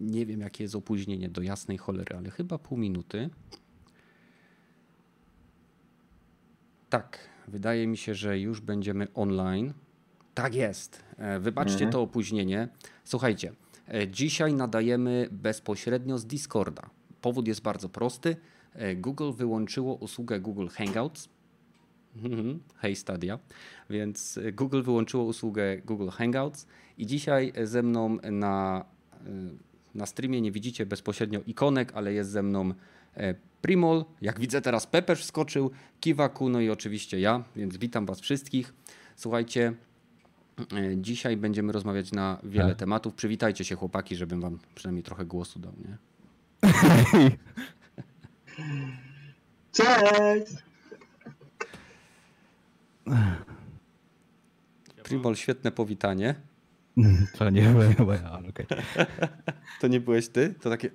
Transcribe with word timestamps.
Nie 0.00 0.26
wiem, 0.26 0.40
jakie 0.40 0.64
jest 0.64 0.74
opóźnienie 0.74 1.28
do 1.28 1.42
jasnej 1.42 1.78
cholery, 1.78 2.16
ale 2.16 2.30
chyba 2.30 2.58
pół 2.58 2.78
minuty. 2.78 3.30
Tak, 6.90 7.18
wydaje 7.48 7.86
mi 7.86 7.96
się, 7.96 8.14
że 8.14 8.38
już 8.38 8.60
będziemy 8.60 9.06
online. 9.14 9.72
Tak 10.34 10.54
jest. 10.54 11.02
E, 11.16 11.40
wybaczcie 11.40 11.72
mhm. 11.72 11.92
to 11.92 12.02
opóźnienie. 12.02 12.68
Słuchajcie, 13.04 13.52
e, 13.88 14.08
dzisiaj 14.08 14.54
nadajemy 14.54 15.28
bezpośrednio 15.32 16.18
z 16.18 16.26
Discorda. 16.26 16.90
Powód 17.20 17.48
jest 17.48 17.62
bardzo 17.62 17.88
prosty. 17.88 18.36
E, 18.72 18.96
Google 18.96 19.32
wyłączyło 19.32 19.94
usługę 19.94 20.40
Google 20.40 20.66
Hangouts. 20.66 21.28
Mhm. 22.16 22.60
Hej 22.76 22.96
Stadia. 22.96 23.38
Więc 23.90 24.38
Google 24.52 24.82
wyłączyło 24.82 25.24
usługę 25.24 25.78
Google 25.78 26.08
Hangouts 26.08 26.66
i 26.98 27.06
dzisiaj 27.06 27.52
ze 27.64 27.82
mną 27.82 28.18
na, 28.30 28.84
na 29.94 30.06
streamie 30.06 30.40
nie 30.40 30.52
widzicie 30.52 30.86
bezpośrednio 30.86 31.40
ikonek, 31.46 31.92
ale 31.94 32.12
jest 32.12 32.30
ze 32.30 32.42
mną 32.42 32.74
Primol, 33.62 34.04
jak 34.20 34.40
widzę 34.40 34.60
teraz 34.60 34.86
Pepe 34.86 35.16
wskoczył, 35.16 35.70
Kiwaku, 36.00 36.48
no 36.48 36.60
i 36.60 36.70
oczywiście 36.70 37.20
ja, 37.20 37.44
więc 37.56 37.76
witam 37.76 38.06
Was 38.06 38.20
wszystkich. 38.20 38.74
Słuchajcie, 39.16 39.72
e, 40.58 40.96
dzisiaj 40.96 41.36
będziemy 41.36 41.72
rozmawiać 41.72 42.12
na 42.12 42.38
wiele 42.44 42.68
tak. 42.68 42.78
tematów. 42.78 43.14
Przywitajcie 43.14 43.64
się 43.64 43.76
chłopaki, 43.76 44.16
żebym 44.16 44.40
Wam 44.40 44.58
przynajmniej 44.74 45.02
trochę 45.02 45.24
głosu 45.24 45.58
dał, 45.58 45.72
nie? 45.84 45.98
Cześć! 49.72 50.52
Primol, 55.02 55.36
świetne 55.36 55.70
powitanie. 55.70 56.34
To 57.38 57.50
nie 57.50 57.62
byłem 57.62 57.94
ja, 58.22 58.30
ale 58.30 58.48
okej. 58.48 58.66
To 59.80 59.88
nie 59.88 60.00
byłeś 60.00 60.28
ty? 60.28 60.54
To 60.54 60.70
takie... 60.70 60.90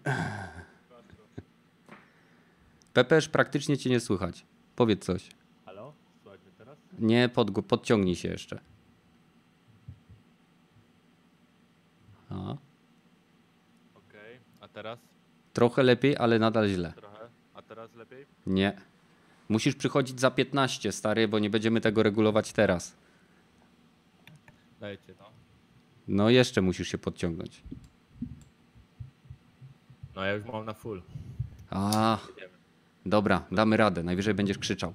Pepesz, 2.93 3.29
praktycznie 3.29 3.77
cię 3.77 3.89
nie 3.89 3.99
słychać. 3.99 4.45
Powiedz 4.75 5.05
coś. 5.05 5.29
Halo? 5.65 5.93
Słuchaj 6.21 6.39
mnie 6.39 6.52
teraz? 6.57 6.77
Nie, 6.99 7.29
pod, 7.29 7.65
podciągnij 7.65 8.15
się 8.15 8.29
jeszcze. 8.29 8.59
A. 12.30 12.35
Okej, 12.35 12.57
okay. 13.95 14.39
a 14.59 14.67
teraz? 14.67 14.99
Trochę 15.53 15.83
lepiej, 15.83 16.17
ale 16.17 16.39
nadal 16.39 16.67
źle. 16.67 16.93
Trochę, 16.93 17.30
a 17.53 17.61
teraz 17.61 17.95
lepiej? 17.95 18.25
Nie. 18.47 18.77
Musisz 19.49 19.75
przychodzić 19.75 20.19
za 20.19 20.31
15, 20.31 20.91
stary, 20.91 21.27
bo 21.27 21.39
nie 21.39 21.49
będziemy 21.49 21.81
tego 21.81 22.03
regulować 22.03 22.53
teraz. 22.53 22.95
Dajcie 24.80 25.13
to. 25.13 25.24
No 26.08 26.30
jeszcze 26.30 26.61
musisz 26.61 26.88
się 26.88 26.98
podciągnąć. 26.98 27.64
No 30.16 30.25
ja 30.25 30.34
już 30.34 30.45
mam 30.45 30.66
na 30.66 30.73
full. 30.73 31.02
A. 31.70 32.17
Dobra, 33.06 33.45
damy 33.52 33.78
radę, 33.78 34.03
najwyżej 34.03 34.33
będziesz 34.33 34.58
krzyczał. 34.58 34.94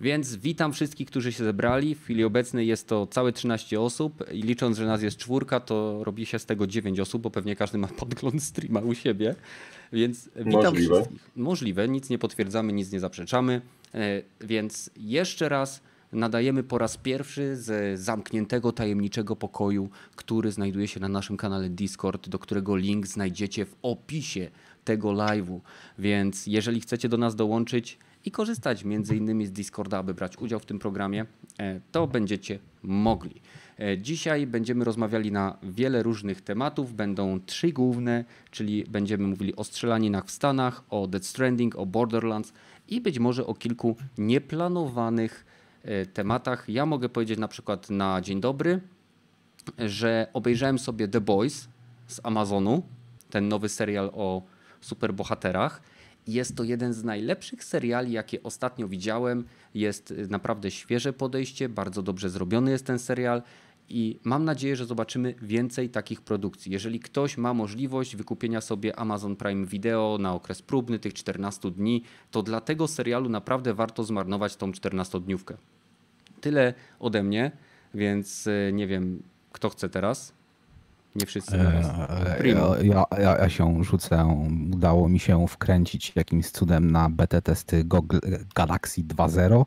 Więc 0.00 0.36
witam 0.36 0.72
wszystkich, 0.72 1.08
którzy 1.08 1.32
się 1.32 1.44
zebrali. 1.44 1.94
W 1.94 2.02
chwili 2.02 2.24
obecnej 2.24 2.66
jest 2.66 2.88
to 2.88 3.06
całe 3.06 3.32
13 3.32 3.80
osób 3.80 4.24
i 4.32 4.42
licząc, 4.42 4.76
że 4.76 4.86
nas 4.86 5.02
jest 5.02 5.16
czwórka, 5.16 5.60
to 5.60 6.04
robi 6.04 6.26
się 6.26 6.38
z 6.38 6.46
tego 6.46 6.66
9 6.66 7.00
osób, 7.00 7.22
bo 7.22 7.30
pewnie 7.30 7.56
każdy 7.56 7.78
ma 7.78 7.88
podgląd 8.00 8.42
streama 8.42 8.80
u 8.80 8.94
siebie. 8.94 9.34
Więc 9.92 10.30
witam 10.36 10.52
Możliwe. 10.52 10.94
wszystkich. 10.94 11.30
Możliwe, 11.36 11.88
nic 11.88 12.10
nie 12.10 12.18
potwierdzamy, 12.18 12.72
nic 12.72 12.92
nie 12.92 13.00
zaprzeczamy. 13.00 13.60
E, 13.94 14.22
więc 14.40 14.90
jeszcze 14.96 15.48
raz 15.48 15.80
nadajemy 16.16 16.62
po 16.62 16.78
raz 16.78 16.96
pierwszy 16.96 17.56
z 17.56 18.00
zamkniętego 18.00 18.72
tajemniczego 18.72 19.36
pokoju, 19.36 19.88
który 20.16 20.52
znajduje 20.52 20.88
się 20.88 21.00
na 21.00 21.08
naszym 21.08 21.36
kanale 21.36 21.68
Discord, 21.68 22.28
do 22.28 22.38
którego 22.38 22.76
link 22.76 23.06
znajdziecie 23.06 23.64
w 23.64 23.76
opisie 23.82 24.50
tego 24.84 25.08
live'u. 25.08 25.60
Więc 25.98 26.46
jeżeli 26.46 26.80
chcecie 26.80 27.08
do 27.08 27.16
nas 27.16 27.36
dołączyć 27.36 27.98
i 28.24 28.30
korzystać 28.30 28.84
między 28.84 29.16
innymi 29.16 29.46
z 29.46 29.52
Discorda, 29.52 29.98
aby 29.98 30.14
brać 30.14 30.38
udział 30.38 30.60
w 30.60 30.66
tym 30.66 30.78
programie, 30.78 31.26
e, 31.58 31.80
to 31.92 32.06
będziecie 32.06 32.58
mogli. 32.82 33.40
E, 33.78 33.98
dzisiaj 33.98 34.46
będziemy 34.46 34.84
rozmawiali 34.84 35.32
na 35.32 35.58
wiele 35.62 36.02
różnych 36.02 36.40
tematów. 36.40 36.94
Będą 36.94 37.40
trzy 37.40 37.72
główne, 37.72 38.24
czyli 38.50 38.84
będziemy 38.84 39.26
mówili 39.26 39.56
o 39.56 39.64
strzelaninach 39.64 40.26
w 40.26 40.30
Stanach, 40.30 40.84
o 40.90 41.06
Dead 41.06 41.24
Stranding, 41.24 41.76
o 41.76 41.86
Borderlands 41.86 42.52
i 42.88 43.00
być 43.00 43.18
może 43.18 43.46
o 43.46 43.54
kilku 43.54 43.96
nieplanowanych 44.18 45.46
tematach. 46.12 46.68
Ja 46.68 46.86
mogę 46.86 47.08
powiedzieć 47.08 47.38
na 47.38 47.48
przykład 47.48 47.90
na 47.90 48.20
dzień 48.20 48.40
dobry, 48.40 48.80
że 49.78 50.26
obejrzałem 50.32 50.78
sobie 50.78 51.08
The 51.08 51.20
Boys 51.20 51.68
z 52.06 52.20
Amazonu, 52.22 52.82
ten 53.30 53.48
nowy 53.48 53.68
serial 53.68 54.10
o 54.14 54.42
superbohaterach. 54.80 55.82
Jest 56.26 56.56
to 56.56 56.64
jeden 56.64 56.92
z 56.92 57.04
najlepszych 57.04 57.64
seriali, 57.64 58.12
jakie 58.12 58.42
ostatnio 58.42 58.88
widziałem. 58.88 59.44
Jest 59.74 60.14
naprawdę 60.28 60.70
świeże 60.70 61.12
podejście, 61.12 61.68
bardzo 61.68 62.02
dobrze 62.02 62.30
zrobiony 62.30 62.70
jest 62.70 62.86
ten 62.86 62.98
serial 62.98 63.42
i 63.88 64.20
mam 64.24 64.44
nadzieję, 64.44 64.76
że 64.76 64.86
zobaczymy 64.86 65.34
więcej 65.42 65.90
takich 65.90 66.20
produkcji. 66.20 66.72
Jeżeli 66.72 67.00
ktoś 67.00 67.36
ma 67.36 67.54
możliwość 67.54 68.16
wykupienia 68.16 68.60
sobie 68.60 68.98
Amazon 68.98 69.36
Prime 69.36 69.66
Video 69.66 70.18
na 70.20 70.34
okres 70.34 70.62
próbny 70.62 70.98
tych 70.98 71.14
14 71.14 71.70
dni, 71.70 72.02
to 72.30 72.42
dla 72.42 72.60
tego 72.60 72.88
serialu 72.88 73.28
naprawdę 73.28 73.74
warto 73.74 74.04
zmarnować 74.04 74.56
tą 74.56 74.70
14-dniówkę. 74.70 75.54
Tyle 76.40 76.74
ode 76.98 77.22
mnie, 77.22 77.50
więc 77.94 78.46
e, 78.46 78.72
nie 78.72 78.86
wiem, 78.86 79.22
kto 79.52 79.68
chce 79.68 79.88
teraz. 79.88 80.32
Nie 81.14 81.26
wszyscy 81.26 81.56
naraz. 81.56 81.86
E, 82.40 82.48
ja, 82.82 83.04
ja, 83.18 83.38
ja, 83.38 83.48
się 83.48 83.84
rzucę. 83.84 84.46
Udało 84.74 85.08
mi 85.08 85.18
się 85.18 85.48
wkręcić 85.48 86.12
jakimś 86.16 86.50
cudem 86.50 86.90
na 86.90 87.10
beta 87.10 87.40
testy 87.40 87.84
Google 87.84 88.18
Galaxy 88.54 89.02
2.0 89.02 89.64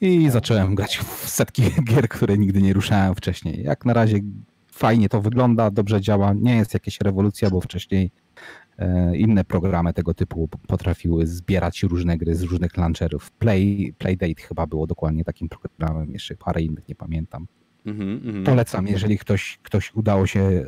i 0.00 0.30
zacząłem 0.30 0.74
grać 0.74 0.98
w 0.98 1.28
setki 1.28 1.62
gier, 1.88 2.08
które 2.08 2.38
nigdy 2.38 2.62
nie 2.62 2.72
ruszałem 2.72 3.14
wcześniej. 3.14 3.62
Jak 3.62 3.84
na 3.84 3.92
razie 3.92 4.20
fajnie 4.72 5.08
to 5.08 5.20
wygląda, 5.20 5.70
dobrze 5.70 6.00
działa. 6.00 6.32
Nie 6.32 6.56
jest 6.56 6.74
jakaś 6.74 7.00
rewolucja, 7.00 7.50
bo 7.50 7.60
wcześniej 7.60 8.10
inne 9.16 9.44
programy 9.44 9.92
tego 9.92 10.14
typu 10.14 10.48
potrafiły 10.66 11.26
zbierać 11.26 11.82
różne 11.82 12.18
gry 12.18 12.34
z 12.34 12.42
różnych 12.42 12.76
launcherów. 12.76 13.30
Play, 13.30 13.94
Playdate 13.98 14.42
chyba 14.42 14.66
było 14.66 14.86
dokładnie 14.86 15.24
takim 15.24 15.48
programem, 15.48 16.10
jeszcze 16.10 16.36
parę 16.36 16.62
innych 16.62 16.88
nie 16.88 16.94
pamiętam. 16.94 17.46
Mm 17.86 18.20
-hmm. 18.20 18.44
Polecam, 18.44 18.86
jeżeli 18.86 19.18
ktoś, 19.18 19.58
ktoś 19.62 19.94
udało 19.94 20.26
się, 20.26 20.64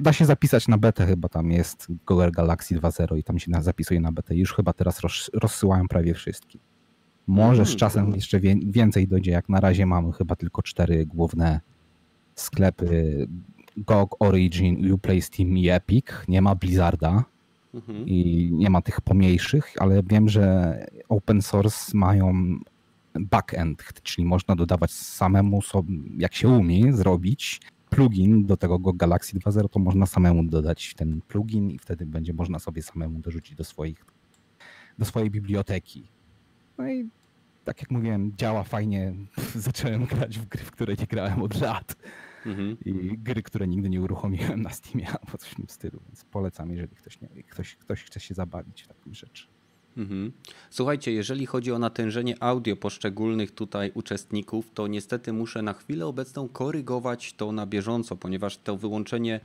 da 0.00 0.12
się 0.12 0.24
zapisać 0.24 0.68
na 0.68 0.78
betę, 0.78 1.06
chyba 1.06 1.28
tam 1.28 1.50
jest 1.50 1.86
Google 2.06 2.30
Galaxy 2.30 2.74
2.0 2.74 3.18
i 3.18 3.24
tam 3.24 3.38
się 3.38 3.52
zapisuje 3.60 4.00
na 4.00 4.12
betę. 4.12 4.36
Już 4.36 4.54
chyba 4.54 4.72
teraz 4.72 5.00
roz, 5.00 5.30
rozsyłają 5.34 5.88
prawie 5.88 6.14
wszystkie. 6.14 6.58
Może 7.26 7.64
z 7.64 7.68
mm. 7.68 7.78
czasem 7.78 8.14
jeszcze 8.14 8.40
więcej 8.66 9.08
dojdzie, 9.08 9.30
jak 9.30 9.48
na 9.48 9.60
razie 9.60 9.86
mamy 9.86 10.12
chyba 10.12 10.36
tylko 10.36 10.62
cztery 10.62 11.06
główne 11.06 11.60
sklepy 12.34 13.26
GOG, 13.76 14.16
Origin, 14.18 14.92
Uplay, 14.92 15.22
Steam 15.22 15.58
i 15.58 15.68
Epic. 15.68 16.06
Nie 16.28 16.42
ma 16.42 16.54
Blizzarda 16.54 17.24
mhm. 17.74 18.06
i 18.06 18.48
nie 18.52 18.70
ma 18.70 18.82
tych 18.82 19.00
pomniejszych, 19.00 19.74
ale 19.78 20.02
wiem, 20.02 20.28
że 20.28 20.74
open 21.08 21.42
source 21.42 21.98
mają 21.98 22.58
backend, 23.14 24.02
czyli 24.02 24.26
można 24.26 24.56
dodawać 24.56 24.92
samemu 24.92 25.62
sobie, 25.62 25.94
jak 26.18 26.34
się 26.34 26.48
umie 26.48 26.92
zrobić 26.92 27.60
plugin 27.90 28.46
do 28.46 28.56
tego 28.56 28.78
Galaxy 28.78 29.38
2.0, 29.38 29.68
to 29.68 29.80
można 29.80 30.06
samemu 30.06 30.44
dodać 30.44 30.94
ten 30.94 31.20
plugin 31.28 31.70
i 31.70 31.78
wtedy 31.78 32.06
będzie 32.06 32.32
można 32.32 32.58
sobie 32.58 32.82
samemu 32.82 33.18
dorzucić 33.18 33.56
do 33.56 33.64
swoich 33.64 34.04
do 34.98 35.04
swojej 35.04 35.30
biblioteki. 35.30 36.08
No 36.78 36.88
i 36.88 37.08
tak 37.64 37.80
jak 37.80 37.90
mówiłem, 37.90 38.32
działa 38.36 38.64
fajnie. 38.64 39.14
Zacząłem 39.54 40.04
grać 40.04 40.38
w 40.38 40.48
gry, 40.48 40.64
w 40.64 40.70
które 40.70 40.94
nie 40.94 41.06
grałem 41.06 41.42
od 41.42 41.60
lat. 41.60 41.96
Mhm. 42.46 42.76
I 42.84 43.18
gry, 43.18 43.42
które 43.42 43.68
nigdy 43.68 43.90
nie 43.90 44.00
uruchomiłem 44.00 44.62
na 44.62 44.70
Steamie 44.70 45.08
albo 45.20 45.38
coś 45.38 45.50
w 45.50 45.54
tym 45.54 45.68
stylu, 45.68 46.00
więc 46.06 46.24
polecam, 46.24 46.70
jeżeli 46.70 46.96
ktoś, 46.96 47.20
nie, 47.20 47.28
ktoś, 47.28 47.76
ktoś 47.76 48.04
chce 48.04 48.20
się 48.20 48.34
zabawić 48.34 48.82
w 48.82 48.86
takim 48.86 49.14
rzeczy. 49.14 49.46
Mhm. 49.96 50.32
Słuchajcie, 50.70 51.12
jeżeli 51.12 51.46
chodzi 51.46 51.72
o 51.72 51.78
natężenie 51.78 52.42
audio 52.42 52.76
poszczególnych 52.76 53.50
tutaj 53.50 53.90
uczestników, 53.94 54.70
to 54.74 54.86
niestety 54.86 55.32
muszę 55.32 55.62
na 55.62 55.72
chwilę 55.72 56.06
obecną 56.06 56.48
korygować 56.48 57.32
to 57.32 57.52
na 57.52 57.66
bieżąco, 57.66 58.16
ponieważ 58.16 58.58
to 58.58 58.76
wyłączenie 58.76 59.40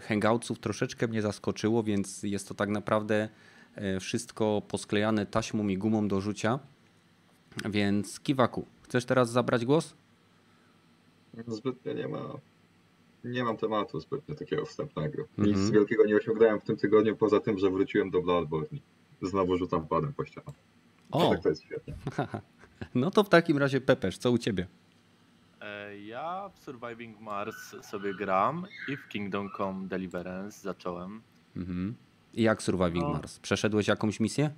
hangoutsów 0.00 0.58
troszeczkę 0.58 1.08
mnie 1.08 1.22
zaskoczyło, 1.22 1.82
więc 1.82 2.22
jest 2.22 2.48
to 2.48 2.54
tak 2.54 2.68
naprawdę 2.68 3.28
e, 3.74 4.00
wszystko 4.00 4.62
posklejane 4.68 5.26
taśmą 5.26 5.68
i 5.68 5.78
gumą 5.78 6.08
do 6.08 6.20
rzucia. 6.20 6.58
Więc 7.70 8.20
Kiwaku, 8.20 8.66
chcesz 8.82 9.04
teraz 9.04 9.30
zabrać 9.30 9.64
głos? 9.64 9.94
Zbytnio 11.46 11.92
nie 11.92 12.08
ma. 12.08 12.18
Nie 13.24 13.44
mam 13.44 13.56
tematu 13.56 14.00
zbytnio 14.00 14.34
takiego 14.34 14.66
wstępnego. 14.66 15.24
Nic 15.38 15.56
mm 15.56 15.68
-hmm. 15.68 15.72
wielkiego 15.72 16.04
nie 16.06 16.16
osiągnąłem 16.16 16.60
w 16.60 16.64
tym 16.64 16.76
tygodniu, 16.76 17.16
poza 17.16 17.40
tym, 17.40 17.58
że 17.58 17.70
wróciłem 17.70 18.10
do 18.10 18.22
Bloodborne 18.22 18.78
znowu 19.22 19.56
rzucam 19.56 19.86
padem 19.86 20.12
po 20.12 20.24
ścianach. 20.24 20.54
O! 21.10 21.30
Tak 21.30 21.42
to 21.42 21.48
jest 21.48 21.62
świetnie. 21.62 21.94
No 22.94 23.10
to 23.10 23.24
w 23.24 23.28
takim 23.28 23.58
razie 23.58 23.80
Pepesz, 23.80 24.18
co 24.18 24.30
u 24.30 24.38
ciebie? 24.38 24.66
E, 25.60 25.98
Ja 25.98 26.50
w 26.54 26.58
Surviving 26.58 27.20
Mars 27.20 27.56
sobie 27.82 28.14
gram 28.14 28.66
i 28.88 28.96
w 28.96 29.08
Kingdom 29.08 29.48
Come 29.56 29.88
Deliverance 29.88 30.60
zacząłem. 30.60 31.22
Mhm. 31.56 31.94
I 32.34 32.42
jak 32.42 32.62
Surviving 32.62 33.04
No. 33.04 33.12
Mars? 33.12 33.38
Przeszedłeś 33.38 33.88
jakąś 33.88 34.20
misję? 34.20 34.50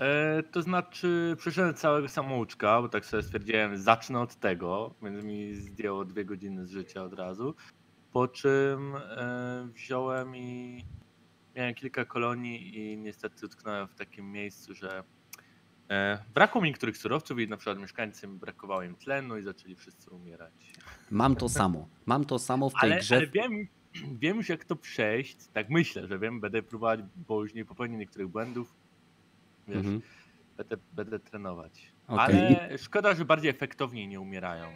E, 0.00 0.42
to 0.42 0.62
znaczy, 0.62 1.36
przeszedłem 1.38 1.74
całego 1.74 2.08
samouczka, 2.08 2.82
bo 2.82 2.88
tak 2.88 3.06
sobie 3.06 3.22
stwierdziłem, 3.22 3.78
zacznę 3.78 4.20
od 4.20 4.34
tego, 4.34 4.94
więc 5.02 5.24
mi 5.24 5.54
zdjęło 5.54 6.04
dwie 6.04 6.24
godziny 6.24 6.66
z 6.66 6.70
życia 6.70 7.02
od 7.02 7.12
razu. 7.12 7.54
Po 8.12 8.28
czym 8.28 8.94
e, 8.96 9.68
wziąłem 9.74 10.36
i 10.36 10.84
miałem 11.56 11.74
kilka 11.74 12.04
kolonii 12.04 12.78
i 12.78 12.98
niestety 12.98 13.46
utknąłem 13.46 13.88
w 13.88 13.94
takim 13.94 14.32
miejscu, 14.32 14.74
że 14.74 15.04
e, 15.90 16.24
brakło 16.34 16.60
mi 16.60 16.68
niektórych 16.68 16.96
surowców 16.96 17.38
i 17.40 17.48
na 17.48 17.56
przykład 17.56 17.78
mieszkańcom 17.78 18.38
brakowało 18.38 18.82
im 18.82 18.94
tlenu 18.94 19.38
i 19.38 19.42
zaczęli 19.42 19.76
wszyscy 19.76 20.10
umierać. 20.10 20.72
Mam 21.10 21.36
to 21.36 21.48
samo. 21.48 21.88
Mam 22.06 22.24
to 22.24 22.38
samo 22.38 22.70
w 22.70 22.74
tej 22.80 22.92
Ale, 22.92 23.00
grze. 23.00 23.16
ale 23.16 23.26
wiem, 23.26 23.68
wiem 24.18 24.36
już 24.36 24.48
jak 24.48 24.64
to 24.64 24.76
przejść, 24.76 25.36
tak 25.52 25.70
myślę, 25.70 26.06
że 26.06 26.18
wiem, 26.18 26.40
będę 26.40 26.62
próbować, 26.62 27.00
bo 27.16 27.42
już 27.42 27.54
nie 27.54 27.64
popełnię 27.64 27.96
niektórych 27.96 28.28
błędów. 28.28 28.74
Wiesz, 29.68 29.76
Mhm. 29.78 30.00
będę, 30.56 30.76
będę 30.92 31.18
trenować. 31.18 31.92
Okej. 32.08 32.56
Ale 32.56 32.78
szkoda, 32.78 33.14
że 33.14 33.24
bardziej 33.24 33.50
efektowniej 33.50 34.08
nie 34.08 34.20
umierają. 34.20 34.66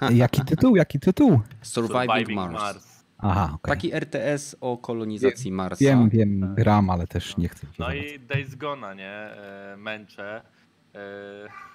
Jaki 0.14 0.44
tytuł? 0.44 0.76
Jaki 0.76 1.00
tytuł? 1.00 1.40
Surviving, 1.62 2.28
Mars. 2.52 3.04
Aha, 3.18 3.50
okej. 3.54 3.74
Taki 3.74 3.92
RTS 3.94 4.56
o 4.60 4.76
kolonizacji 4.78 5.52
Marsa. 5.52 5.84
Wiem, 5.84 6.08
wiem, 6.08 6.54
gram, 6.54 6.90
ale 6.90 7.06
też 7.06 7.36
nie 7.36 7.48
chcę. 7.48 7.66
No 7.78 7.94
i 7.94 8.20
Days 8.20 8.54
Gona, 8.54 8.94
nie? 8.94 9.10
E, 9.12 9.74
męczę. 9.78 10.42
E, 10.94 10.98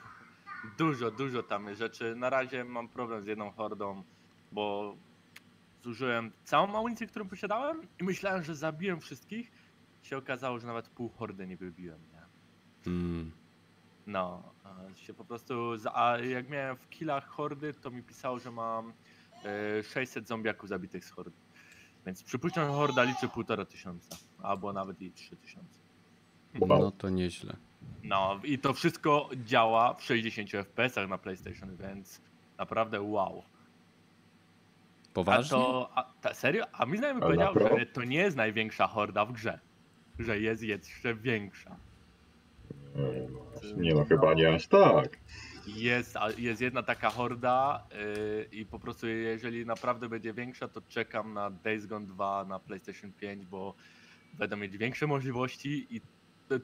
dużo, 0.80 1.12
dużo 1.12 1.44
tam 1.44 1.76
rzeczy. 1.76 2.16
Na 2.16 2.30
razie 2.30 2.64
mam 2.64 2.88
problem 2.88 3.24
z 3.24 3.26
jedną 3.26 3.52
hordą, 3.52 4.04
bo 4.52 4.96
zużyłem 5.84 6.32
całą 6.44 6.78
amunicję, 6.80 7.08
którą 7.08 7.30
posiadałem 7.30 7.82
i 8.02 8.04
myślałem, 8.04 8.44
że 8.44 8.56
zabiłem 8.56 9.00
wszystkich. 9.00 9.52
Się 10.04 10.18
okazało, 10.18 10.60
że 10.60 10.68
nawet 10.68 10.88
pół 10.90 11.10
hordy 11.10 11.48
nie 11.48 11.58
wybiłem? 11.58 12.00
Mm. 12.88 13.32
No, 14.08 14.44
a 14.64 14.96
się 14.96 15.14
po 15.14 15.26
prostu, 15.26 15.54
a 15.94 16.18
jak 16.18 16.50
miałem 16.50 16.78
w 16.78 16.90
killach 16.90 17.28
hordy, 17.28 17.74
to 17.74 17.92
mi 17.92 18.04
pisało, 18.04 18.40
że 18.40 18.52
mam 18.52 18.94
e, 19.80 19.84
600 19.84 20.28
zombiaków 20.28 20.70
zabitych 20.70 21.06
z 21.06 21.10
hordy. 21.10 21.38
Więc 22.06 22.24
przypuszczam, 22.24 22.68
że 22.68 22.74
horda 22.74 23.04
liczy 23.04 23.28
półtora 23.28 23.66
tysiąca, 23.66 24.16
albo 24.42 24.74
nawet 24.74 25.02
i 25.02 25.12
3000. 25.12 25.80
Wow. 26.60 26.82
No 26.82 26.92
to 26.92 27.10
nieźle. 27.10 27.56
No 28.04 28.40
i 28.44 28.60
to 28.60 28.74
wszystko 28.74 29.30
działa 29.46 29.94
w 29.94 30.04
60 30.04 30.50
FPS-ach 30.50 31.10
na 31.10 31.18
PlayStation, 31.18 31.78
więc 31.78 32.22
naprawdę 32.58 33.02
wow. 33.02 33.44
A 35.04 35.14
Poważnie? 35.14 35.50
to, 35.50 35.90
a, 35.96 36.14
ta, 36.22 36.34
serio? 36.34 36.66
A 36.74 36.86
mi 36.86 36.98
znajomy 36.98 37.22
powiedział, 37.22 37.54
że 37.54 37.86
to 37.86 38.04
nie 38.04 38.18
jest 38.18 38.38
największa 38.38 38.88
horda 38.88 39.26
w 39.26 39.34
grze. 39.34 39.60
Że 40.20 40.40
jest 40.40 40.64
jeszcze 40.64 41.16
większa. 41.16 41.76
Nie 43.78 43.94
no, 43.94 44.06
chyba 44.06 44.34
nie 44.34 44.56
aż 44.56 44.68
tak. 44.68 45.18
Jest, 45.68 46.16
jest 46.38 46.62
jedna 46.62 46.84
taka 46.84 47.10
horda 47.10 47.88
yy, 47.92 48.48
i 48.52 48.66
po 48.66 48.80
prostu 48.80 49.08
jeżeli 49.08 49.66
naprawdę 49.66 50.10
będzie 50.10 50.34
większa, 50.34 50.68
to 50.68 50.82
czekam 50.82 51.34
na 51.34 51.50
Days 51.50 51.86
Gone 51.86 52.08
2 52.08 52.46
na 52.46 52.60
PlayStation 52.60 53.12
5, 53.14 53.46
bo 53.46 53.76
będą 54.34 54.58
mieć 54.58 54.78
większe 54.78 55.08
możliwości 55.08 55.88
i 55.90 56.02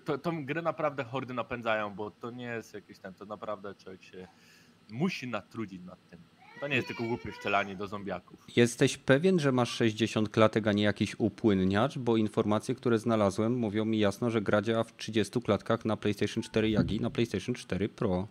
to, 0.06 0.18
tą 0.18 0.46
grę 0.46 0.62
naprawdę 0.62 1.04
hordy 1.04 1.34
napędzają, 1.34 1.96
bo 1.96 2.12
to 2.12 2.32
nie 2.32 2.46
jest 2.46 2.74
jakiś 2.74 3.00
ten, 3.00 3.14
to 3.14 3.26
naprawdę 3.26 3.76
człowiek 3.76 4.04
się 4.04 4.28
musi 4.90 5.28
natrudzić 5.28 5.82
nad 5.84 6.10
tym. 6.10 6.29
To 6.60 6.68
nie 6.68 6.76
jest 6.76 6.88
tylko 6.88 7.04
głupie 7.04 7.32
strzelanie 7.32 7.76
do 7.76 7.88
zombiaków. 7.88 8.40
Jesteś 8.56 8.98
pewien, 8.98 9.40
że 9.40 9.52
masz 9.52 9.70
60 9.70 10.30
klatek, 10.30 10.68
a 10.68 10.74
nie 10.74 10.84
jakiś 10.84 11.16
upłynniacz? 11.18 11.98
Bo 11.98 12.18
informacje, 12.18 12.76
które 12.76 13.00
znalazłem, 13.00 13.58
mówią 13.58 13.86
mi 13.86 14.00
jasno, 14.00 14.30
że 14.30 14.42
gra 14.42 14.62
działa 14.62 14.84
w 14.84 14.98
30 14.98 15.42
klatkach 15.42 15.86
na 15.86 15.98
PlayStation 15.98 16.44
4 16.44 16.70
jak 16.70 16.92
i 16.92 17.02
na 17.02 17.10
PlayStation 17.10 17.56
4 17.56 17.90
Pro. 17.90 18.28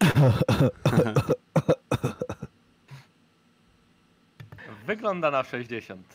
Wygląda 4.86 5.30
na 5.30 5.44
60. 5.44 6.14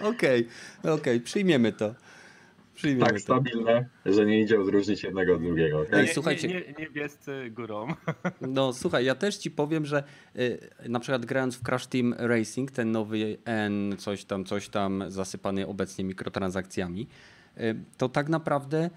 Okej, 0.00 0.48
okej, 0.82 1.20
przyjmiemy 1.20 1.72
to. 1.72 1.94
Przyjmiemy 2.82 3.06
Tak 3.06 3.14
to. 3.14 3.20
stabilne, 3.20 3.88
że 4.06 4.26
nie 4.26 4.40
idzie 4.40 4.60
odróżnić 4.60 5.02
jednego 5.02 5.34
od 5.34 5.42
drugiego. 5.42 5.80
okej? 5.80 6.00
Ej, 6.00 6.06
Nie, 6.06 6.14
słuchajcie. 6.14 6.48
Nie, 6.48 6.54
nie, 6.54 6.74
niebiescy 6.78 7.50
górą. 7.50 7.86
No 8.40 8.72
słuchaj, 8.72 9.04
ja 9.04 9.14
też 9.14 9.36
ci 9.36 9.50
powiem, 9.50 9.86
że 9.86 10.04
y, 10.36 10.58
na 10.88 11.00
przykład 11.00 11.26
grając 11.26 11.56
w 11.56 11.62
Crash 11.62 11.86
Team 11.86 12.14
Racing, 12.18 12.70
ten 12.70 12.92
nowy 12.92 13.36
N, 13.44 13.94
coś 13.98 14.24
tam, 14.24 14.44
coś 14.44 14.68
tam, 14.68 15.04
zasypany 15.08 15.66
obecnie 15.66 16.04
mikrotransakcjami, 16.04 17.08
y, 17.58 17.74
to 17.98 18.08
tak 18.08 18.28
naprawdę 18.28 18.90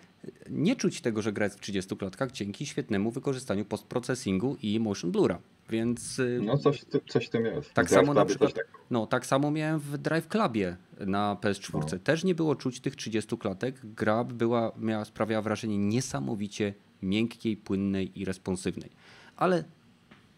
nie 0.50 0.76
czuć 0.76 1.02
tego, 1.02 1.22
że 1.22 1.34
gra 1.34 1.46
jest 1.46 1.58
w 1.58 1.62
30 1.62 1.98
klatkach 1.98 2.32
dzięki 2.32 2.66
świetnemu 2.66 3.12
wykorzystaniu 3.12 3.66
postprocesingu 3.66 4.58
i 4.62 4.80
motion 4.80 5.12
blura. 5.12 5.40
Więc 5.70 6.20
y, 6.20 6.40
No 6.44 6.58
coś, 6.58 6.86
coś 7.08 7.26
w 7.26 7.30
tym 7.30 7.46
jest. 7.46 7.74
Tak 7.74 7.90
samo 7.90 8.14
na 8.14 8.26
przykład- 8.26 8.54
tak. 8.54 8.68
No, 8.92 9.08
tak 9.08 9.26
samo 9.26 9.52
miałem 9.52 9.80
w 9.80 9.98
Drive 9.98 10.28
Clubie 10.28 10.78
na 11.00 11.38
PS4. 11.42 11.92
No. 11.94 12.00
Też 12.00 12.24
nie 12.24 12.36
było 12.36 12.56
czuć 12.56 12.80
tych 12.80 12.96
30 12.96 13.38
klatek. 13.38 13.80
Gra 13.84 14.24
była, 14.24 14.72
miała, 14.80 15.06
sprawiała 15.06 15.42
wrażenie 15.42 15.78
niesamowicie 15.78 16.74
miękkiej, 17.02 17.58
płynnej 17.58 18.20
i 18.20 18.26
responsywnej. 18.26 18.90
Ale 19.36 19.64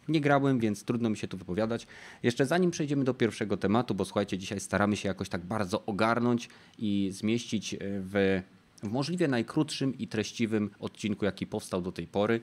nie 0.08 0.22
grałem, 0.22 0.60
więc 0.60 0.84
trudno 0.84 1.10
mi 1.10 1.18
się 1.18 1.28
tu 1.28 1.38
wypowiadać. 1.38 1.88
Jeszcze 2.24 2.46
zanim 2.46 2.72
przejdziemy 2.72 3.04
do 3.04 3.14
pierwszego 3.14 3.58
tematu, 3.58 3.96
bo 3.96 4.06
słuchajcie, 4.06 4.38
dzisiaj 4.38 4.60
staramy 4.60 4.96
się 4.96 5.08
jakoś 5.08 5.30
tak 5.30 5.46
bardzo 5.46 5.86
ogarnąć 5.86 6.50
i 6.78 7.10
zmieścić 7.14 7.74
e, 7.74 7.78
w, 7.82 8.42
w 8.84 8.92
możliwie 8.92 9.28
najkrótszym 9.28 9.98
i 9.98 10.08
treściwym 10.08 10.70
odcinku, 10.80 11.26
jaki 11.26 11.48
powstał 11.48 11.82
do 11.82 11.92
tej 11.92 12.08
pory. 12.08 12.42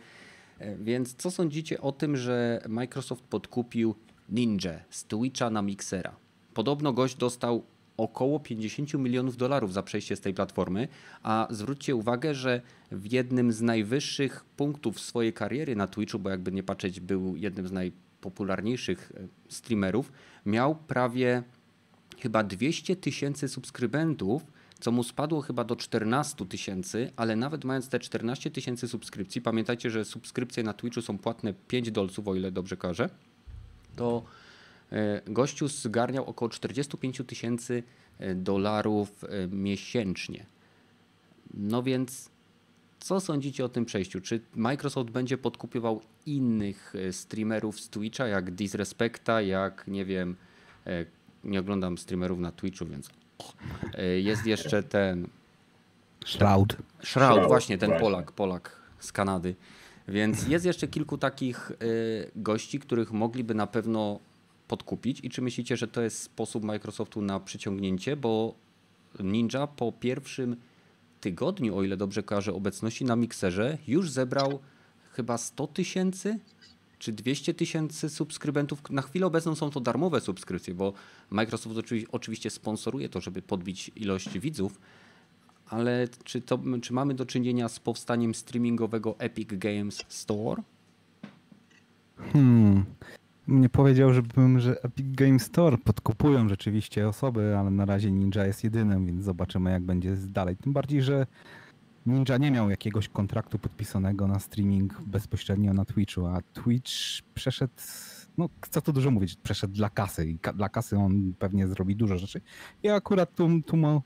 E, 0.58 0.76
Więc 0.76 1.14
co 1.14 1.30
sądzicie 1.30 1.80
o 1.80 1.92
tym, 1.92 2.16
że 2.16 2.62
Microsoft 2.68 3.24
podkupił 3.24 3.94
Ninja 4.28 4.80
z 4.90 5.04
Twitcha 5.04 5.50
na 5.50 5.62
Mixera? 5.62 6.16
Podobno 6.54 6.92
gość 6.92 7.16
dostał 7.16 7.62
około 7.96 8.40
50 8.40 8.94
milionów 8.94 9.36
dolarów 9.36 9.72
za 9.72 9.82
przejście 9.82 10.16
z 10.16 10.20
tej 10.20 10.34
platformy, 10.34 10.88
a 11.22 11.46
zwróćcie 11.50 11.94
uwagę, 11.96 12.34
że 12.34 12.60
w 12.92 13.12
jednym 13.12 13.52
z 13.52 13.60
najwyższych 13.60 14.44
punktów 14.56 15.00
swojej 15.00 15.32
kariery 15.32 15.76
na 15.76 15.86
Twitchu, 15.86 16.18
bo 16.18 16.30
jakby 16.30 16.52
nie 16.52 16.62
patrzeć 16.62 17.00
był 17.00 17.36
jednym 17.36 17.68
z 17.68 17.72
najpopularniejszych 17.72 19.12
e, 19.16 19.28
streamerów, 19.48 20.12
miał 20.46 20.74
prawie 20.74 21.42
chyba 22.18 22.44
200 22.44 22.96
tysięcy 22.96 23.48
subskrybentów, 23.48 24.46
co 24.84 24.92
mu 24.92 25.02
spadło 25.02 25.40
chyba 25.40 25.64
do 25.64 25.76
14 25.76 26.46
tysięcy, 26.46 27.10
ale 27.16 27.36
nawet 27.36 27.64
mając 27.64 27.88
te 27.88 27.98
14 27.98 28.50
tysięcy 28.50 28.88
subskrypcji, 28.88 29.40
pamiętajcie, 29.40 29.90
że 29.90 30.04
subskrypcje 30.04 30.62
na 30.62 30.72
Twitchu 30.72 31.02
są 31.02 31.18
płatne 31.18 31.54
5 31.68 31.90
dolców, 31.90 32.28
o 32.28 32.34
ile 32.34 32.52
dobrze 32.52 32.76
kojarzę, 32.76 33.08
to 33.96 34.24
e, 34.92 35.22
gościu 35.26 35.68
zgarniał 35.68 36.24
około 36.24 36.48
45 36.48 37.22
tysięcy 37.26 37.82
e, 38.18 38.34
dolarów 38.34 39.24
e, 39.24 39.48
miesięcznie. 39.48 40.46
No 41.54 41.82
więc 41.82 42.30
co 43.00 43.20
sądzicie 43.20 43.64
o 43.64 43.68
tym 43.68 43.84
przejściu? 43.84 44.20
Czy 44.20 44.40
Microsoft 44.54 45.10
będzie 45.10 45.38
podkupywał 45.38 46.00
innych 46.26 46.94
streamerów 47.12 47.80
z 47.80 47.88
Twitcha, 47.88 48.26
jak 48.26 48.50
Disrespecta, 48.50 49.40
jak 49.40 49.84
nie 49.88 50.04
wiem, 50.04 50.36
nie 51.44 51.60
oglądam 51.60 51.98
streamerów 51.98 52.38
na 52.38 52.52
Twitchu, 52.52 52.86
więc 52.86 53.10
jest 54.16 54.46
jeszcze 54.46 54.82
ten 54.82 55.28
Shroud. 56.26 56.76
Shroud, 57.04 57.46
właśnie 57.46 57.78
ten. 57.78 57.92
Polak, 58.00 58.32
Polak 58.32 58.76
z 58.98 59.12
Kanady. 59.12 59.54
Więc 60.08 60.48
jest 60.48 60.64
jeszcze 60.64 60.88
kilku 60.88 61.18
takich 61.18 61.70
y, 61.70 62.30
gości, 62.36 62.80
których 62.80 63.12
mogliby 63.12 63.54
na 63.54 63.66
pewno 63.66 64.20
podkupić. 64.68 65.20
I 65.22 65.30
czy 65.30 65.42
myślicie, 65.42 65.76
że 65.76 65.88
to 65.88 66.02
jest 66.02 66.22
sposób 66.22 66.64
Microsoftu 66.64 67.22
na 67.22 67.40
przyciągnięcie? 67.40 68.16
Bo 68.16 68.54
Ninja 69.20 69.66
po 69.66 69.92
pierwszym 69.92 70.56
tygodniu, 71.20 71.76
o 71.76 71.82
ile 71.82 71.96
dobrze 71.96 72.22
kojarzę, 72.22 72.52
obecności 72.52 73.04
na 73.04 73.16
mikserze, 73.16 73.78
już 73.86 74.10
zebrał 74.10 74.58
chyba 75.12 75.38
100 75.38 75.66
tysięcy 75.66 76.38
czy 76.98 77.12
200 77.12 77.54
tysięcy 77.54 78.08
subskrybentów. 78.08 78.90
Na 78.90 79.02
chwilę 79.02 79.26
obecną 79.26 79.54
są 79.54 79.70
to 79.70 79.80
darmowe 79.80 80.20
subskrypcje, 80.20 80.74
bo 80.74 80.92
Microsoft 81.30 81.76
oczywi- 81.76 82.06
oczywiście 82.12 82.50
sponsoruje 82.50 83.08
to, 83.08 83.20
żeby 83.20 83.42
podbić 83.42 83.90
ilość 83.96 84.38
widzów, 84.38 84.80
ale 85.68 86.08
czy, 86.24 86.40
to, 86.40 86.58
czy 86.82 86.92
mamy 86.92 87.14
do 87.14 87.26
czynienia 87.26 87.68
z 87.68 87.80
powstaniem 87.80 88.34
streamingowego 88.34 89.14
Epic 89.18 89.48
Games 89.52 90.04
Store? 90.08 90.62
Hmm. 92.32 92.84
Nie 93.48 93.68
powiedział, 93.68 94.12
żebym, 94.12 94.60
że 94.60 94.82
Epic 94.82 95.06
Game 95.10 95.38
Store 95.38 95.78
podkupują 95.78 96.48
rzeczywiście 96.48 97.08
osoby, 97.08 97.56
ale 97.58 97.70
na 97.70 97.84
razie 97.84 98.12
Ninja 98.12 98.46
jest 98.46 98.64
jedynym, 98.64 99.06
więc 99.06 99.24
zobaczymy 99.24 99.70
jak 99.70 99.82
będzie 99.82 100.16
dalej. 100.16 100.56
Tym 100.56 100.72
bardziej, 100.72 101.02
że 101.02 101.26
Ninja 102.06 102.38
nie 102.38 102.50
miał 102.50 102.70
jakiegoś 102.70 103.08
kontraktu 103.08 103.58
podpisanego 103.58 104.26
na 104.28 104.38
streaming 104.38 105.00
bezpośrednio 105.06 105.74
na 105.74 105.84
Twitchu, 105.84 106.26
a 106.26 106.40
Twitch 106.52 106.92
przeszedł, 107.34 107.72
no 108.38 108.48
co 108.70 108.80
tu 108.80 108.92
dużo 108.92 109.10
mówić, 109.10 109.36
przeszedł 109.36 109.74
dla 109.74 109.90
kasy 109.90 110.26
i 110.26 110.38
dla 110.54 110.68
kasy 110.68 110.96
on 110.96 111.34
pewnie 111.38 111.68
zrobi 111.68 111.96
dużo 111.96 112.18
rzeczy. 112.18 112.40
Ja 112.82 112.94
akurat 112.94 113.34
tu, 113.34 113.48
tu 113.66 113.76
mu 113.76 114.02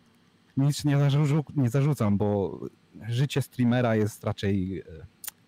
nic 0.56 0.84
nie, 0.84 0.96
zarzu- 0.96 1.42
nie 1.56 1.70
zarzucam, 1.70 2.16
bo 2.16 2.60
życie 3.08 3.42
streamera 3.42 3.96
jest 3.96 4.24
raczej 4.24 4.80
e, 4.80 4.84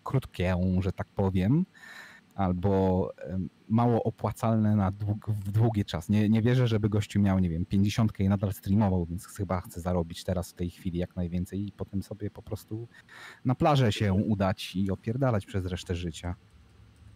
krótkie, 0.04 0.56
że 0.80 0.92
tak 0.92 1.06
powiem, 1.06 1.66
albo 2.34 3.10
mało 3.70 4.02
opłacalne 4.02 4.76
na 4.76 4.90
dług, 4.90 5.30
w 5.30 5.52
długi 5.52 5.84
czas. 5.84 6.08
Nie, 6.08 6.28
nie 6.28 6.42
wierzę, 6.42 6.68
żeby 6.68 6.88
gościu 6.88 7.20
miał, 7.20 7.38
nie 7.38 7.50
wiem, 7.50 7.66
50 7.66 8.20
i 8.20 8.28
nadal 8.28 8.52
streamował, 8.52 9.06
więc 9.06 9.26
chyba 9.26 9.60
chce 9.60 9.80
zarobić 9.80 10.24
teraz 10.24 10.50
w 10.50 10.54
tej 10.54 10.70
chwili 10.70 10.98
jak 10.98 11.16
najwięcej 11.16 11.68
i 11.68 11.72
potem 11.72 12.02
sobie 12.02 12.30
po 12.30 12.42
prostu 12.42 12.88
na 13.44 13.54
plażę 13.54 13.92
się 13.92 14.12
udać 14.12 14.76
i 14.76 14.90
opierdalać 14.90 15.46
przez 15.46 15.66
resztę 15.66 15.94
życia. 15.94 16.34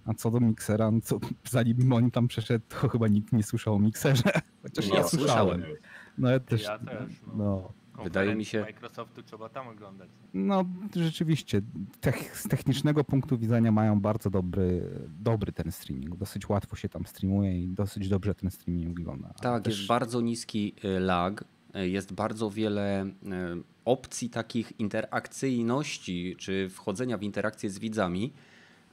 A 0.04 0.14
co 0.14 0.30
do 0.30 0.40
miksera, 0.40 0.90
no 0.90 1.00
co, 1.00 1.18
zanim 1.50 1.92
on 1.92 2.10
tam 2.10 2.28
przeszedł, 2.28 2.64
to 2.68 2.88
chyba 2.88 3.08
nikt 3.08 3.32
nie 3.32 3.42
słyszał 3.42 3.74
o 3.74 3.78
mikserze. 3.78 4.30
Chociaż 4.62 4.88
No, 4.88 4.94
ja 4.96 5.04
słyszałem. 5.04 5.64
No 6.18 6.30
ja 6.30 6.40
też. 6.40 6.62
Ja 6.62 6.78
też, 6.78 7.22
no. 7.26 7.34
No, 7.36 7.72
Wydaje 8.02 8.34
mi 8.34 8.44
się- 8.44 8.60
Microsoftu 8.60 9.22
trzeba 9.22 9.48
tam 9.48 9.68
oglądać. 9.68 10.08
no 10.34 10.64
rzeczywiście, 10.96 11.60
tech, 12.00 12.38
z 12.38 12.48
technicznego 12.48 13.04
punktu 13.04 13.38
widzenia 13.38 13.72
mają 13.72 14.00
bardzo 14.00 14.30
dobry, 14.30 14.90
dobry 15.20 15.52
ten 15.52 15.72
streaming. 15.72 16.16
Dosyć 16.16 16.48
łatwo 16.48 16.76
się 16.76 16.88
tam 16.88 17.06
streamuje 17.06 17.62
i 17.62 17.68
dosyć 17.68 18.08
dobrze 18.08 18.34
ten 18.34 18.50
streaming 18.50 18.96
wygląda. 18.98 19.28
Tak, 19.42 19.62
też- 19.64 19.76
jest 19.76 19.88
bardzo 19.88 20.20
niski 20.20 20.74
y, 20.84 21.00
lag, 21.00 21.44
jest 21.74 22.12
bardzo 22.12 22.50
wiele 22.50 23.04
y, 23.06 23.10
opcji 23.84 24.30
takich 24.30 24.72
interakcyjności, 24.80 26.36
czy 26.38 26.68
wchodzenia 26.70 27.18
w 27.18 27.22
interakcję 27.22 27.70
z 27.70 27.78
widzami, 27.78 28.32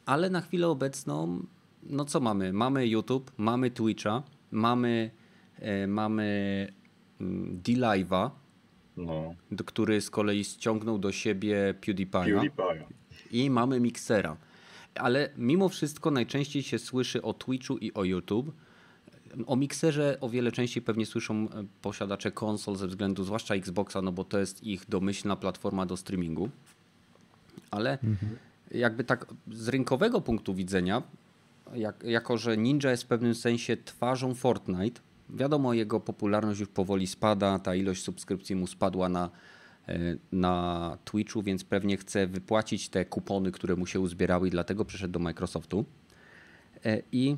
ale 0.05 0.29
na 0.29 0.41
chwilę 0.41 0.67
obecną, 0.67 1.46
no 1.84 2.05
co 2.05 2.20
mamy? 2.20 2.53
Mamy 2.53 2.88
YouTube, 2.88 3.31
mamy 3.38 3.72
Twitcha, 3.72 4.24
mamy, 4.51 5.12
y, 5.84 5.88
mamy 5.88 6.67
mm, 7.22 7.62
D-Live'a, 7.62 8.29
No, 8.98 9.36
który 9.65 10.01
z 10.01 10.10
kolei 10.10 10.43
ściągnął 10.43 10.98
do 10.98 11.12
siebie 11.12 11.74
PewDiePie'a 11.81 12.25
PewDiePie. 12.25 12.86
i 13.31 13.50
mamy 13.50 13.79
Mixera. 13.79 14.38
Ale 14.95 15.29
mimo 15.38 15.69
wszystko 15.69 16.12
najczęściej 16.12 16.63
się 16.63 16.79
słyszy 16.79 17.21
o 17.21 17.33
Twitchu 17.33 17.77
i 17.77 17.93
o 17.93 18.03
YouTube. 18.03 18.51
O 19.48 19.55
Mixerze 19.55 20.17
o 20.21 20.29
wiele 20.29 20.51
częściej 20.51 20.83
pewnie 20.83 21.05
słyszą 21.05 21.36
e, 21.36 21.63
posiadacze 21.81 22.31
konsol 22.31 22.75
ze 22.75 22.88
względu 22.88 23.24
zwłaszcza 23.24 23.55
Xboxa, 23.55 24.01
no 24.01 24.12
bo 24.12 24.24
to 24.24 24.39
jest 24.39 24.63
ich 24.63 24.89
domyślna 24.89 25.36
platforma 25.36 25.86
do 25.86 25.98
streamingu. 25.98 26.50
Ale 27.71 27.98
jakby 28.71 29.03
tak 29.03 29.25
z 29.51 29.67
rynkowego 29.67 30.21
punktu 30.21 30.53
widzenia, 30.53 31.03
jak, 31.74 32.03
jako 32.03 32.38
że 32.38 32.57
Ninja 32.57 32.91
jest 32.91 33.03
w 33.03 33.07
pewnym 33.07 33.36
sensie 33.36 33.77
twarzą 33.77 34.36
Fortnite, 34.36 35.01
wiadomo 35.31 35.73
jego 35.73 36.00
popularność 36.00 36.59
już 36.59 36.69
powoli 36.69 37.07
spada, 37.07 37.59
ta 37.59 37.75
ilość 37.75 38.03
subskrypcji 38.03 38.55
mu 38.55 38.67
spadła 38.67 39.09
na, 39.09 39.29
e, 39.88 40.00
na 40.31 40.97
Twitchu, 41.05 41.43
więc 41.43 41.63
pewnie 41.63 41.97
chce 41.97 42.27
wypłacić 42.27 42.89
te 42.89 43.05
kupony, 43.05 43.51
które 43.51 43.75
mu 43.75 43.85
się 43.85 44.00
uzbierały 44.00 44.47
i 44.47 44.51
dlatego 44.51 44.85
przeszedł 44.85 45.11
do 45.11 45.19
Microsoftu. 45.19 45.85
E, 46.85 47.01
I 47.11 47.38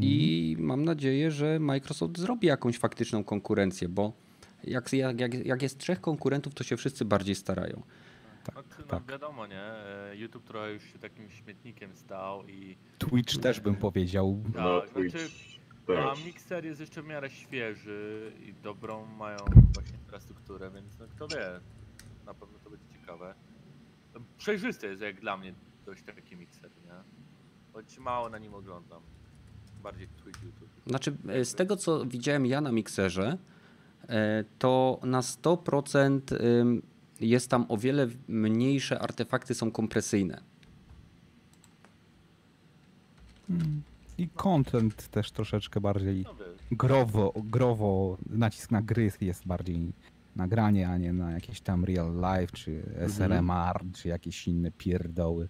I 0.00 0.56
mam 0.58 0.84
nadzieję, 0.84 1.30
że 1.30 1.58
Microsoft 1.60 2.18
zrobi 2.18 2.46
jakąś 2.46 2.78
faktyczną 2.78 3.24
konkurencję, 3.24 3.88
bo 3.88 4.12
jak, 4.64 4.92
jak, 4.92 5.46
jak 5.46 5.62
jest 5.62 5.78
trzech 5.78 6.00
konkurentów, 6.00 6.54
to 6.54 6.64
się 6.64 6.76
wszyscy 6.76 7.04
bardziej 7.04 7.34
starają. 7.34 7.82
Tak, 8.46 8.56
no, 8.56 8.64
no 8.78 8.84
tak. 8.86 9.06
wiadomo, 9.06 9.46
nie? 9.46 9.62
E, 9.62 10.16
YouTube 10.16 10.44
trochę 10.44 10.72
już 10.72 10.82
się 10.82 10.98
takim 10.98 11.30
śmietnikiem 11.30 11.96
stał 11.96 12.48
i 12.48 12.76
Twitch 12.98 13.36
też 13.38 13.60
bym 13.60 13.76
powiedział. 13.76 14.42
No, 14.54 14.80
Tak, 14.80 14.90
Twitch 14.90 15.10
znaczy, 15.10 15.28
też. 15.86 16.00
a 16.22 16.26
Mixer 16.26 16.64
jest 16.64 16.80
jeszcze 16.80 17.02
w 17.02 17.06
miarę 17.06 17.30
świeży 17.30 18.32
i 18.40 18.54
dobrą 18.62 19.06
mają 19.06 19.36
właśnie 19.74 19.98
infrastrukturę, 19.98 20.70
więc 20.70 20.98
no 20.98 21.06
kto 21.16 21.28
wie, 21.28 21.60
na 22.26 22.34
pewno 22.34 22.58
to 22.64 22.70
będzie 22.70 22.86
ciekawe. 23.00 23.34
Przejrzysty 24.38 24.86
jest 24.86 25.02
jak 25.02 25.20
dla 25.20 25.36
mnie 25.36 25.54
dość 25.86 26.02
taki 26.02 26.36
Mixer, 26.36 26.70
nie? 26.84 26.92
Choć 27.72 27.98
mało 27.98 28.28
na 28.28 28.38
nim 28.38 28.54
oglądam. 28.54 29.02
Bardziej 29.82 30.08
Twitch, 30.08 30.42
YouTube. 30.42 30.68
Znaczy, 30.86 31.16
e, 31.28 31.44
z 31.44 31.54
tego 31.54 31.76
co 31.76 32.04
widziałem 32.06 32.46
ja 32.46 32.60
na 32.60 32.72
mikserze, 32.72 33.38
e, 34.08 34.44
to 34.58 35.00
na 35.02 35.20
100% 35.22 36.20
ym, 36.32 36.82
jest 37.20 37.50
tam 37.50 37.66
o 37.68 37.76
wiele 37.76 38.08
mniejsze 38.28 38.98
artefakty 39.00 39.54
są 39.54 39.70
kompresyjne. 39.70 40.40
I 44.18 44.28
content 44.28 45.08
też 45.08 45.30
troszeczkę 45.30 45.80
bardziej 45.80 46.24
growo, 46.70 47.32
growo, 47.36 48.18
nacisk 48.30 48.70
na 48.70 48.82
gry 48.82 49.10
jest 49.20 49.46
bardziej 49.46 49.92
nagranie, 50.36 50.88
a 50.88 50.98
nie 50.98 51.12
na 51.12 51.32
jakieś 51.32 51.60
tam 51.60 51.84
real 51.84 52.14
life, 52.14 52.52
czy 52.56 52.82
SRMR, 53.08 53.80
czy 53.94 54.08
jakieś 54.08 54.48
inne 54.48 54.70
pierdoły. 54.70 55.48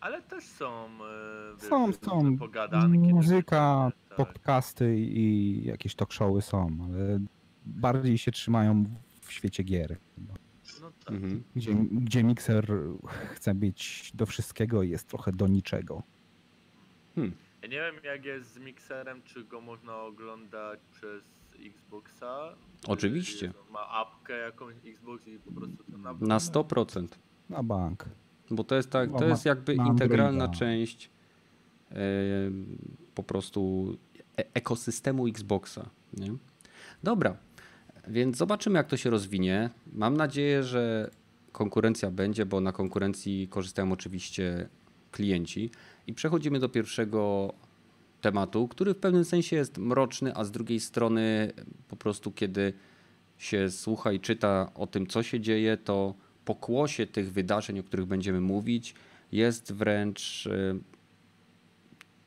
ale 0.00 0.22
też 0.22 0.44
są, 0.44 0.84
e, 0.86 1.56
wiesz, 1.60 1.68
Są, 1.68 1.92
są. 1.92 2.38
pogadanki. 2.38 2.98
Muzyka, 2.98 3.92
tak. 4.08 4.16
podcasty 4.16 4.98
i 4.98 5.64
jakieś 5.64 5.94
talk 5.94 6.12
showy 6.12 6.42
są, 6.42 6.78
ale 6.84 7.20
bardziej 7.66 8.18
się 8.18 8.32
trzymają 8.32 8.84
w 9.20 9.32
świecie 9.32 9.62
gier. 9.62 9.96
No 10.82 10.92
tak. 11.04 11.14
Mhm. 11.14 11.42
Gdzie, 11.56 11.74
gdzie 11.74 12.24
mikser 12.24 12.72
chce 13.34 13.54
być 13.54 14.12
do 14.14 14.26
wszystkiego 14.26 14.82
i 14.82 14.90
jest 14.90 15.08
trochę 15.08 15.32
do 15.32 15.46
niczego. 15.46 16.02
Ja 17.62 17.68
nie 17.68 17.80
wiem 17.92 17.94
jak 18.04 18.24
jest 18.24 18.52
z 18.54 18.58
Mixerem, 18.58 19.22
czy 19.22 19.44
go 19.44 19.60
można 19.60 19.96
oglądać 19.96 20.80
przez 20.90 21.22
Xboxa. 21.66 22.54
czy 22.80 22.90
Oczywiście. 22.90 23.52
Ma 23.70 23.88
apkę 23.88 24.38
jakąś 24.38 24.74
Xbox 24.86 25.26
i 25.26 25.38
po 25.38 25.52
prostu 25.52 25.84
to 25.92 25.98
na... 25.98 26.12
Na 26.12 26.38
100%. 26.38 27.06
Na 27.50 27.62
bank. 27.62 28.04
Bo 28.50 28.64
to 28.64 28.74
jest 28.74 28.90
tak, 28.90 29.10
No, 29.10 29.18
to 29.18 29.24
ma- 29.24 29.30
jest 29.30 29.44
jakby 29.44 29.74
na 29.76 29.86
integralna 29.86 30.44
Androida. 30.44 30.58
część 30.58 31.10
e, 31.90 31.94
po 33.14 33.22
prostu 33.22 33.88
e- 34.38 34.44
ekosystemu 34.54 35.26
Xboxa. 35.26 35.90
Nie? 36.12 36.32
Dobra, 37.02 37.36
więc 38.10 38.36
zobaczymy 38.36 38.76
jak 38.76 38.86
to 38.86 38.96
się 38.96 39.10
rozwinie. 39.10 39.70
Mam 39.92 40.16
nadzieję, 40.16 40.62
że 40.62 41.10
konkurencja 41.52 42.10
będzie, 42.10 42.46
bo 42.46 42.60
na 42.60 42.72
konkurencji 42.72 43.48
korzystają 43.48 43.92
oczywiście 43.92 44.68
klienci. 45.12 45.70
I 46.06 46.14
przechodzimy 46.14 46.58
do 46.58 46.68
pierwszego 46.68 47.52
tematu, 48.20 48.68
który 48.68 48.94
w 48.94 48.98
pewnym 48.98 49.24
sensie 49.24 49.56
jest 49.56 49.78
mroczny, 49.78 50.34
a 50.36 50.44
z 50.44 50.50
drugiej 50.50 50.80
strony 50.80 51.52
po 51.88 51.96
prostu 51.96 52.32
kiedy 52.32 52.72
się 53.38 53.70
słucha 53.70 54.12
i 54.12 54.20
czyta 54.20 54.70
o 54.74 54.86
tym, 54.86 55.06
co 55.06 55.22
się 55.22 55.40
dzieje, 55.40 55.76
to 55.76 56.14
pokłosie 56.44 57.06
tych 57.06 57.32
wydarzeń, 57.32 57.78
o 57.78 57.82
których 57.82 58.06
będziemy 58.06 58.40
mówić, 58.40 58.94
jest 59.32 59.72
wręcz 59.72 60.46
e, 60.46 60.78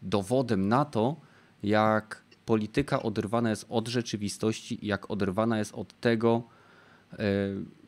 dowodem 0.02 0.68
na 0.68 0.86
to, 0.86 1.16
jak 1.64 2.24
polityka 2.46 3.04
oderwana 3.04 3.50
jest 3.50 3.66
od 3.70 3.88
rzeczywistości 3.88 4.80
jak 4.82 5.12
oderwana 5.12 5.58
jest 5.58 5.74
od 5.74 6.00
tego, 6.00 6.44
e, 7.14 7.18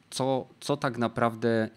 co, 0.10 0.48
co 0.60 0.77
tak 0.77 0.98
naprawdę 0.98 1.69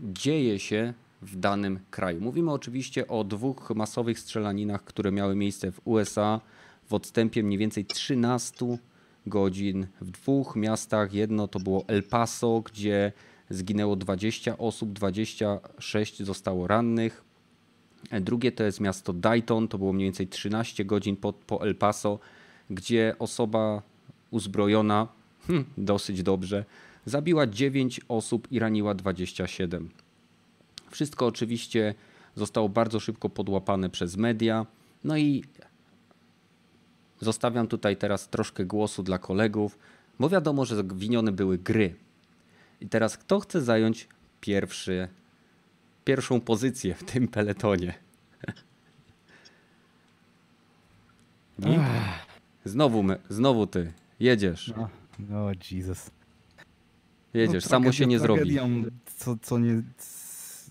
dzieje 0.00 0.58
się 0.58 0.94
w 1.22 1.36
danym 1.36 1.78
kraju. 1.90 2.20
Mówimy 2.20 2.52
oczywiście 2.52 3.08
o 3.08 3.24
dwóch 3.24 3.70
masowych 3.74 4.18
strzelaninach, 4.18 4.84
które 4.84 5.12
miały 5.12 5.36
miejsce 5.36 5.72
w 5.72 5.80
USA 5.84 6.40
w 6.88 6.94
odstępie 6.94 7.42
mniej 7.42 7.58
więcej 7.58 7.84
13 7.84 8.78
godzin 9.26 9.86
w 10.00 10.10
dwóch 10.10 10.56
miastach. 10.56 11.12
Jedno 11.12 11.48
to 11.48 11.60
było 11.60 11.84
El 11.86 12.02
Paso, 12.02 12.60
gdzie 12.60 13.12
zginęło 13.50 13.96
20 13.96 14.58
osób, 14.58 14.92
26 14.92 16.22
zostało 16.22 16.66
rannych. 16.66 17.23
Drugie 18.20 18.52
to 18.52 18.64
jest 18.64 18.80
miasto 18.80 19.12
Dayton, 19.12 19.68
to 19.68 19.78
było 19.78 19.92
mniej 19.92 20.06
więcej 20.06 20.28
13 20.28 20.84
godzin 20.84 21.16
po, 21.16 21.32
po 21.32 21.66
El 21.66 21.74
Paso, 21.74 22.18
gdzie 22.70 23.16
osoba 23.18 23.82
uzbrojona 24.30 25.08
hm, 25.46 25.64
dosyć 25.78 26.22
dobrze 26.22 26.64
zabiła 27.06 27.46
9 27.46 28.00
osób 28.08 28.52
i 28.52 28.58
raniła 28.58 28.94
27. 28.94 29.90
Wszystko 30.90 31.26
oczywiście 31.26 31.94
zostało 32.34 32.68
bardzo 32.68 33.00
szybko 33.00 33.28
podłapane 33.28 33.90
przez 33.90 34.16
media. 34.16 34.66
No 35.04 35.16
i 35.16 35.44
zostawiam 37.20 37.66
tutaj 37.66 37.96
teraz 37.96 38.28
troszkę 38.28 38.64
głosu 38.64 39.02
dla 39.02 39.18
kolegów, 39.18 39.78
bo 40.18 40.28
wiadomo, 40.28 40.64
że 40.64 40.84
winione 40.94 41.32
były 41.32 41.58
gry. 41.58 41.94
I 42.80 42.88
teraz 42.88 43.18
kto 43.18 43.40
chce 43.40 43.62
zająć 43.62 44.08
pierwszy, 44.40 45.08
pierwszą 46.04 46.40
pozycję 46.40 46.94
w 46.94 47.04
tym 47.04 47.28
peletonie? 47.28 47.94
Nikt? 51.58 51.82
Znowu, 52.64 53.02
me- 53.02 53.18
znowu 53.28 53.66
ty. 53.66 53.92
Jedziesz. 54.20 54.72
No, 54.76 54.88
O 55.38 55.50
Jezus. 55.70 56.10
Jedziesz, 57.34 57.64
No, 57.64 57.70
samo 57.70 57.92
się 57.92 58.06
nie 58.06 58.18
zrobi. 58.18 58.56
Co, 59.16 59.36
co 59.42 59.58
nie, 59.58 59.82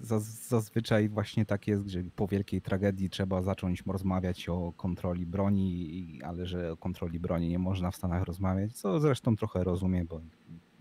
zaz- 0.01 0.47
zazwyczaj 0.47 1.09
właśnie 1.09 1.45
tak 1.45 1.67
jest, 1.67 1.87
że 1.87 2.03
po 2.15 2.27
wielkiej 2.27 2.61
tragedii 2.61 3.09
trzeba 3.09 3.41
zacząć 3.41 3.83
rozmawiać 3.87 4.49
o 4.49 4.73
kontroli 4.77 5.25
broni, 5.25 6.19
ale 6.25 6.45
że 6.45 6.71
o 6.71 6.77
kontroli 6.77 7.19
broni 7.19 7.49
nie 7.49 7.59
można 7.59 7.91
w 7.91 7.95
Stanach 7.95 8.23
rozmawiać, 8.23 8.73
co 8.77 8.99
zresztą 8.99 9.35
trochę 9.35 9.63
rozumiem, 9.63 10.07
bo 10.07 10.21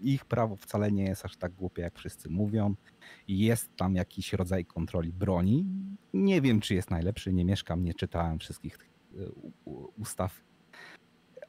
ich 0.03 0.25
prawo 0.25 0.57
wcale 0.57 0.93
nie 0.93 1.05
jest 1.05 1.25
aż 1.25 1.37
tak 1.37 1.53
głupie, 1.53 1.83
jak 1.83 1.99
wszyscy 1.99 2.31
mówią. 2.31 2.75
Jest 3.29 3.77
tam 3.77 3.95
jakiś 3.95 4.33
rodzaj 4.33 4.65
kontroli 4.65 5.13
broni. 5.13 5.67
Nie 6.15 6.41
wiem, 6.41 6.61
czy 6.61 6.75
jest 6.75 6.91
najlepszy, 6.91 7.33
nie 7.33 7.45
mieszkam, 7.45 7.85
nie 7.85 7.95
czytałem 7.95 8.39
wszystkich 8.39 8.79
tych 8.79 8.91
e, 9.15 9.31
ustaw, 9.97 10.43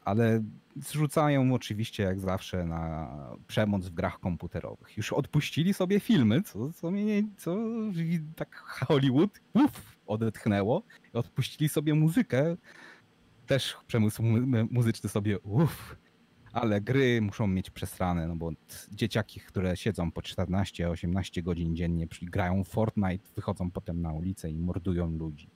ale 0.06 0.44
zrzucają 0.76 1.54
oczywiście 1.54 2.04
jak 2.04 2.20
zawsze 2.20 2.66
na 2.66 3.10
przemoc 3.48 3.86
w 3.86 3.94
grach 3.94 4.20
komputerowych. 4.20 4.98
Już 4.98 5.14
odpuścili 5.14 5.74
sobie 5.74 6.00
filmy, 6.00 6.42
co, 6.42 6.74
co 6.74 6.92
mnie 6.92 7.06
nie, 7.06 7.24
co 7.38 7.58
tak 8.36 8.56
Hollywood 8.56 9.42
uf, 9.54 9.98
odetchnęło. 10.06 10.84
Odpuścili 11.14 11.70
sobie 11.70 11.94
muzykę, 11.94 12.58
też 13.46 13.78
przemysł 13.88 14.24
mu- 14.24 14.68
muzyczny 14.72 15.10
sobie 15.10 15.40
uff. 15.40 15.98
Ale 16.54 16.82
gry 16.82 17.22
muszą 17.22 17.48
mieć 17.48 17.70
przesrane, 17.70 18.28
no 18.28 18.36
bo 18.36 18.52
dzieciaki, 18.92 19.40
które 19.40 19.78
siedzą 19.78 20.12
po 20.12 20.22
14-18 20.22 21.44
godzin 21.44 21.76
dziennie, 21.76 22.08
grają 22.22 22.64
w 22.64 22.68
Fortnite, 22.68 23.28
wychodzą 23.36 23.72
potem 23.72 24.02
na 24.02 24.14
ulicę 24.14 24.52
i 24.52 24.58
mordują 24.58 25.12
ludzi. 25.12 25.50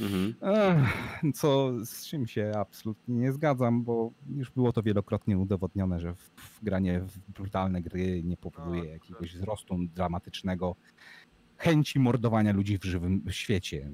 Mhm. 0.00 0.34
Ech, 0.42 1.34
co 1.34 1.72
z 1.84 2.06
czym 2.06 2.26
się 2.26 2.52
absolutnie 2.56 3.14
nie 3.14 3.32
zgadzam, 3.32 3.84
bo 3.84 4.12
już 4.30 4.50
było 4.50 4.72
to 4.72 4.82
wielokrotnie 4.82 5.38
udowodnione, 5.38 6.00
że 6.00 6.14
w, 6.14 6.30
w 6.36 6.64
granie 6.64 7.00
w 7.00 7.18
brutalne 7.18 7.82
gry 7.82 8.22
nie 8.24 8.36
powoduje 8.36 8.82
No, 8.82 8.88
jakiegoś 8.88 9.34
wzrostu 9.34 9.78
dramatycznego 9.94 10.76
chęci 11.56 11.98
mordowania 11.98 12.52
ludzi 12.52 12.78
w 12.78 12.84
żywym 12.84 13.24
świecie. 13.30 13.90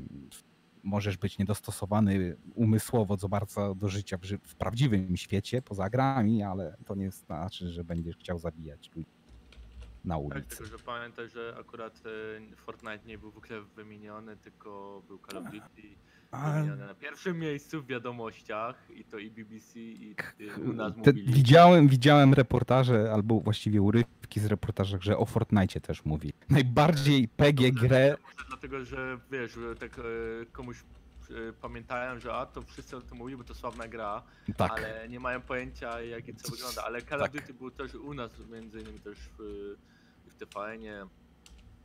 Możesz 0.84 1.16
być 1.16 1.38
niedostosowany 1.38 2.36
umysłowo 2.54 3.16
co 3.16 3.28
bardzo 3.28 3.74
do 3.74 3.88
życia 3.88 4.18
w, 4.42 4.54
prawdziwym 4.54 5.16
świecie, 5.16 5.62
poza 5.62 5.90
grami, 5.90 6.42
ale 6.42 6.76
to 6.86 6.94
nie 6.94 7.10
znaczy, 7.10 7.68
że 7.68 7.84
będziesz 7.84 8.16
chciał 8.16 8.38
zabijać 8.38 8.90
ludzi 8.96 9.08
na 10.04 10.14
Tak, 10.14 10.24
ulicy. 10.24 10.56
tylko 10.56 10.64
że 10.78 10.84
pamiętaj, 10.84 11.28
że 11.28 11.56
akurat 11.60 12.02
e, 12.52 12.56
Fortnite 12.56 13.00
nie 13.06 13.18
był 13.18 13.30
w 13.30 13.36
ogóle 13.36 13.60
wymieniony, 13.76 14.36
tylko 14.36 15.02
był 15.08 15.18
Call 15.18 15.38
of 15.38 15.44
Duty 15.44 15.88
wymieniony 16.32 16.86
na 16.86 16.94
pierwszym 16.94 17.38
miejscu 17.38 17.82
w 17.82 17.86
wiadomościach 17.86 18.88
i 18.94 19.04
to 19.04 19.18
i 19.18 19.30
BBC 19.30 19.78
i 19.80 20.14
e, 20.56 20.60
u 20.60 20.72
nas 20.72 20.92
Te, 21.02 21.12
mówili. 21.12 21.32
widziałem, 21.32 21.88
widziałem 21.88 22.34
reportaże, 22.34 23.12
albo 23.12 23.40
właściwie 23.40 23.82
urywki 23.82 24.40
z 24.40 24.46
reportażach, 24.46 25.02
że 25.02 25.18
o 25.18 25.24
Fortnite 25.26 25.80
też 25.80 26.04
mówi. 26.04 26.32
Najbardziej 26.50 27.28
PG 27.28 27.72
grę. 27.72 28.16
Dlatego, 28.68 28.84
że 28.84 29.18
wiesz, 29.30 29.52
że 29.52 29.74
tak 29.74 29.98
e, 29.98 30.02
komuś 30.52 30.84
e, 31.30 31.52
pamiętałem, 31.52 32.20
że 32.20 32.34
a 32.34 32.46
to 32.46 32.62
wszyscy 32.62 32.96
o 32.96 33.00
tym 33.00 33.18
mówili, 33.18 33.36
bo 33.38 33.44
to 33.44 33.54
sławna 33.54 33.88
gra, 33.88 34.22
Tak. 34.56 34.70
ale 34.72 35.08
nie 35.08 35.20
mają 35.20 35.40
pojęcia 35.40 36.00
jak 36.00 36.28
i 36.28 36.34
co 36.34 36.50
wygląda. 36.52 36.84
Ale 36.84 37.02
Call 37.02 37.20
Tak. 37.20 37.28
of 37.34 37.40
Duty 37.40 37.54
był 37.54 37.70
też 37.70 37.94
u 37.94 38.14
nas, 38.14 38.32
między 38.50 38.80
innymi 38.80 39.00
też 39.00 39.18
w, 39.38 39.74
w 40.26 40.34
TVN-ie, 40.34 41.06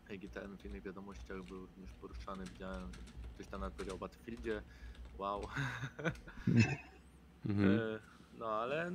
GTN 0.09 0.57
w 0.57 0.65
innych 0.65 0.83
wiadomościach 0.83 1.43
był 1.43 1.59
również 1.59 1.93
poruszany, 1.93 2.43
widziałem, 2.45 2.93
że 2.93 2.99
ktoś 3.35 3.47
tam 3.47 3.61
nawet 3.61 3.73
powiedział 3.75 3.95
o 3.95 3.99
Battlefieldzie, 3.99 4.61
wow. 5.17 5.47
Mhm. 7.45 7.79
E, 7.79 7.99
No 8.37 8.45
ale 8.47 8.91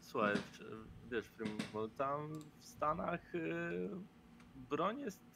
słuchaj, 0.00 0.34
wiesz, 1.10 1.26
w 1.26 1.32
tym, 1.34 1.58
bo 1.72 1.88
tam 1.88 2.28
w 2.60 2.64
Stanach 2.64 3.34
e, 3.34 3.38
broń 4.70 4.98
jest. 5.00 5.31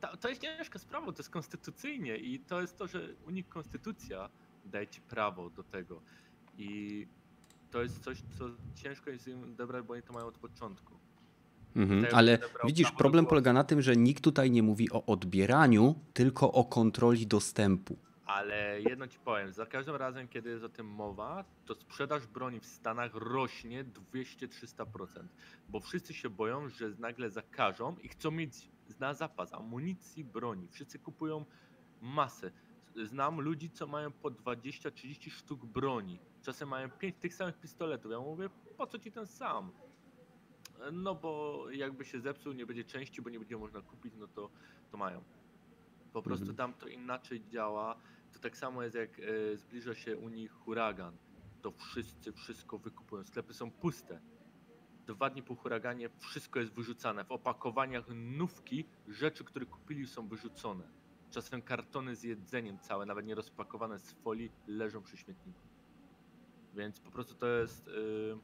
Ta, 0.00 0.16
to 0.16 0.28
jest 0.28 0.40
ciężka 0.40 0.78
sprawa, 0.78 1.12
to 1.12 1.18
jest 1.18 1.30
konstytucyjnie 1.30 2.16
i 2.16 2.40
to 2.40 2.60
jest 2.60 2.76
to, 2.76 2.86
że 2.86 3.00
u 3.26 3.30
nich 3.30 3.48
konstytucja 3.48 4.28
daje 4.64 4.86
ci 4.86 5.00
prawo 5.00 5.50
do 5.50 5.62
tego. 5.62 6.00
I 6.58 7.06
to 7.70 7.82
jest 7.82 8.04
coś, 8.04 8.22
co 8.38 8.44
ciężko 8.74 9.10
jest 9.10 9.28
im 9.28 9.44
odebrać, 9.44 9.86
bo 9.86 9.92
oni 9.92 10.02
to 10.02 10.12
mają 10.12 10.26
od 10.26 10.38
początku. 10.38 10.94
Mhm. 11.76 12.06
Ale 12.12 12.38
widzisz, 12.64 12.90
problem 12.92 13.26
polega 13.26 13.52
na 13.52 13.64
tym, 13.64 13.82
że 13.82 13.96
nikt 13.96 14.24
tutaj 14.24 14.50
nie 14.50 14.62
mówi 14.62 14.90
o 14.90 15.06
odbieraniu, 15.06 15.94
tylko 16.14 16.52
o 16.52 16.64
kontroli 16.64 17.26
dostępu. 17.26 17.96
Ale 18.26 18.80
jedno 18.80 19.06
ci 19.06 19.18
powiem, 19.18 19.52
za 19.52 19.66
każdym 19.66 19.96
razem, 19.96 20.28
kiedy 20.28 20.50
jest 20.50 20.64
o 20.64 20.68
tym 20.68 20.86
mowa, 20.86 21.44
to 21.66 21.74
sprzedaż 21.74 22.26
broni 22.26 22.60
w 22.60 22.66
Stanach 22.66 23.14
rośnie 23.14 23.84
200-300%. 23.84 24.86
Bo 25.68 25.80
wszyscy 25.80 26.14
się 26.14 26.30
boją, 26.30 26.68
że 26.68 26.90
nagle 26.98 27.30
zakażą 27.30 27.96
i 27.96 28.08
chcą 28.08 28.30
mieć 28.30 28.68
na 28.98 29.14
zapas 29.14 29.54
amunicji, 29.54 30.24
broni. 30.24 30.68
Wszyscy 30.68 30.98
kupują 30.98 31.44
masę. 32.00 32.50
Znam 33.04 33.40
ludzi, 33.40 33.70
co 33.70 33.86
mają 33.86 34.12
po 34.12 34.30
20-30 34.30 35.30
sztuk 35.30 35.64
broni. 35.64 36.18
Czasem 36.42 36.68
mają 36.68 36.90
5 36.90 37.16
tych 37.20 37.34
samych 37.34 37.60
pistoletów. 37.60 38.12
Ja 38.12 38.20
mówię, 38.20 38.50
po 38.76 38.86
co 38.86 38.98
ci 38.98 39.12
ten 39.12 39.26
sam? 39.26 39.72
No 40.92 41.14
bo 41.14 41.64
jakby 41.70 42.04
się 42.04 42.20
zepsuł, 42.20 42.52
nie 42.52 42.66
będzie 42.66 42.84
części, 42.84 43.22
bo 43.22 43.30
nie 43.30 43.38
będzie 43.38 43.56
można 43.56 43.82
kupić, 43.82 44.14
no 44.16 44.28
to, 44.28 44.50
to 44.90 44.96
mają. 44.96 45.24
Po 46.16 46.22
prostu 46.22 46.50
Mhm. 46.50 46.56
tam 46.56 46.80
to 46.80 46.88
inaczej 46.88 47.44
działa. 47.48 47.96
To 48.32 48.38
tak 48.38 48.56
samo 48.56 48.82
jest 48.82 48.94
jak 48.96 49.20
e, 49.20 49.56
zbliża 49.56 49.94
się 49.94 50.16
u 50.16 50.28
nich 50.28 50.52
huragan. 50.52 51.16
To 51.62 51.70
wszyscy 51.70 52.32
wszystko 52.32 52.78
wykupują. 52.78 53.24
Sklepy 53.24 53.54
są 53.54 53.70
puste. 53.70 54.20
Dwa 55.06 55.30
dni 55.30 55.42
po 55.42 55.54
huraganie 55.54 56.08
wszystko 56.18 56.60
jest 56.60 56.72
wyrzucane. 56.72 57.24
W 57.24 57.32
opakowaniach 57.32 58.04
nówki 58.14 58.84
rzeczy, 59.08 59.44
które 59.44 59.66
kupili 59.66 60.06
są 60.06 60.28
wyrzucone. 60.28 60.84
Czasem 61.30 61.62
kartony 61.62 62.16
z 62.16 62.22
jedzeniem 62.22 62.78
całe, 62.78 63.06
nawet 63.06 63.26
nie 63.26 63.34
rozpakowane 63.34 63.98
z 63.98 64.12
folii, 64.12 64.52
leżą 64.66 65.02
przy 65.02 65.16
śmietniku. 65.16 65.60
Więc 66.74 67.00
po 67.00 67.10
prostu 67.10 67.34
to 67.34 67.46
jest 67.46 67.88
y, 67.88 68.38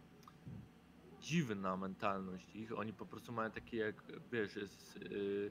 dziwna 1.20 1.76
mentalność 1.76 2.54
ich. 2.54 2.78
Oni 2.78 2.92
po 2.92 3.06
prostu 3.06 3.32
mają 3.32 3.50
takie 3.50 3.76
jak, 3.76 4.02
wiesz, 4.32 4.56
jest, 4.56 4.96
y, 4.96 5.50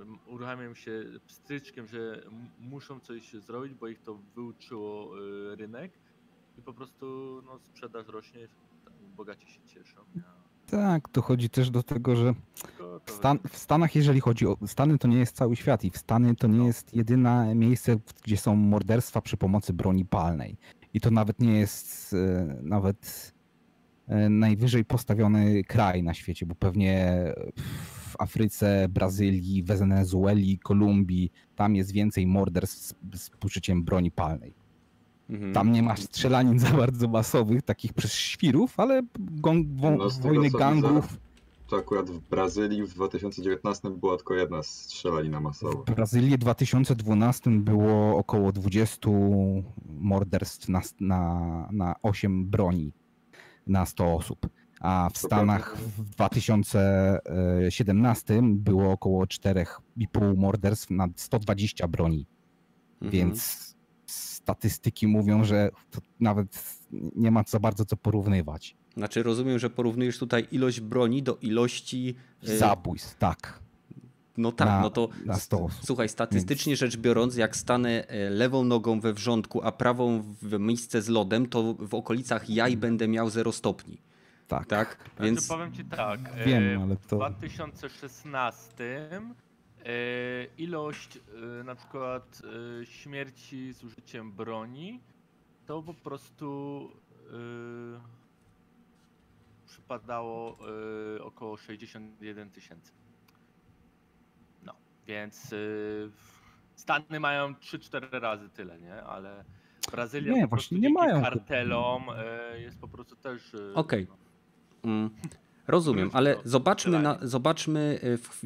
m, 0.00 0.18
uruchamiają 0.26 0.74
się 0.74 1.04
pstryczkiem, 1.26 1.86
że 1.86 2.22
muszą 2.60 3.00
coś 3.00 3.32
zrobić, 3.32 3.74
bo 3.74 3.88
ich 3.88 4.02
to 4.02 4.18
wyuczyło 4.34 5.18
y, 5.52 5.56
rynek 5.56 5.92
i 6.58 6.62
po 6.62 6.72
prostu 6.72 7.06
no, 7.46 7.58
sprzedaż 7.58 8.08
rośnie, 8.08 8.48
bogaci 9.16 9.46
się 9.50 9.60
cieszą. 9.66 10.00
Tak, 10.66 11.08
to 11.08 11.22
chodzi 11.22 11.50
też 11.50 11.70
do 11.70 11.82
tego, 11.82 12.16
że 12.16 12.34
w, 13.06 13.10
Stan 13.10 13.38
w 13.48 13.58
Stanach, 13.58 13.94
jeżeli 13.94 14.20
chodzi 14.20 14.46
o. 14.46 14.56
Stany 14.66 14.98
to 14.98 15.08
nie 15.08 15.18
jest 15.18 15.36
cały 15.36 15.56
świat 15.56 15.84
i 15.84 15.90
w 15.90 15.98
Stany 15.98 16.36
to 16.36 16.46
nie 16.46 16.66
jest 16.66 16.96
jedyne 16.96 17.54
miejsce, 17.54 17.96
gdzie 18.24 18.36
są 18.36 18.56
morderstwa 18.56 19.20
przy 19.20 19.36
pomocy 19.36 19.72
broni 19.72 20.04
palnej. 20.04 20.56
I 20.94 21.00
to 21.00 21.10
nawet 21.10 21.40
nie 21.40 21.58
jest 21.58 22.12
e, 22.14 22.56
nawet 22.62 23.32
e, 24.08 24.28
najwyżej 24.28 24.84
postawiony 24.84 25.64
kraj 25.64 26.02
na 26.02 26.14
świecie, 26.14 26.46
bo 26.46 26.54
pewnie 26.54 27.24
w 28.02 28.05
Afryce, 28.18 28.88
Brazylii, 28.88 29.62
Wenezueli, 29.62 30.58
Kolumbii, 30.58 31.32
tam 31.56 31.76
jest 31.76 31.92
więcej 31.92 32.26
morderstw 32.26 32.78
z, 32.78 32.94
z 33.14 33.30
użyciem 33.44 33.84
broni 33.84 34.10
palnej. 34.10 34.54
Mhm. 35.30 35.52
Tam 35.52 35.72
nie 35.72 35.82
ma 35.82 35.96
strzelanin 35.96 36.58
za 36.58 36.70
bardzo 36.70 37.08
masowych, 37.08 37.62
takich 37.62 37.92
przez 37.92 38.12
świrów, 38.12 38.80
ale 38.80 39.02
gong, 39.18 39.66
wo, 39.76 39.90
No, 39.90 40.10
wojny 40.10 40.50
gangów. 40.50 41.18
To 41.66 41.76
akurat 41.76 42.10
w 42.10 42.18
Brazylii 42.28 42.82
w 42.82 42.94
2019 42.94 43.90
była 43.90 44.16
tylko 44.16 44.34
jedna 44.34 44.62
strzelanina 44.62 45.40
masowa. 45.40 45.82
W 45.82 45.94
Brazylii 45.94 46.30
w 46.30 46.38
2012 46.38 47.50
było 47.50 48.16
około 48.16 48.52
20 48.52 49.10
morderstw 50.00 50.68
na, 50.68 50.80
na, 51.00 51.68
na 51.72 51.94
8 52.02 52.46
broni 52.46 52.92
na 53.66 53.86
100 53.86 54.14
osób. 54.14 54.46
A 54.80 55.08
w 55.12 55.18
Stanach 55.18 55.76
w 55.76 56.10
2017 56.10 58.40
było 58.42 58.92
około 58.92 59.24
4,5 59.24 60.36
morderstw 60.36 60.90
na 60.90 61.08
120 61.16 61.88
broni. 61.88 62.26
Mhm. 63.02 63.12
Więc 63.12 63.66
statystyki 64.06 65.06
mówią, 65.06 65.44
że 65.44 65.70
nawet 66.20 66.76
nie 67.16 67.30
ma 67.30 67.42
za 67.46 67.60
bardzo 67.60 67.84
co 67.84 67.96
porównywać. 67.96 68.76
Znaczy 68.96 69.22
rozumiem, 69.22 69.58
że 69.58 69.70
porównujesz 69.70 70.18
tutaj 70.18 70.46
ilość 70.52 70.80
broni 70.80 71.22
do 71.22 71.36
ilości... 71.36 72.14
e, 72.48 72.56
Zabójstw, 72.56 73.18
tak. 73.18 73.60
No 74.36 74.52
tak, 74.52 74.68
na- 74.68 74.80
no 74.80 74.90
to 74.90 75.08
na 75.24 75.34
100 75.34 75.64
osób. 75.64 75.84
słuchaj, 75.84 76.08
statystycznie 76.08 76.76
rzecz 76.76 76.96
biorąc, 76.96 77.36
jak 77.36 77.56
stanę 77.56 78.08
e, 78.08 78.30
lewą 78.30 78.64
nogą 78.64 79.00
we 79.00 79.12
wrzątku, 79.12 79.62
a 79.62 79.72
prawą 79.72 80.22
w 80.42 80.58
miejsce 80.58 81.02
z 81.02 81.08
lodem, 81.08 81.46
to 81.48 81.74
w 81.74 81.94
okolicach 81.94 82.50
jaj 82.50 82.76
będę 82.76 83.08
miał 83.08 83.30
0 83.30 83.52
stopni. 83.52 83.98
Tak. 84.48 84.66
Tak? 84.66 84.96
Znaczy, 84.96 85.22
Więc 85.24 85.48
powiem 85.48 85.72
ci 85.72 85.84
tak. 85.84 86.20
Wiem, 86.46 86.80
e, 86.80 86.82
ale 86.82 86.96
W 86.96 87.06
to. 87.06 87.16
2016 87.16 88.84
e, 89.86 90.44
ilość 90.58 91.16
e, 91.60 91.64
na 91.64 91.74
przykład 91.74 92.42
e, 92.82 92.86
śmierci 92.86 93.72
z 93.72 93.84
użyciem 93.84 94.32
broni 94.32 95.00
to 95.66 95.82
po 95.82 95.94
prostu 95.94 96.90
e, 97.26 97.36
przypadało 99.66 100.58
około 101.20 101.56
61 101.56 102.50
tysięcy. 102.50 102.92
No, 104.62 104.74
więc 105.06 105.54
Stany 106.74 107.20
mają 107.20 107.52
3-4 107.52 108.20
razy 108.20 108.48
tyle, 108.48 108.78
nie? 108.78 109.02
Ale 109.02 109.44
Brazylia 109.92 110.32
Nie, 110.32 110.42
po 110.42 110.48
prostu 110.48 110.76
nie 110.76 110.90
mają. 110.90 111.22
kartelom 111.22 112.04
jest 112.58 112.78
po 112.80 112.88
prostu 112.88 113.16
też... 113.16 113.56
Okej. 113.74 114.06
no, 114.10 114.16
Mm, 114.86 115.10
rozumiem, 115.68 116.10
ale 116.12 116.36
zobaczmy, 116.44 117.02
na, 117.02 117.18
zobaczmy 117.22 117.98
y, 118.04 118.18
w, 118.18 118.40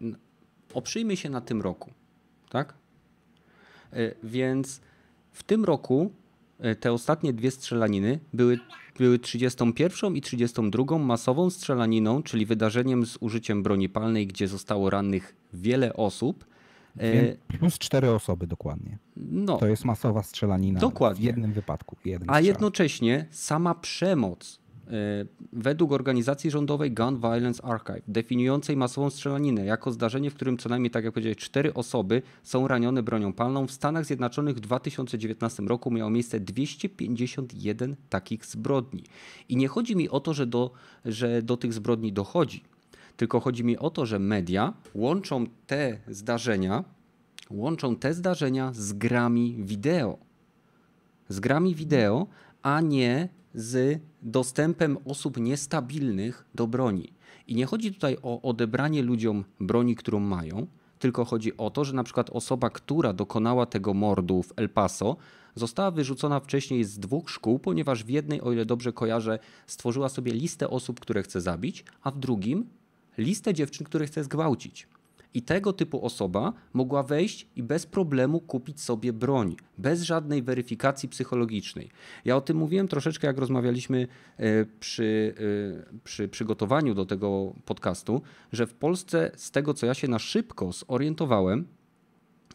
n- 0.00 0.16
oprzyjmy 0.74 1.16
się 1.16 1.30
na 1.30 1.40
tym 1.40 1.62
roku, 1.62 1.90
tak? 2.50 2.74
Y, 3.92 4.14
Więc 4.22 4.80
w 5.32 5.42
tym 5.42 5.64
roku 5.64 6.12
te 6.80 6.92
ostatnie 6.92 7.32
dwie 7.32 7.50
strzelaniny 7.50 8.18
były, 8.32 8.58
były 8.98 9.18
31 9.18 10.16
i 10.16 10.20
32 10.20 10.98
masową 10.98 11.50
strzelaniną, 11.50 12.22
czyli 12.22 12.46
wydarzeniem 12.46 13.06
z 13.06 13.16
użyciem 13.20 13.62
broni 13.62 13.88
palnej, 13.88 14.26
gdzie 14.26 14.48
zostało 14.48 14.90
rannych 14.90 15.36
wiele 15.52 15.94
osób. 15.94 16.44
Y, 16.96 17.00
Wie- 17.00 17.36
Plus 17.58 17.78
cztery 17.78 18.10
osoby 18.10 18.46
dokładnie. 18.46 18.98
No, 19.16 19.56
To 19.58 19.66
jest 19.66 19.84
masowa 19.84 20.22
strzelanina 20.22 20.80
Dokładnie. 20.80 21.22
w 21.22 21.24
jednym 21.24 21.52
wypadku. 21.52 21.96
Jeden 22.04 22.30
A 22.30 22.40
jednocześnie 22.40 23.26
sama 23.30 23.74
przemoc 23.74 24.58
e, 24.58 24.63
według 25.52 25.92
organizacji 25.92 26.50
rządowej 26.50 26.92
Gun 26.92 27.20
Violence 27.20 27.64
Archive, 27.64 28.02
definiującej 28.08 28.76
masową 28.76 29.10
strzelaninę 29.10 29.64
jako 29.64 29.92
zdarzenie, 29.92 30.30
w 30.30 30.34
którym 30.34 30.58
co 30.58 30.68
najmniej, 30.68 30.90
tak 30.90 31.04
jak 31.04 31.14
powiedziałeś, 31.14 31.38
cztery 31.38 31.74
osoby 31.74 32.22
są 32.42 32.68
ranione 32.68 33.02
bronią 33.02 33.32
palną, 33.32 33.66
w 33.66 33.72
Stanach 33.72 34.04
Zjednoczonych 34.04 34.56
w 34.56 34.60
2019 34.60 35.62
roku 35.62 35.90
miało 35.90 36.10
miejsce 36.10 36.40
251 36.40 37.96
takich 38.10 38.46
zbrodni. 38.46 39.04
I 39.48 39.56
nie 39.56 39.68
chodzi 39.68 39.96
mi 39.96 40.08
o 40.08 40.20
to, 40.20 40.34
że 40.34 40.46
do, 40.46 40.70
że 41.04 41.42
do 41.42 41.56
tych 41.56 41.72
zbrodni 41.72 42.12
dochodzi, 42.12 42.62
tylko 43.16 43.40
chodzi 43.40 43.64
mi 43.64 43.78
o 43.78 43.90
to, 43.90 44.06
że 44.06 44.18
media 44.18 44.72
łączą 44.94 45.46
te 45.66 45.98
zdarzenia, 46.08 46.84
łączą 47.50 47.96
te 47.96 48.14
zdarzenia 48.14 48.72
z 48.74 48.92
grami 48.92 49.56
wideo 49.58 50.18
z 51.28 51.40
grami 51.40 51.74
wideo, 51.74 52.26
a 52.62 52.80
nie 52.80 53.28
z 53.54 54.00
dostępem 54.22 54.98
osób 55.04 55.36
niestabilnych 55.40 56.44
do 56.54 56.66
broni. 56.66 57.12
I 57.46 57.54
nie 57.54 57.66
chodzi 57.66 57.94
tutaj 57.94 58.16
o 58.22 58.42
odebranie 58.42 59.02
ludziom 59.02 59.44
broni, 59.60 59.96
którą 59.96 60.20
mają, 60.20 60.66
tylko 60.98 61.24
chodzi 61.24 61.56
o 61.56 61.70
to, 61.70 61.84
że 61.84 61.92
na 61.92 62.04
przykład 62.04 62.30
osoba, 62.30 62.70
która 62.70 63.12
dokonała 63.12 63.66
tego 63.66 63.94
mordu 63.94 64.42
w 64.42 64.52
El 64.56 64.68
Paso, 64.68 65.16
została 65.54 65.90
wyrzucona 65.90 66.40
wcześniej 66.40 66.84
z 66.84 66.98
dwóch 66.98 67.30
szkół, 67.30 67.58
ponieważ 67.58 68.04
w 68.04 68.08
jednej, 68.08 68.40
o 68.40 68.52
ile 68.52 68.66
dobrze 68.66 68.92
kojarzę, 68.92 69.38
stworzyła 69.66 70.08
sobie 70.08 70.32
listę 70.32 70.70
osób, 70.70 71.00
które 71.00 71.22
chce 71.22 71.40
zabić, 71.40 71.84
a 72.02 72.10
w 72.10 72.18
drugim 72.18 72.66
listę 73.18 73.54
dziewczyn, 73.54 73.86
które 73.86 74.06
chce 74.06 74.24
zgwałcić. 74.24 74.88
I 75.34 75.42
tego 75.42 75.72
typu 75.72 76.04
osoba 76.04 76.52
mogła 76.72 77.02
wejść 77.02 77.46
i 77.56 77.62
bez 77.62 77.86
problemu 77.86 78.40
kupić 78.40 78.80
sobie 78.80 79.12
broń, 79.12 79.56
bez 79.78 80.02
żadnej 80.02 80.42
weryfikacji 80.42 81.08
psychologicznej. 81.08 81.90
Ja 82.24 82.36
o 82.36 82.40
tym 82.40 82.56
mówiłem 82.56 82.88
troszeczkę, 82.88 83.26
jak 83.26 83.38
rozmawialiśmy 83.38 84.08
e, 84.36 84.64
przy, 84.80 85.34
e, 85.94 85.98
przy 86.04 86.28
przygotowaniu 86.28 86.94
do 86.94 87.06
tego 87.06 87.54
podcastu, 87.64 88.22
że 88.52 88.66
w 88.66 88.74
Polsce, 88.74 89.30
z 89.36 89.50
tego 89.50 89.74
co 89.74 89.86
ja 89.86 89.94
się 89.94 90.08
na 90.08 90.18
szybko 90.18 90.70
zorientowałem, 90.72 91.66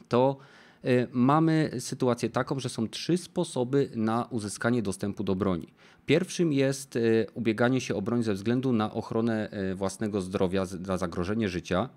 to 0.07 0.37
y, 0.85 1.07
mamy 1.11 1.71
sytuację 1.79 2.29
taką, 2.29 2.59
że 2.59 2.69
są 2.69 2.87
trzy 2.87 3.17
sposoby 3.17 3.89
na 3.95 4.27
uzyskanie 4.29 4.81
dostępu 4.81 5.23
do 5.23 5.35
broni. 5.35 5.67
Pierwszym 6.05 6.53
jest 6.53 6.99
ubieganie 7.33 7.81
się 7.81 7.95
o 7.95 8.01
broń 8.01 8.23
ze 8.23 8.33
względu 8.33 8.73
na 8.73 8.93
ochronę 8.93 9.49
własnego 9.75 10.21
zdrowia, 10.21 10.65
na 10.87 10.97
zagrożenie 10.97 11.49
życia. 11.49 11.89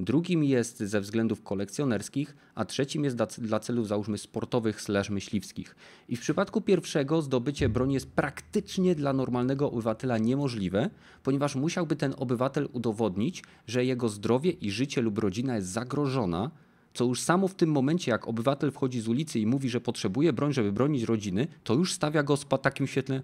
Drugim 0.00 0.44
jest 0.44 0.78
ze 0.78 1.00
względów 1.00 1.42
kolekcjonerskich, 1.42 2.36
a 2.54 2.64
trzecim 2.64 3.04
jest 3.04 3.16
dla, 3.38 3.60
celów 3.60 3.88
załóżmy 3.88 4.18
sportowych 4.18 4.80
slash 4.80 5.10
myśliwskich. 5.10 5.76
I 6.08 6.16
w 6.16 6.20
przypadku 6.20 6.60
pierwszego 6.60 7.22
zdobycie 7.22 7.68
broni 7.68 7.94
jest 7.94 8.10
praktycznie 8.10 8.94
dla 8.94 9.12
normalnego 9.12 9.70
obywatela 9.70 10.18
niemożliwe, 10.18 10.90
ponieważ 11.22 11.54
musiałby 11.54 11.96
ten 11.96 12.14
obywatel 12.16 12.68
udowodnić, 12.72 13.44
że 13.66 13.84
jego 13.84 14.08
zdrowie 14.08 14.50
i 14.50 14.70
życie 14.70 15.02
lub 15.02 15.18
rodzina 15.18 15.56
jest 15.56 15.68
zagrożona, 15.68 16.50
co 16.94 17.04
już 17.04 17.20
samo 17.20 17.48
w 17.48 17.54
tym 17.54 17.70
momencie, 17.70 18.10
jak 18.10 18.28
obywatel 18.28 18.70
wchodzi 18.70 19.00
z 19.00 19.08
ulicy 19.08 19.40
i 19.40 19.46
mówi, 19.46 19.68
że 19.68 19.80
potrzebuje 19.80 20.32
broń, 20.32 20.52
żeby 20.52 20.72
bronić 20.72 21.02
rodziny, 21.02 21.46
to 21.64 21.74
już 21.74 21.92
stawia 21.92 22.22
go 22.22 22.36
w 22.36 22.44
takim 22.62 22.86
świetle. 22.86 23.22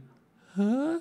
"E? 0.59 1.01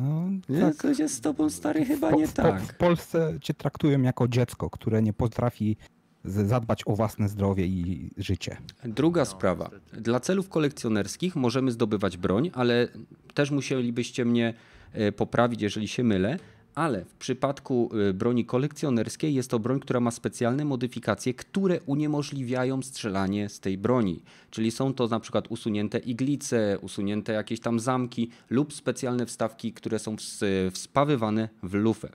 No, 0.00 0.60
tak. 0.60 0.74
coś 0.74 0.98
jest 0.98 1.14
z 1.14 1.20
tobą 1.20 1.50
stary 1.50 1.84
chyba 1.84 2.10
Po- 2.10 2.16
nie 2.16 2.28
tak. 2.28 2.62
W 2.62 2.74
Polsce 2.76 3.38
cię 3.40 3.54
traktują 3.54 4.02
jako 4.02 4.28
dziecko, 4.28 4.70
które 4.70 5.02
nie 5.02 5.12
potrafi 5.12 5.76
zadbać 6.24 6.82
o 6.86 6.96
własne 6.96 7.28
zdrowie 7.28 7.66
i 7.66 8.10
życie. 8.16 8.56
Druga 8.84 9.20
No, 9.20 9.24
sprawa. 9.26 9.70
niestety. 9.72 10.00
Dla 10.02 10.20
celów 10.20 10.48
kolekcjonerskich 10.48 11.36
możemy 11.36 11.70
zdobywać 11.72 12.16
broń, 12.16 12.50
ale 12.54 12.88
też 13.34 13.50
musielibyście 13.50 14.24
mnie 14.24 14.54
e, 14.92 15.12
poprawić, 15.12 15.62
jeżeli 15.62 15.88
się 15.88 16.04
mylę. 16.04 16.36
Ale 16.74 17.04
w 17.04 17.14
przypadku 17.14 17.90
e, 18.08 18.12
broni 18.12 18.44
kolekcjonerskiej 18.44 19.34
jest 19.34 19.50
to 19.50 19.58
broń, 19.58 19.80
która 19.80 20.00
ma 20.00 20.10
specjalne 20.10 20.64
modyfikacje, 20.64 21.34
które 21.34 21.80
uniemożliwiają 21.80 22.82
strzelanie 22.82 23.48
z 23.48 23.60
tej 23.60 23.78
broni. 23.78 24.22
Czyli 24.50 24.70
są 24.70 24.94
to 24.94 25.08
na 25.08 25.20
przykład 25.20 25.48
usunięte 25.48 25.98
iglice, 25.98 26.78
usunięte 26.80 27.32
jakieś 27.32 27.60
tam 27.60 27.80
zamki 27.80 28.30
lub 28.50 28.74
specjalne 28.74 29.26
wstawki, 29.26 29.72
które 29.72 29.98
są 29.98 30.16
ws- 30.16 30.70
wspawywane 30.72 31.48
w 31.62 31.74
lufę. 31.74 32.08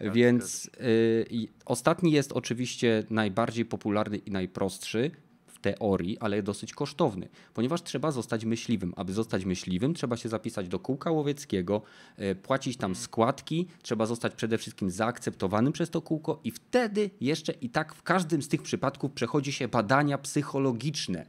Więc 0.00 0.70
y, 0.80 1.48
ostatni 1.64 2.12
jest 2.12 2.32
oczywiście 2.32 3.04
najbardziej 3.10 3.64
popularny 3.64 4.16
i 4.16 4.30
najprostszy 4.30 5.10
teorii, 5.72 6.18
ale 6.18 6.42
dosyć 6.42 6.72
kosztowny, 6.72 7.28
ponieważ 7.54 7.82
trzeba 7.82 8.10
zostać 8.10 8.44
myśliwym. 8.44 8.92
Aby 8.96 9.12
zostać 9.12 9.44
myśliwym, 9.44 9.94
trzeba 9.94 10.16
się 10.16 10.28
zapisać 10.28 10.68
do 10.68 10.78
kółka 10.78 11.10
łowieckiego, 11.10 11.82
y, 12.18 12.34
płacić 12.34 12.76
tam 12.76 12.94
składki, 12.94 13.66
trzeba 13.82 14.06
zostać 14.06 14.34
przede 14.34 14.58
wszystkim 14.58 14.90
zaakceptowanym 14.90 15.72
przez 15.72 15.90
to 15.90 16.02
kółko 16.02 16.40
i 16.44 16.50
wtedy 16.50 17.10
jeszcze 17.20 17.52
i 17.52 17.70
tak 17.70 17.94
w 17.94 18.02
każdym 18.02 18.42
z 18.42 18.48
tych 18.48 18.62
przypadków 18.62 19.12
przechodzi 19.12 19.52
się 19.52 19.68
badania 19.68 20.18
psychologiczne, 20.18 21.26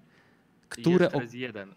które... 0.69 1.05
Jeszcze 1.05 1.21
jest 1.21 1.33
jeden. 1.33 1.73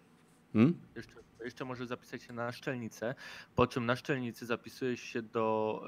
Hmm? 0.52 0.74
Jeszcze, 0.96 1.14
jeszcze 1.44 1.64
może 1.64 1.86
zapisać 1.86 2.22
się 2.22 2.32
na 2.32 2.52
szczelnicę, 2.52 3.14
po 3.54 3.66
czym 3.66 3.86
na 3.86 3.96
szczelnicy 3.96 4.46
zapisujesz 4.46 5.00
się 5.00 5.22
do 5.22 5.82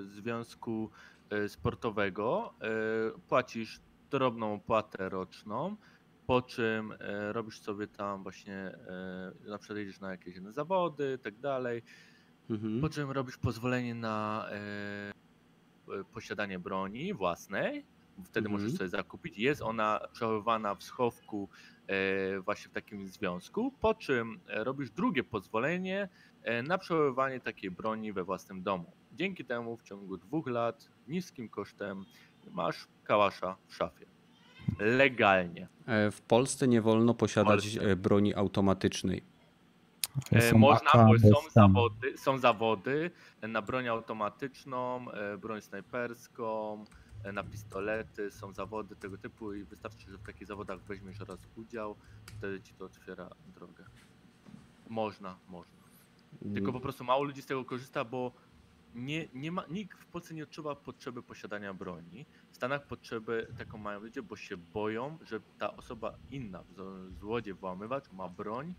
y, 0.00 0.06
związku 0.06 0.90
y, 1.32 1.48
sportowego, 1.48 2.54
y, 3.16 3.20
płacisz 3.20 3.80
drobną 4.10 4.54
opłatę 4.54 5.08
roczną, 5.08 5.76
po 6.28 6.42
czym 6.42 6.92
y, 6.92 6.96
robisz 7.32 7.60
sobie 7.60 7.86
tam 7.86 8.22
właśnie, 8.22 8.72
y, 9.46 9.50
na 9.50 9.58
przykład 9.58 9.78
jedziesz 9.78 10.00
na 10.00 10.10
jakieś 10.10 10.36
inne 10.36 10.52
zawody 10.52 11.16
i 11.20 11.22
tak 11.24 11.38
dalej, 11.38 11.82
Mhm. 12.50 12.80
po 12.80 12.88
czym 12.88 13.10
robisz 13.10 13.36
pozwolenie 13.38 13.94
na 13.94 14.48
y, 16.00 16.04
posiadanie 16.12 16.58
broni 16.58 17.14
własnej, 17.14 17.84
wtedy 18.24 18.48
Mhm. 18.48 18.52
możesz 18.52 18.78
sobie 18.78 18.88
zakupić. 18.88 19.38
Jest 19.38 19.62
ona 19.62 20.00
przechowywana 20.12 20.74
w 20.74 20.82
schowku 20.82 21.48
e, 21.86 22.40
właśnie 22.40 22.70
w 22.70 22.72
takim 22.74 23.08
związku, 23.08 23.72
po 23.80 23.94
czym 23.94 24.40
e, 24.48 24.64
robisz 24.64 24.90
drugie 24.90 25.24
pozwolenie 25.24 26.08
e, 26.42 26.62
na 26.62 26.78
przechowywanie 26.78 27.40
takiej 27.40 27.70
broni 27.70 28.12
we 28.12 28.24
własnym 28.24 28.62
domu. 28.62 28.92
Dzięki 29.12 29.44
temu 29.44 29.76
w 29.76 29.82
ciągu 29.82 30.16
dwóch 30.16 30.46
lat 30.46 30.90
niskim 31.06 31.48
kosztem 31.48 32.04
masz 32.50 32.86
kałasza 33.04 33.56
w 33.66 33.74
szafie. 33.74 34.06
Legalnie. 34.78 35.68
E, 35.86 36.10
W 36.10 36.20
Polsce 36.20 36.68
nie 36.68 36.82
wolno 36.82 37.14
posiadać 37.14 37.62
Polsce. 37.62 37.90
e, 37.90 37.96
broni 37.96 38.34
automatycznej. 38.34 39.22
E, 40.32 40.50
Są 40.50 40.58
Można, 40.58 40.90
AK 40.92 41.06
bo 41.06 41.18
są 41.18 41.50
zawody, 41.50 42.18
są 42.18 42.38
zawody 42.38 43.10
na 43.42 43.62
broń 43.62 43.88
automatyczną, 43.88 45.06
broń 45.40 45.60
snajperską, 45.62 46.84
na 47.32 47.44
pistolety, 47.44 48.30
są 48.30 48.52
zawody 48.52 48.96
tego 48.96 49.18
typu 49.18 49.54
i 49.54 49.64
wystarczy, 49.64 50.10
że 50.10 50.18
w 50.18 50.22
takich 50.22 50.46
zawodach 50.46 50.80
weźmiesz 50.80 51.20
raz 51.20 51.38
udział, 51.56 51.96
wtedy 52.38 52.60
ci 52.60 52.74
to 52.74 52.84
otwiera 52.84 53.28
drogę. 53.54 53.84
Można, 54.88 55.36
można. 55.48 55.78
Tylko 56.54 56.72
po 56.72 56.80
prostu 56.80 57.04
mało 57.04 57.24
ludzi 57.24 57.42
z 57.42 57.46
tego 57.46 57.64
korzysta, 57.64 58.04
bo 58.04 58.32
nie, 58.94 59.28
nie 59.34 59.52
ma, 59.52 59.64
nikt 59.70 59.98
w 59.98 60.06
Polsce 60.06 60.34
nie 60.34 60.42
odczuwa 60.42 60.74
potrzeby 60.76 61.22
posiadania 61.22 61.74
broni. 61.74 62.26
W 62.50 62.56
Stanach 62.56 62.86
potrzeby 62.86 63.46
taką 63.58 63.78
mają 63.78 64.00
ludzie, 64.00 64.22
bo 64.22 64.36
się 64.36 64.56
boją, 64.56 65.18
że 65.22 65.40
ta 65.58 65.76
osoba 65.76 66.18
inna, 66.30 66.64
złodziej, 67.20 67.54
włamywacz 67.54 68.12
ma 68.12 68.28
broń. 68.28 68.74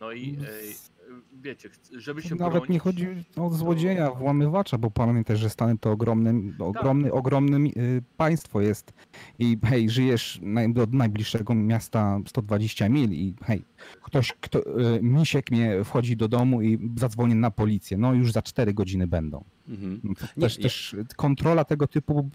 No 0.00 0.12
i 0.12 0.36
e, 0.36 0.97
wiecie, 1.32 1.68
żeby 1.92 2.22
się 2.22 2.34
Nawet 2.34 2.52
bronić, 2.52 2.70
nie 2.70 2.78
chodzi 2.78 3.06
o 3.36 3.50
złodzieja, 3.50 4.10
włamywacza, 4.10 4.78
bo 4.78 4.90
pamiętaj, 4.90 5.36
że 5.36 5.50
Stany 5.50 5.78
to 5.78 5.90
ogromny, 5.90 6.52
ogromny, 6.58 7.12
ogromny 7.12 7.70
y, 7.76 8.02
państwo 8.16 8.60
jest 8.60 8.92
i 9.38 9.58
hej, 9.64 9.90
żyjesz 9.90 10.40
do 10.68 10.86
najbliższego 10.92 11.54
miasta 11.54 12.20
120 12.26 12.88
mil 12.88 13.12
i 13.12 13.34
hej, 13.44 13.64
ktoś, 14.02 14.32
kto, 14.40 14.58
y, 14.96 15.02
misiek 15.02 15.50
mnie 15.50 15.84
wchodzi 15.84 16.16
do 16.16 16.28
domu 16.28 16.62
i 16.62 16.78
zadzwoni 16.96 17.34
na 17.34 17.50
policję, 17.50 17.96
no 17.96 18.14
już 18.14 18.32
za 18.32 18.42
4 18.42 18.74
godziny 18.74 19.06
będą. 19.06 19.44
Mhm. 19.68 20.00
No 20.04 20.14
to 20.14 20.26
Nie, 20.36 20.42
też, 20.42 20.56
też 20.56 20.96
kontrola 21.16 21.64
tego 21.64 21.86
typu. 21.86 22.30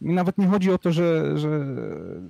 Mi 0.00 0.14
nawet 0.14 0.38
nie 0.38 0.46
chodzi 0.46 0.72
o 0.72 0.78
to, 0.78 0.92
że, 0.92 1.38
że 1.38 1.76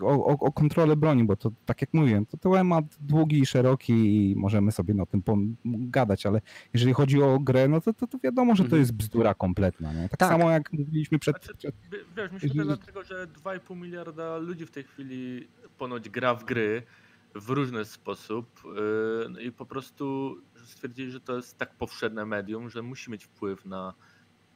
o, 0.01 0.27
o, 0.27 0.38
o 0.38 0.53
kontrolę 0.53 0.97
broni, 0.97 1.25
bo 1.25 1.37
to 1.37 1.51
tak 1.67 1.81
jak 1.81 1.95
mówiłem, 1.95 2.27
to 2.27 2.37
temat 2.37 2.85
długi 3.01 3.38
i 3.38 3.47
szeroki 3.47 3.93
i 3.93 4.37
możemy 4.37 4.73
sobie 4.73 4.95
na 4.95 5.07
tym 5.07 5.23
gadać, 5.65 6.27
ale 6.27 6.41
jeżeli 6.75 6.93
chodzi 6.93 7.23
o 7.23 7.39
grę, 7.41 7.69
no 7.69 7.81
to, 7.81 7.93
to, 7.93 8.07
to 8.07 8.19
wiadomo, 8.19 8.55
że 8.55 8.63
to 8.63 8.67
Mhm. 8.67 8.81
jest 8.83 8.93
bzdura 8.93 9.35
kompletna. 9.35 9.93
Nie? 9.93 10.09
Tak, 10.09 10.19
Tak. 10.19 10.29
samo 10.29 10.51
jak 10.51 10.73
mówiliśmy 10.73 11.19
przed. 11.19 11.45
Znaczy, 11.45 11.73
Wiesz, 12.17 12.33
myślę 12.33 12.49
to 12.49 12.55
Jeżeli- 12.55 12.67
dlatego, 12.77 13.05
że 13.05 13.27
2,5 13.27 13.77
miliarda 13.77 14.37
ludzi 14.39 14.67
w 14.67 14.71
tej 14.71 14.85
chwili 14.85 15.49
ponoć 15.79 16.09
gra 16.11 16.35
w 16.35 16.45
gry 16.45 16.83
w 17.35 17.51
różny 17.51 17.85
sposób 17.85 18.63
yy, 18.65 19.27
no 19.31 19.41
i 19.41 19.53
po 19.53 19.67
prostu 19.67 20.37
stwierdzili, 20.65 21.11
że 21.13 21.21
to 21.21 21.37
jest 21.37 21.59
tak 21.59 21.75
powszedne 21.75 22.27
medium, 22.27 22.71
że 22.71 22.83
musi 22.83 23.11
mieć 23.11 23.25
wpływ 23.25 23.65
na, 23.67 23.95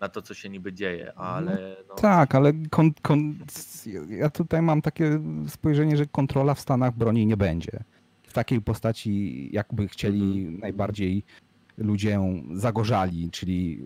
na 0.01 0.09
to, 0.09 0.23
co 0.23 0.35
się 0.35 0.49
niby 0.49 0.73
dzieje, 0.73 1.13
ale 1.19 1.77
no, 1.89 1.95
Tak, 1.95 2.35
ale 2.35 2.53
kon, 2.71 2.93
kon, 3.03 3.35
ja 4.09 4.31
tutaj 4.31 4.63
mam 4.63 4.83
takie 4.83 5.21
spojrzenie, 5.49 5.97
że 5.97 6.07
kontrola 6.07 6.55
w 6.55 6.61
Stanach 6.61 6.97
broni 6.97 7.27
nie 7.27 7.37
będzie. 7.37 7.85
Takiej 8.39 8.61
postaci, 8.61 9.49
jakby 9.53 9.89
chcieli 9.89 10.21
Mhm. 10.41 10.59
najbardziej 10.61 11.23
ludzie 11.79 12.21
zagorzali, 12.55 13.31
czyli 13.31 13.85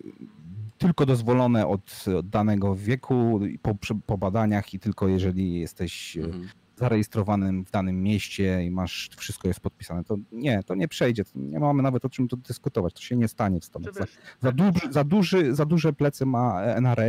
tylko 0.78 1.06
dozwolone 1.06 1.66
od, 1.66 2.04
danego 2.24 2.74
wieku 2.76 3.40
po, 3.62 3.74
po 4.06 4.18
badaniach 4.18 4.74
i 4.74 4.78
tylko 4.78 5.08
jeżeli 5.08 5.60
jesteś 5.60 6.16
e, 6.16 6.20
Mhm. 6.24 6.48
Zarejestrowanym 6.76 7.64
w 7.64 7.70
danym 7.70 8.02
mieście 8.02 8.64
i 8.64 8.70
masz, 8.70 9.10
wszystko 9.16 9.48
jest 9.48 9.60
podpisane, 9.60 10.04
to 10.04 10.16
nie, 10.32 10.62
to 10.62 10.74
nie 10.74 10.88
przejdzie. 10.88 11.24
To 11.24 11.30
nie 11.34 11.60
mamy 11.60 11.82
nawet 11.82 12.04
o 12.04 12.08
czym 12.10 12.28
tu 12.28 12.36
dyskutować. 12.36 12.94
To 12.94 13.00
się 13.00 13.16
nie 13.16 13.28
stanie 13.28 13.60
w 13.60 13.64
Stanach. 13.64 13.94
Za, 13.94 14.04
za, 14.40 14.52
duży, 14.52 14.92
za, 14.92 15.04
duży, 15.04 15.54
za 15.54 15.64
duże 15.66 15.92
plecy 15.92 16.26
ma 16.26 16.62
NRA, 16.62 17.04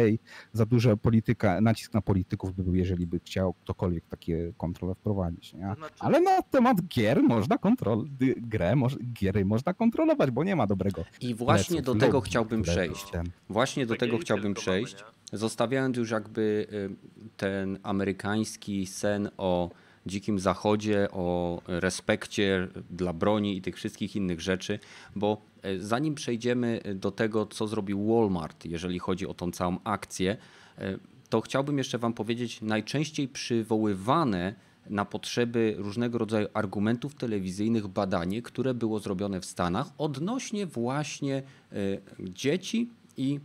za 0.54 0.66
duże 0.66 0.98
polityka, 0.98 1.62
nacisk 1.62 1.94
na 1.94 2.02
polityków 2.02 2.54
by 2.56 2.64
był, 2.64 2.76
jeżeli 2.76 3.08
by 3.08 3.20
chciał 3.20 3.54
ktokolwiek 3.54 4.06
takie 4.08 4.54
kontrole 4.58 4.96
wprowadzić. 4.96 5.54
Nie? 5.54 5.60
znaczy, 5.78 5.96
Ale 6.00 6.22
na 6.22 6.42
temat 6.42 6.78
gier 6.88 7.24
można 7.24 7.58
kontrol, 7.58 8.08
grę, 8.38 8.76
moż, 8.76 8.98
giery 9.14 9.46
można 9.46 9.74
kontrolować, 9.74 10.32
bo 10.32 10.44
nie 10.44 10.56
ma 10.56 10.68
dobrego. 10.68 11.04
I 11.22 11.36
właśnie 11.36 11.76
pleców, 11.78 11.96
do 11.96 12.06
tego 12.06 12.22
chciałbym 12.22 12.62
przejść. 12.62 13.10
ten- 13.12 13.26
Właśnie 13.50 13.86
do 13.86 13.96
tego 13.96 14.18
chciałbym 14.18 14.54
przejść. 14.54 15.04
Zostawiając 15.34 15.98
już 15.98 16.12
jakby 16.12 16.68
y, 16.74 16.90
ten 17.38 17.80
amerykański 17.84 18.86
sen 18.86 19.30
o 19.38 19.70
dzikim 20.06 20.40
zachodzie, 20.40 21.08
o 21.12 21.62
respekcie 21.68 22.68
dla 22.90 23.14
broni 23.14 23.58
i 23.58 23.62
tych 23.62 23.76
wszystkich 23.76 24.16
innych 24.16 24.42
rzeczy, 24.42 24.80
bo 25.16 25.42
y, 25.66 25.84
zanim 25.84 26.16
przejdziemy 26.16 26.82
do 26.96 27.12
tego, 27.12 27.46
co 27.46 27.68
zrobił 27.68 28.08
Walmart, 28.08 28.66
jeżeli 28.66 29.00
chodzi 29.00 29.28
o 29.28 29.34
tą 29.34 29.52
całą 29.52 29.78
akcję, 29.84 30.38
y, 30.80 31.00
to 31.30 31.42
chciałbym 31.42 31.78
jeszcze 31.78 31.98
Wam 31.98 32.14
powiedzieć, 32.14 32.62
najczęściej 32.62 33.28
przywoływane 33.28 34.56
na 34.90 35.06
potrzeby 35.06 35.76
różnego 35.78 36.18
rodzaju 36.18 36.48
argumentów 36.54 37.16
telewizyjnych 37.16 37.88
badanie, 37.88 38.42
które 38.42 38.74
było 38.74 39.00
zrobione 39.00 39.42
w 39.42 39.46
Stanach 39.46 39.88
odnośnie 39.98 40.66
właśnie 40.66 41.44
y, 41.74 42.02
dzieci 42.20 42.90
i 43.18 43.40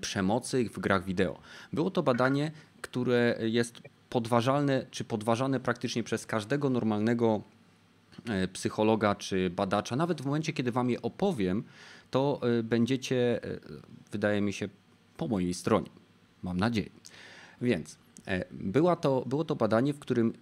przemocy 0.00 0.68
w 0.68 0.78
grach 0.78 1.04
wideo. 1.04 1.38
Było 1.72 1.90
to 1.90 2.02
badanie, 2.02 2.50
które 2.80 3.36
jest 3.40 3.82
podważalne, 4.10 4.86
czy 4.90 5.04
podważane 5.04 5.60
praktycznie 5.60 6.02
przez 6.02 6.26
każdego 6.26 6.70
normalnego 6.70 7.42
e, 8.28 8.48
psychologa 8.48 9.14
czy 9.14 9.50
badacza. 9.50 9.96
Nawet 9.96 10.22
w 10.22 10.26
momencie, 10.26 10.52
kiedy 10.52 10.72
wam 10.72 10.90
je 10.90 11.02
opowiem, 11.02 11.64
to 12.10 12.40
e, 12.58 12.62
będziecie, 12.62 13.44
e, 13.44 13.58
wydaje 14.12 14.40
mi 14.40 14.52
się, 14.52 14.68
po 15.16 15.28
mojej 15.28 15.54
stronie. 15.54 15.90
Mam 16.42 16.56
nadzieję. 16.56 16.90
Więc 17.60 17.98
e, 18.26 18.44
była 18.50 18.96
to, 18.96 19.24
było 19.26 19.44
to 19.44 19.56
badanie, 19.56 19.94
w 19.94 19.98
którym 19.98 20.28
e, 20.28 20.32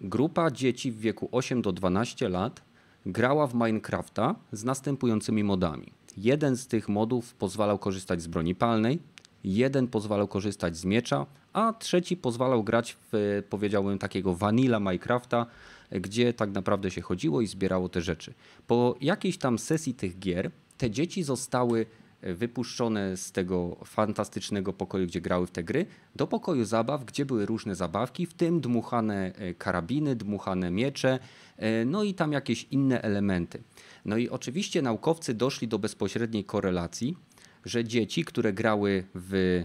grupa 0.00 0.50
dzieci 0.50 0.92
w 0.92 0.98
wieku 1.00 1.28
8 1.32 1.62
do 1.62 1.72
12 1.72 2.28
lat 2.28 2.62
grała 3.06 3.46
w 3.46 3.54
Minecrafta 3.54 4.34
z 4.52 4.64
następującymi 4.64 5.44
modami. 5.44 5.92
Jeden 6.16 6.56
z 6.56 6.66
tych 6.66 6.88
modów 6.88 7.34
pozwalał 7.34 7.78
korzystać 7.78 8.22
z 8.22 8.26
broni 8.26 8.54
palnej, 8.54 8.98
jeden 9.44 9.88
pozwalał 9.88 10.28
korzystać 10.28 10.76
z 10.76 10.84
miecza, 10.84 11.26
a 11.52 11.72
trzeci 11.72 12.16
pozwalał 12.16 12.64
grać 12.64 12.96
w, 13.12 13.42
powiedziałbym, 13.50 13.98
takiego 13.98 14.34
vanilla 14.34 14.80
Minecrafta, 14.80 15.46
gdzie 15.90 16.32
tak 16.32 16.50
naprawdę 16.50 16.90
się 16.90 17.00
chodziło 17.00 17.40
i 17.40 17.46
zbierało 17.46 17.88
te 17.88 18.02
rzeczy. 18.02 18.34
Po 18.66 18.96
jakiejś 19.00 19.38
tam 19.38 19.58
sesji 19.58 19.94
tych 19.94 20.18
gier, 20.18 20.50
te 20.78 20.90
dzieci 20.90 21.22
zostały 21.22 21.86
e, 22.22 22.34
wypuszczone 22.34 23.16
z 23.16 23.32
tego 23.32 23.76
fantastycznego 23.84 24.72
pokoju, 24.72 25.06
gdzie 25.06 25.20
grały 25.20 25.46
w 25.46 25.50
te 25.50 25.64
gry, 25.64 25.86
do 26.16 26.26
pokoju 26.26 26.64
zabaw, 26.64 27.04
gdzie 27.04 27.24
były 27.24 27.46
różne 27.46 27.74
zabawki, 27.74 28.26
w 28.26 28.34
tym 28.34 28.60
dmuchane 28.60 29.32
e, 29.34 29.54
karabiny, 29.54 30.16
dmuchane 30.16 30.70
miecze, 30.70 31.18
e, 31.56 31.84
no 31.84 32.02
i 32.02 32.14
tam 32.14 32.32
jakieś 32.32 32.66
inne 32.70 33.02
elementy. 33.02 33.62
No 34.04 34.16
i 34.16 34.28
oczywiście 34.28 34.82
naukowcy 34.82 35.34
doszli 35.34 35.68
do 35.68 35.78
bezpośredniej 35.78 36.44
korelacji, 36.44 37.16
że 37.64 37.84
dzieci, 37.84 38.24
które 38.24 38.52
grały 38.52 39.04
w 39.14 39.62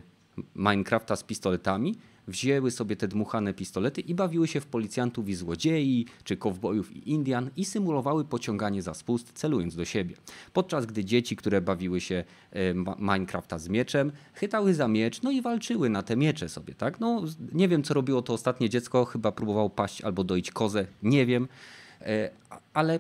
Minecrafta 0.56 1.16
z 1.16 1.24
pistoletami, 1.24 1.96
wzięły 2.28 2.72
sobie 2.72 2.96
te 2.96 3.08
dmuchane 3.08 3.54
pistolety 3.54 4.02
i 4.02 4.16
bawiły 4.16 4.48
się 4.48 4.62
w 4.62 4.66
policjantów 4.66 5.30
i 5.30 5.36
złodziei, 5.36 6.06
czy 6.24 6.38
kowbojów 6.38 6.96
i 6.96 7.10
Indian 7.12 7.50
i 7.58 7.66
symulowały 7.66 8.26
pociąganie 8.26 8.82
za 8.82 8.94
spust, 8.94 9.32
celując 9.34 9.76
do 9.76 9.86
siebie. 9.86 10.16
Podczas 10.54 10.86
gdy 10.86 11.06
dzieci, 11.06 11.36
które 11.36 11.62
bawiły 11.62 12.02
się 12.02 12.24
e, 12.52 12.74
Minecrafta 13.00 13.58
z 13.58 13.70
mieczem, 13.70 14.12
chytały 14.34 14.74
za 14.74 14.88
miecz, 14.88 15.22
no 15.22 15.32
i 15.32 15.42
walczyły 15.42 15.90
na 15.90 16.04
te 16.04 16.16
miecze 16.16 16.50
sobie, 16.50 16.76
tak? 16.76 17.00
No, 17.00 17.24
nie 17.54 17.68
wiem, 17.68 17.84
co 17.84 17.94
robiło 17.94 18.22
to 18.22 18.34
ostatnie 18.34 18.70
dziecko, 18.70 19.06
chyba 19.06 19.32
próbowało 19.32 19.70
paść 19.70 20.02
albo 20.02 20.24
doić 20.24 20.52
kozę, 20.52 20.88
nie 21.04 21.26
wiem, 21.26 21.48
E, 22.02 22.30
ale 22.74 23.00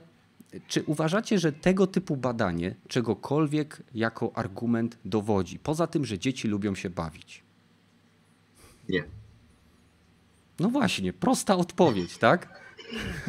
czy 0.67 0.83
uważacie, 0.83 1.39
że 1.39 1.51
tego 1.51 1.87
typu 1.87 2.17
badanie 2.17 2.75
czegokolwiek 2.87 3.83
jako 3.95 4.31
argument 4.35 4.97
dowodzi? 5.05 5.59
Poza 5.59 5.87
tym, 5.87 6.05
że 6.05 6.19
dzieci 6.19 6.47
lubią 6.47 6.75
się 6.75 6.89
bawić. 6.89 7.43
Nie. 8.89 9.03
No 10.59 10.69
właśnie, 10.69 11.13
prosta 11.13 11.55
odpowiedź, 11.55 12.17
tak? 12.17 12.65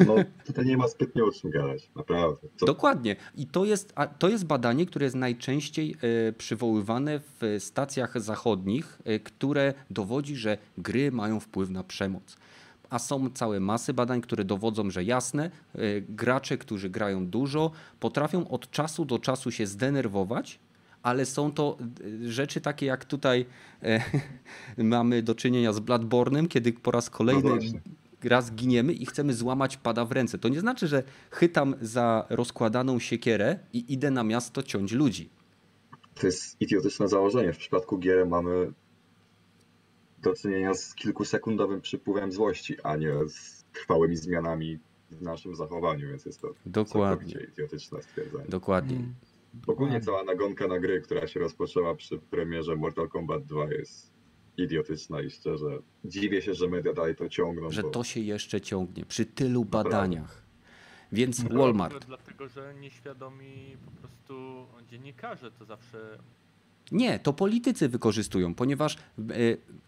No 0.07 0.15
tutaj 0.45 0.65
nie 0.65 0.77
ma 0.77 0.87
zbytnio 0.87 1.25
o 1.25 1.31
czym 1.31 1.51
gadać, 1.51 1.89
naprawdę. 1.95 2.47
Co, 2.57 2.65
Dokładnie. 2.65 3.15
I 3.35 3.47
to 3.47 3.65
jest, 3.65 3.93
to 4.19 4.29
jest 4.29 4.45
badanie, 4.45 4.85
które 4.85 5.03
jest 5.03 5.15
najczęściej 5.15 5.95
e, 6.27 6.33
przywoływane 6.33 7.19
w 7.19 7.55
stacjach 7.59 8.21
zachodnich, 8.21 8.99
e, 9.05 9.19
które 9.19 9.73
dowodzi, 9.89 10.35
że 10.35 10.57
gry 10.77 11.11
mają 11.11 11.39
wpływ 11.39 11.69
na 11.69 11.83
przemoc. 11.83 12.37
A 12.89 12.99
są 12.99 13.29
całe 13.29 13.59
masy 13.59 13.93
badań, 13.93 14.21
które 14.21 14.43
dowodzą, 14.43 14.89
że 14.89 15.03
jasne, 15.03 15.51
e, 15.75 15.79
gracze, 16.01 16.57
którzy 16.57 16.89
grają 16.89 17.27
dużo, 17.27 17.71
potrafią 17.99 18.47
od 18.47 18.71
czasu 18.71 19.05
do 19.05 19.19
czasu 19.19 19.51
się 19.51 19.67
zdenerwować, 19.67 20.59
ale 21.03 21.25
są 21.25 21.51
to 21.51 21.77
e, 22.25 22.31
rzeczy 22.31 22.61
takie 22.61 22.85
jak 22.85 23.05
tutaj 23.05 23.45
e, 23.83 24.01
mamy 24.83 25.23
do 25.23 25.35
czynienia 25.35 25.73
z 25.73 25.79
Bloodborne'em, 25.79 26.47
kiedy 26.47 26.73
po 26.73 26.91
raz 26.91 27.09
kolejny 27.09 27.49
No 27.49 27.79
raz 28.23 28.51
giniemy 28.51 28.93
i 28.93 29.05
chcemy 29.05 29.33
złamać 29.33 29.77
pada 29.77 30.05
w 30.05 30.11
ręce. 30.11 30.37
To 30.37 30.49
nie 30.49 30.59
znaczy, 30.59 30.87
że 30.87 31.03
chytam 31.31 31.75
za 31.81 32.25
rozkładaną 32.29 32.99
siekierę 32.99 33.59
i 33.73 33.93
idę 33.93 34.11
na 34.11 34.23
miasto 34.23 34.63
ciąć 34.63 34.91
ludzi. 34.91 35.29
To 36.15 36.27
jest 36.27 36.61
idiotyczne 36.61 37.07
założenie. 37.07 37.53
W 37.53 37.57
przypadku 37.57 37.97
gier 37.97 38.27
mamy 38.27 38.71
do 40.27 40.33
czynienia 40.33 40.73
z 40.73 40.95
kilkusekundowym 40.95 41.81
przypływem 41.81 42.31
złości, 42.31 42.81
a 42.83 42.95
nie 42.95 43.13
z 43.27 43.65
trwałymi 43.73 44.17
zmianami 44.17 44.79
w 45.11 45.21
naszym 45.21 45.55
zachowaniu, 45.55 46.07
więc 46.07 46.25
jest 46.25 46.41
to 46.41 46.53
Dokładnie. 46.65 47.35
idiotyczne 47.53 48.01
stwierdzenie. 48.01 48.45
Dokładnie. 48.49 48.95
Mm. 48.95 49.13
Ogólnie 49.67 50.01
cała 50.01 50.23
nagonka 50.23 50.67
na 50.67 50.79
gry, 50.79 51.01
która 51.01 51.27
się 51.27 51.39
rozpoczęła 51.39 51.95
przy 51.95 52.17
premierze 52.17 52.75
Mortal 52.75 53.09
Kombat 53.09 53.45
2 53.45 53.73
jest 53.73 54.11
idiotyczna 54.57 55.21
i 55.21 55.29
szczerze 55.29 55.79
dziwię 56.05 56.41
się, 56.41 56.53
że 56.53 56.67
media 56.67 56.93
dalej 56.93 57.15
to 57.15 57.29
ciągną. 57.29 57.71
Że 57.71 57.81
bo 57.81 57.89
to 57.89 58.03
się 58.03 58.19
jeszcze 58.19 58.61
ciągnie 58.61 59.05
przy 59.05 59.25
tylu 59.25 59.65
badaniach. 59.65 60.43
Więc 61.11 61.41
Walmart. 61.41 62.05
Dlatego, 62.05 62.47
że 62.47 62.73
nieświadomi 62.79 63.77
po 63.85 63.91
prostu 63.91 64.65
dziennikarze 64.87 65.51
to 65.51 65.65
zawsze 65.65 66.19
Nie, 66.91 67.19
to 67.19 67.33
politycy 67.33 67.89
wykorzystują, 67.89 68.55
ponieważ 68.55 68.95
e, 68.95 69.23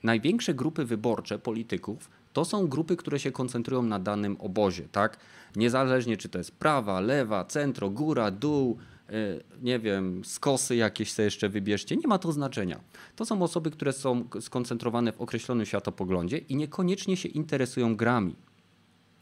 największe 0.04 0.54
grupy 0.54 0.86
wyborcze 0.86 1.40
polityków 1.40 2.10
to 2.34 2.46
są 2.46 2.68
grupy, 2.68 2.96
które 2.96 3.20
się 3.20 3.32
koncentrują 3.32 3.84
na 3.84 4.00
danym 4.00 4.38
obozie, 4.40 4.88
tak? 4.92 5.18
Niezależnie 5.56 6.18
czy 6.18 6.30
to 6.30 6.38
jest 6.38 6.52
prawa, 6.52 7.00
lewa, 7.00 7.46
centro, 7.46 7.90
góra, 7.90 8.32
dół, 8.32 8.78
y, 9.10 9.44
nie 9.62 9.80
wiem, 9.80 10.26
skosy 10.26 10.76
jakieś 10.76 11.12
sobie 11.12 11.26
jeszcze 11.26 11.50
wybierzcie, 11.50 11.98
nie 11.98 12.08
ma 12.08 12.20
to 12.20 12.32
znaczenia. 12.32 12.80
To 13.16 13.26
są 13.26 13.42
osoby, 13.42 13.72
które 13.72 13.94
są 13.94 14.28
skoncentrowane 14.42 15.12
w 15.12 15.22
określonym 15.22 15.66
światopoglądzie 15.66 16.38
i 16.38 16.56
niekoniecznie 16.56 17.18
się 17.18 17.30
interesują 17.30 17.96
grami. 17.96 18.36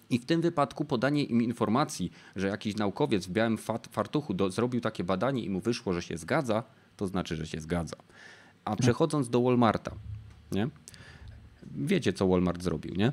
I 0.09 0.19
w 0.19 0.25
tym 0.25 0.41
wypadku 0.41 0.85
podanie 0.85 1.23
im 1.23 1.41
informacji, 1.41 2.11
że 2.35 2.47
jakiś 2.47 2.75
naukowiec 2.75 3.27
w 3.27 3.31
białym 3.31 3.57
fartuchu 3.91 4.33
do, 4.33 4.51
zrobił 4.51 4.81
takie 4.81 5.03
badanie 5.03 5.43
i 5.43 5.49
mu 5.49 5.59
wyszło, 5.59 5.93
że 5.93 6.01
się 6.01 6.17
zgadza, 6.17 6.63
to 6.97 7.07
znaczy, 7.07 7.35
że 7.35 7.47
się 7.47 7.61
zgadza. 7.61 7.95
A 8.65 8.75
przechodząc 8.75 9.29
do 9.29 9.41
Walmarta, 9.41 9.91
nie? 10.51 10.69
Wiecie, 11.71 12.13
co 12.13 12.27
Walmart 12.27 12.63
zrobił, 12.63 12.95
nie? 12.95 13.11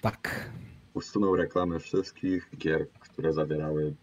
Tak. 0.00 0.50
Usunął 0.94 1.36
reklamy 1.36 1.80
wszystkich 1.80 2.50
gier, 2.58 2.90
które 3.00 3.32
zawierały 3.32 3.94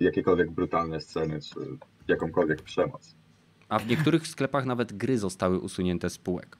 jakiekolwiek 0.00 0.50
brutalne 0.50 1.00
sceny, 1.00 1.40
czy 1.40 1.60
jakąkolwiek 2.08 2.62
przemoc. 2.62 3.14
A 3.68 3.78
w 3.78 3.86
niektórych 3.86 4.26
sklepach 4.26 4.64
nawet 4.64 4.92
gry 4.92 5.18
zostały 5.18 5.58
usunięte 5.58 6.10
z 6.10 6.18
półek. 6.18 6.56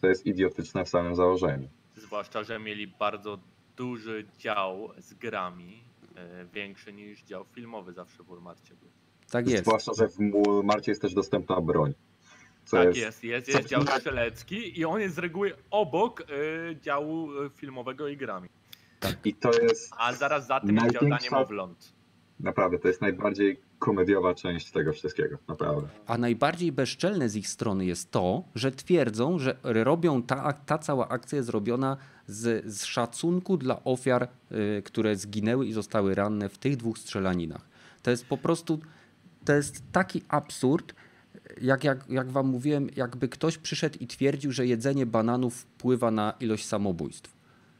To 0.00 0.06
jest 0.06 0.26
idiotyczne 0.26 0.84
w 0.84 0.88
samym 0.88 1.16
założeniu. 1.16 1.68
Zwłaszcza, 1.96 2.44
że 2.44 2.58
mieli 2.58 2.86
bardzo 2.86 3.38
duży 3.76 4.26
dział 4.38 4.88
z 4.98 5.14
grami, 5.14 5.82
e, 6.16 6.44
większy 6.44 6.92
niż 6.92 7.22
dział 7.22 7.44
filmowy 7.44 7.92
zawsze 7.92 8.22
w 8.22 8.26
Walmarcie 8.26 8.74
był. 8.74 8.90
Tak 9.30 9.48
jest. 9.48 9.64
Zwłaszcza, 9.64 9.92
że 9.98 10.08
w 10.08 10.16
Walmarcie 10.46 10.90
jest 10.90 11.02
też 11.02 11.14
dostępna 11.14 11.60
broń. 11.60 11.94
Co 12.64 12.76
tak 12.76 12.86
jest, 12.86 13.24
jest, 13.24 13.24
jest, 13.24 13.48
jest 13.48 13.68
dział 13.68 13.82
strzelecki 13.82 14.80
i 14.80 14.84
on 14.84 15.00
jest 15.00 15.14
z 15.14 15.18
reguły 15.18 15.52
obok 15.70 16.20
e, 16.20 16.24
działu 16.80 17.42
e, 17.42 17.50
filmowego 17.50 18.08
i 18.08 18.16
grami. 18.16 18.48
I 19.24 19.34
to 19.34 19.50
jest 19.62 19.92
A 19.98 20.12
zaraz 20.12 20.46
za 20.46 20.60
tym 20.60 20.76
jest 20.76 20.90
dział 20.90 21.02
niemowląt. 21.22 21.92
naprawdę, 22.40 22.78
to 22.78 22.88
jest 22.88 23.00
najbardziej 23.00 23.60
komediowa 23.78 24.34
część 24.34 24.70
tego 24.70 24.92
wszystkiego. 24.92 25.38
Naprawdę. 25.48 25.88
A 26.06 26.18
najbardziej 26.18 26.72
bezczelne 26.72 27.28
z 27.28 27.36
ich 27.36 27.48
strony 27.48 27.84
jest 27.84 28.10
to, 28.10 28.44
że 28.54 28.70
twierdzą, 28.70 29.38
że 29.38 29.58
robią 29.62 30.22
ta, 30.22 30.52
ta 30.52 30.78
cała 30.78 31.08
akcja 31.08 31.36
jest 31.36 31.46
zrobiona 31.46 31.96
z, 32.26 32.66
z 32.66 32.84
szacunku 32.84 33.56
dla 33.56 33.84
ofiar, 33.84 34.28
y, 34.78 34.82
które 34.82 35.16
zginęły 35.16 35.66
i 35.66 35.72
zostały 35.72 36.14
ranne 36.14 36.48
w 36.48 36.58
tych 36.58 36.76
dwóch 36.76 36.98
strzelaninach. 36.98 37.68
To 38.02 38.10
jest 38.10 38.26
po 38.26 38.38
prostu, 38.38 38.78
to 39.48 39.54
jest 39.54 39.92
taki 39.92 40.22
absurd, 40.28 40.94
jak, 41.60 41.84
jak, 41.84 42.08
jak 42.08 42.30
wam 42.30 42.46
mówiłem, 42.46 42.88
jakby 42.96 43.28
ktoś 43.28 43.58
przyszedł 43.58 43.98
i 44.00 44.06
twierdził, 44.06 44.52
że 44.52 44.66
jedzenie 44.66 45.06
bananów 45.06 45.54
wpływa 45.54 46.10
na 46.10 46.34
ilość 46.40 46.66
samobójstw. 46.66 47.36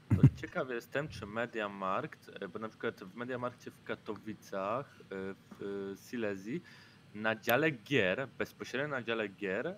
To 0.08 0.28
ciekawy 0.36 0.74
jestem, 0.74 1.08
czy 1.08 1.26
Mediamarkt, 1.26 2.30
e, 2.40 2.48
bo 2.48 2.58
na 2.58 2.68
przykład 2.68 3.04
w 3.04 3.14
Mediamarkcie 3.14 3.70
w 3.70 3.84
Katowicach, 3.84 5.00
e, 5.00 5.04
w 5.50 5.62
e, 5.62 6.08
Silesii, 6.10 6.62
na 7.14 7.36
dziale 7.36 7.70
gier, 7.70 8.28
bezpośrednio 8.38 8.88
na 8.88 9.02
dziale 9.02 9.28
gier, 9.28 9.76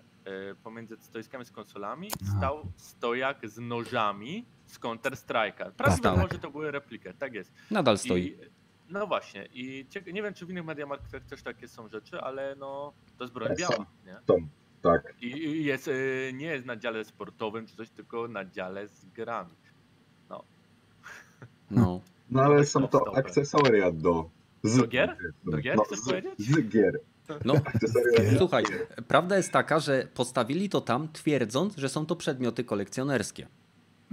pomiędzy 0.62 0.96
stoiskami 1.00 1.44
z 1.44 1.50
konsolami, 1.50 2.10
stał 2.36 2.66
stojak 2.76 3.48
z 3.48 3.58
nożami 3.58 4.44
z 4.66 4.78
Counter 4.78 5.12
Strike'a. 5.12 5.70
Prawie 5.72 6.02
Tak. 6.02 6.18
może 6.18 6.38
to 6.38 6.50
były 6.50 6.70
replike, 6.70 7.14
tak 7.14 7.34
jest. 7.34 7.52
Nadal 7.70 7.98
stoi. 7.98 8.22
I, 8.22 8.59
no 8.90 9.06
właśnie, 9.06 9.48
i 9.52 9.86
nie 10.12 10.22
wiem, 10.22 10.34
czy 10.34 10.46
w 10.46 10.50
innych 10.50 10.64
Mediamarktach 10.64 11.24
też 11.24 11.42
takie 11.42 11.68
są 11.68 11.88
rzeczy, 11.88 12.20
ale 12.20 12.56
no, 12.58 12.92
to 13.18 13.24
jest 13.24 13.34
broń 13.34 13.48
Tak, 13.48 13.58
biała, 13.58 13.86
nie? 14.06 14.16
Tom, 14.26 14.48
tak. 14.82 15.14
I, 15.20 15.64
jest, 15.64 15.88
e, 15.88 16.32
nie 16.32 16.46
jest 16.46 16.66
na 16.66 16.76
dziale 16.76 17.04
sportowym 17.04 17.66
czy 17.66 17.76
coś, 17.76 17.90
tylko 17.90 18.28
na 18.28 18.44
dziale 18.44 18.88
z 18.88 19.04
grami. 19.04 19.54
No. 20.30 20.44
No 22.30 22.42
ale 22.42 22.64
są 22.66 22.88
to 22.88 23.16
akcesoria 23.16 23.92
do... 23.92 24.30
Z, 24.62 24.76
Do 24.76 24.86
gier? 24.86 25.16
Do 25.44 25.56
gier, 25.58 25.76
No, 25.76 25.82
chcesz 25.82 25.98
z, 25.98 26.04
powiedzieć? 26.04 26.32
z 26.38 26.68
gier. 26.68 27.00
No, 27.44 27.54
Akcesoria 27.54 28.38
Słuchaj, 28.38 28.64
prawda 29.08 29.36
jest 29.36 29.52
taka, 29.52 29.80
że 29.80 30.08
postawili 30.14 30.68
to 30.68 30.80
tam 30.80 31.08
twierdząc, 31.12 31.76
że 31.76 31.88
są 31.88 32.06
to 32.06 32.16
przedmioty 32.16 32.64
kolekcjonerskie. 32.64 33.46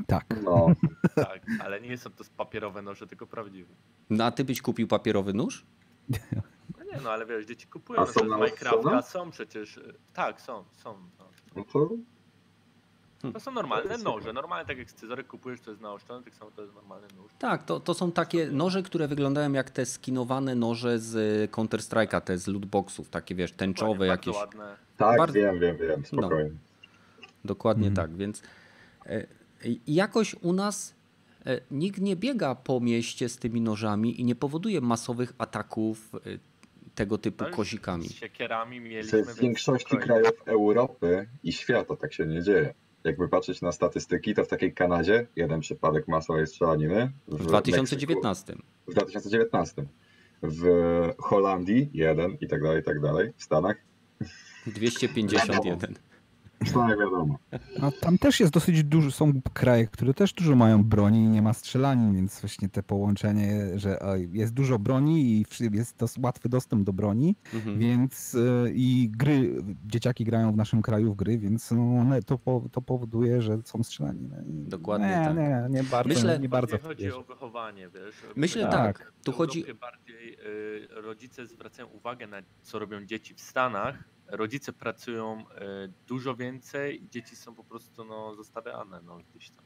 Tak. 0.08 0.26
No, 0.44 0.68
Tak, 1.16 1.42
ale 1.60 1.82
nie 1.82 1.98
są 1.98 2.10
to 2.10 2.24
papierowe 2.38 2.82
noże, 2.82 3.08
tylko 3.08 3.28
prawdziwe. 3.28 3.74
No 4.10 4.24
a 4.24 4.32
ty 4.32 4.44
byś 4.44 4.62
kupił 4.62 4.88
papierowy 4.88 5.34
nóż? 5.34 5.66
No 6.78 6.84
nie 6.84 7.02
no, 7.04 7.12
ale 7.12 7.26
wiesz, 7.26 7.46
dzieci 7.46 7.68
kupują 7.68 8.00
A 8.00 8.06
no, 8.06 8.08
są 8.12 8.20
z 8.20 8.28
na 8.30 8.36
Minecrafta, 8.38 9.02
są 9.02 9.32
przecież, 9.32 9.78
y, 9.78 9.94
tak, 10.14 10.42
są, 10.42 10.64
są. 10.72 10.94
No. 11.20 11.26
no 11.56 11.64
to 11.64 11.90
To 13.34 13.40
są 13.40 13.52
normalne 13.52 13.98
noże, 13.98 14.34
normalne 14.34 14.66
tak 14.66 14.78
jak 14.78 14.92
scyzoryk 14.92 15.28
kupujesz, 15.28 15.62
to 15.62 15.72
jest 15.72 15.82
naoszczone, 15.84 16.24
tak 16.24 16.36
samo 16.36 16.52
to 16.52 16.62
jest 16.62 16.76
normalny 16.76 17.08
nóż. 17.18 17.32
Tak, 17.40 17.64
to, 17.64 17.80
to 17.80 17.94
są 17.94 18.12
takie 18.12 18.52
noże, 18.52 18.84
które 18.84 19.08
wyglądają 19.08 19.54
jak 19.54 19.70
te 19.70 19.86
skinowane 19.86 20.56
noże 20.56 21.00
z 21.00 21.52
Counter 21.52 21.80
Strike'a, 21.80 22.22
te 22.22 22.38
z 22.38 22.48
lootboxów, 22.48 23.10
takie 23.10 23.36
wiesz, 23.36 23.52
tęczowe 23.52 24.08
jakieś. 24.08 24.36
Ładne. 24.36 24.76
tak, 24.98 25.18
Bardzo- 25.18 25.34
wiem, 25.34 25.60
wiem, 25.60 25.78
wiem, 25.78 26.06
spokojnie. 26.06 26.52
Dokładnie 27.46 27.88
Mhm. 27.88 28.08
tak, 28.10 28.18
więc 28.18 28.42
e, 29.06 29.37
jakoś 29.88 30.36
u 30.42 30.54
nas 30.54 30.96
e, 31.46 31.62
nikt 31.72 32.02
nie 32.02 32.16
biega 32.16 32.56
po 32.56 32.80
mieście 32.80 33.30
z 33.30 33.38
tymi 33.38 33.62
nożami 33.62 34.22
i 34.22 34.26
nie 34.26 34.36
powoduje 34.36 34.82
masowych 34.82 35.34
ataków 35.38 36.12
e, 36.16 36.20
tego 36.96 37.18
typu 37.18 37.44
No 37.44 37.50
kozikami. 37.50 38.08
Z 38.08 38.16
siekierami 38.16 38.80
mieliśmy, 38.80 39.24
w 39.24 39.40
większości 39.40 39.88
spokojnie. 39.88 40.06
krajów 40.06 40.42
Europy 40.46 41.28
i 41.44 41.54
świata 41.54 41.96
tak 41.96 42.14
się 42.14 42.26
nie 42.26 42.44
dzieje. 42.44 42.74
Jakby 43.04 43.28
patrzeć 43.28 43.62
na 43.62 43.72
statystyki, 43.72 44.34
to 44.34 44.44
w 44.44 44.48
takiej 44.48 44.74
Kanadzie 44.74 45.28
jeden 45.36 45.60
przypadek 45.60 46.08
masowej 46.08 46.48
strzelaniny. 46.48 47.12
W 47.28 47.46
2019. 47.46 48.54
Meksyku 48.54 48.68
w 48.88 48.94
2019. 48.94 49.86
W 50.44 50.66
Holandii 51.18 51.90
jeden 51.94 52.38
i 52.42 52.48
tak 52.48 52.64
dalej, 52.64 52.82
i 52.82 52.84
tak 52.84 53.00
dalej. 53.00 53.34
W 53.38 53.44
Stanach? 53.44 53.78
251. 54.68 55.96
Stanach 56.66 57.00
wiadomo. 57.00 57.38
No, 57.82 57.92
tam 57.92 58.18
też 58.18 58.40
jest 58.40 58.54
dosyć 58.54 58.84
dużo, 58.84 59.12
są 59.12 59.42
kraje, 59.54 59.88
które 59.88 60.14
też 60.14 60.34
dużo 60.34 60.56
mają 60.56 60.84
broni 60.84 61.24
i 61.24 61.28
nie 61.28 61.42
ma 61.42 61.54
strzelanin, 61.54 62.16
więc 62.16 62.42
właśnie 62.42 62.70
te 62.70 62.84
połączenie, 62.84 63.80
że 63.80 64.02
e, 64.02 64.20
jest 64.32 64.54
dużo 64.54 64.80
broni 64.80 65.22
i 65.26 65.46
jest 65.72 65.98
dos- 65.98 66.18
łatwy 66.18 66.50
dostęp 66.50 66.84
do 66.84 66.94
broni, 66.94 67.36
Mhm. 67.54 67.80
więc 67.80 68.36
e, 68.36 68.72
i 68.72 69.10
gry, 69.18 69.64
dzieciaki 69.86 70.26
grają 70.26 70.52
w 70.52 70.56
naszym 70.58 70.82
kraju 70.82 71.14
w 71.14 71.16
gry, 71.16 71.38
więc 71.38 71.72
no, 71.72 71.96
one, 72.02 72.22
to, 72.24 72.38
po, 72.38 72.64
to 72.72 72.82
powoduje, 72.82 73.42
że 73.42 73.58
są 73.66 73.84
strzelaniny. 73.84 74.44
I 74.48 74.70
Dokładnie 74.70 75.08
nie, 75.08 75.14
tak. 75.26 75.36
Nie, 75.38 75.68
nie 75.70 75.84
bardzo, 75.84 76.10
Myślę- 76.14 76.40
nie 76.40 76.50
bardzo. 76.50 76.78
Chodzi 76.80 77.12
o 77.12 77.24
wychowanie, 77.24 77.90
wiesz. 77.90 78.16
Myślę 78.36 78.66
My 78.66 78.72
tak, 78.72 79.14
w 79.22 79.26
tu 79.26 79.32
chodzi- 79.32 79.66
bardziej 79.82 80.34
y, 80.34 81.02
rodzice 81.02 81.46
zwracają 81.48 81.88
uwagę 81.88 82.28
na 82.28 82.38
co 82.62 82.80
robią 82.80 83.06
dzieci 83.06 83.34
w 83.34 83.42
Stanach. 83.42 84.04
Rodzice 84.28 84.74
pracują 84.74 85.46
y, 85.50 85.94
dużo 86.08 86.36
więcej 86.36 87.04
i 87.04 87.10
dzieci 87.10 87.36
są 87.36 87.56
po 87.56 87.64
prostu 87.64 88.06
no, 88.06 88.36
zostawiane 88.36 89.02
no, 89.02 89.18
gdzieś 89.18 89.52
tam. 89.52 89.66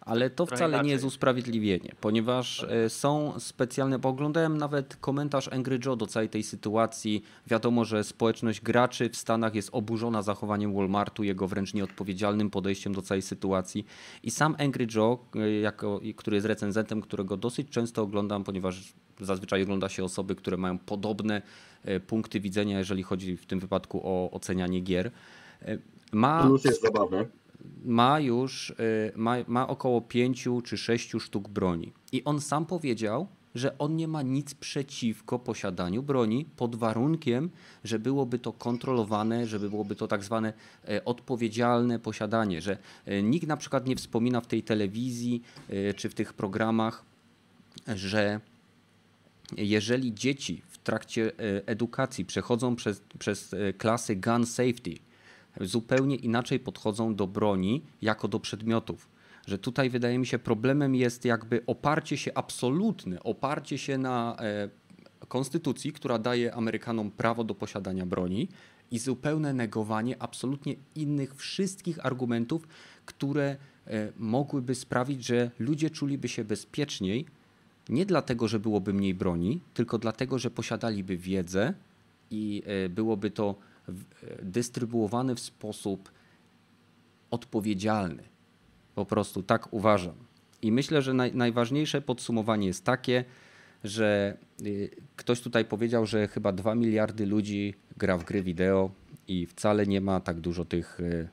Ale 0.00 0.30
to 0.30 0.46
wcale 0.46 0.82
nie 0.82 0.90
jest 0.90 1.04
usprawiedliwienie, 1.04 1.94
ponieważ 2.00 2.64
e, 2.64 2.90
są 2.90 3.34
specjalne, 3.38 3.98
bo 3.98 4.08
oglądałem 4.08 4.58
nawet 4.58 4.96
komentarz 4.96 5.48
Angry 5.48 5.78
Joe 5.86 5.96
do 5.96 6.06
całej 6.06 6.28
tej 6.28 6.42
sytuacji. 6.42 7.22
Wiadomo, 7.46 7.84
że 7.84 8.04
społeczność 8.04 8.60
graczy 8.60 9.08
w 9.08 9.16
Stanach 9.16 9.54
jest 9.54 9.68
oburzona 9.72 10.22
zachowaniem 10.22 10.74
Walmartu, 10.74 11.24
jego 11.24 11.48
wręcz 11.48 11.74
nieodpowiedzialnym 11.74 12.50
podejściem 12.50 12.94
do 12.94 13.02
całej 13.02 13.22
sytuacji. 13.22 13.86
I 14.22 14.30
sam 14.30 14.56
Angry 14.58 14.86
Joe, 14.94 15.18
e, 15.36 15.50
jako, 15.52 16.00
który 16.16 16.34
jest 16.34 16.46
recenzentem, 16.46 17.00
którego 17.00 17.36
dosyć 17.36 17.68
często 17.68 18.02
oglądam, 18.02 18.44
ponieważ 18.44 18.94
zazwyczaj 19.20 19.62
ogląda 19.62 19.88
się 19.88 20.04
osoby, 20.04 20.34
które 20.34 20.56
mają 20.56 20.78
podobne 20.78 21.42
e, 21.84 22.00
punkty 22.00 22.40
widzenia, 22.40 22.78
jeżeli 22.78 23.02
chodzi 23.02 23.36
w 23.36 23.46
tym 23.46 23.60
wypadku 23.60 24.00
o 24.04 24.30
ocenianie 24.30 24.80
gier. 24.80 25.10
Ma 26.12 26.42
Plus 26.42 26.64
jest 26.64 26.82
zabawny. 26.82 27.28
Ma 27.84 28.20
już 28.20 28.70
y, 28.70 28.74
ma, 29.16 29.36
ma 29.46 29.68
około 29.68 30.00
pięciu 30.00 30.60
czy 30.60 30.78
sześciu 30.78 31.20
sztuk 31.20 31.48
broni. 31.48 31.92
I 32.12 32.24
on 32.24 32.40
sam 32.40 32.66
powiedział, 32.66 33.28
że 33.54 33.78
on 33.78 33.96
nie 33.96 34.08
ma 34.08 34.22
nic 34.22 34.54
przeciwko 34.54 35.38
posiadaniu 35.38 36.02
broni 36.02 36.46
pod 36.56 36.76
warunkiem, 36.76 37.50
że 37.84 37.98
byłoby 37.98 38.38
to 38.38 38.52
kontrolowane, 38.52 39.46
żeby 39.46 39.70
byłoby 39.70 39.96
to 39.96 40.08
tak 40.08 40.24
zwane 40.24 40.52
e, 40.88 41.04
odpowiedzialne 41.04 41.98
posiadanie, 41.98 42.60
że 42.60 42.78
e, 43.06 43.22
nikt 43.22 43.46
na 43.46 43.56
przykład 43.56 43.86
nie 43.86 43.96
wspomina 43.96 44.40
w 44.40 44.46
tej 44.46 44.62
telewizji 44.62 45.42
e, 45.68 45.94
czy 45.94 46.08
w 46.08 46.14
tych 46.14 46.32
programach, 46.32 47.04
że 47.94 48.40
jeżeli 49.56 50.14
dzieci 50.14 50.62
w 50.68 50.78
trakcie 50.78 51.32
edukacji 51.66 52.24
przechodzą 52.24 52.76
przez, 52.76 53.02
przez 53.18 53.54
klasy 53.78 54.16
gun 54.16 54.46
safety, 54.46 54.94
zupełnie 55.60 56.16
inaczej 56.16 56.60
podchodzą 56.60 57.14
do 57.14 57.26
broni 57.26 57.82
jako 58.02 58.28
do 58.28 58.40
przedmiotów. 58.40 59.08
Że 59.46 59.58
tutaj 59.58 59.90
wydaje 59.90 60.18
mi 60.18 60.26
się 60.26 60.38
problemem 60.38 60.94
jest 60.94 61.24
jakby 61.24 61.62
oparcie 61.66 62.16
się 62.16 62.30
absolutne, 62.34 63.22
oparcie 63.22 63.78
się 63.78 63.98
na 63.98 64.36
e, 64.40 64.68
konstytucji, 65.28 65.92
która 65.92 66.18
daje 66.18 66.54
Amerykanom 66.54 67.10
prawo 67.10 67.44
do 67.44 67.54
posiadania 67.54 68.06
broni 68.06 68.48
i 68.90 68.98
zupełne 68.98 69.52
negowanie 69.52 70.22
absolutnie 70.22 70.74
innych 70.94 71.34
wszystkich 71.34 72.06
argumentów, 72.06 72.68
które 73.06 73.56
e, 73.86 74.12
mogłyby 74.16 74.74
sprawić, 74.74 75.26
że 75.26 75.50
ludzie 75.58 75.90
czuliby 75.90 76.28
się 76.28 76.44
bezpieczniej, 76.44 77.26
nie 77.88 78.06
dlatego, 78.06 78.48
że 78.48 78.60
byłoby 78.60 78.92
mniej 78.92 79.14
broni, 79.14 79.60
tylko 79.74 79.98
dlatego, 79.98 80.38
że 80.38 80.50
posiadaliby 80.50 81.16
wiedzę 81.16 81.74
i 82.30 82.62
e, 82.66 82.88
byłoby 82.88 83.30
to 83.30 83.54
e, 83.88 84.44
dystrybuowane 84.44 85.34
w 85.34 85.40
sposób 85.40 86.12
odpowiedzialny. 87.30 88.22
Po 88.94 89.06
prostu 89.06 89.42
tak 89.42 89.72
uważam. 89.72 90.14
I 90.62 90.72
myślę, 90.72 91.02
że 91.02 91.14
naj, 91.14 91.34
najważniejsze 91.34 92.00
podsumowanie 92.00 92.66
jest 92.66 92.84
takie, 92.84 93.24
że 93.84 94.36
y, 94.62 94.90
ktoś 95.16 95.40
tutaj 95.40 95.64
powiedział, 95.64 96.06
że 96.06 96.28
chyba 96.28 96.52
2 96.52 96.74
miliardy 96.74 97.26
ludzi 97.26 97.74
gra 97.96 98.18
w 98.18 98.24
gry 98.24 98.42
wideo 98.42 98.90
i 99.28 99.46
wcale 99.46 99.86
nie 99.86 100.00
ma 100.00 100.20
tak 100.20 100.40
dużo 100.40 100.64
tych 100.64 101.00
y, 101.00 101.28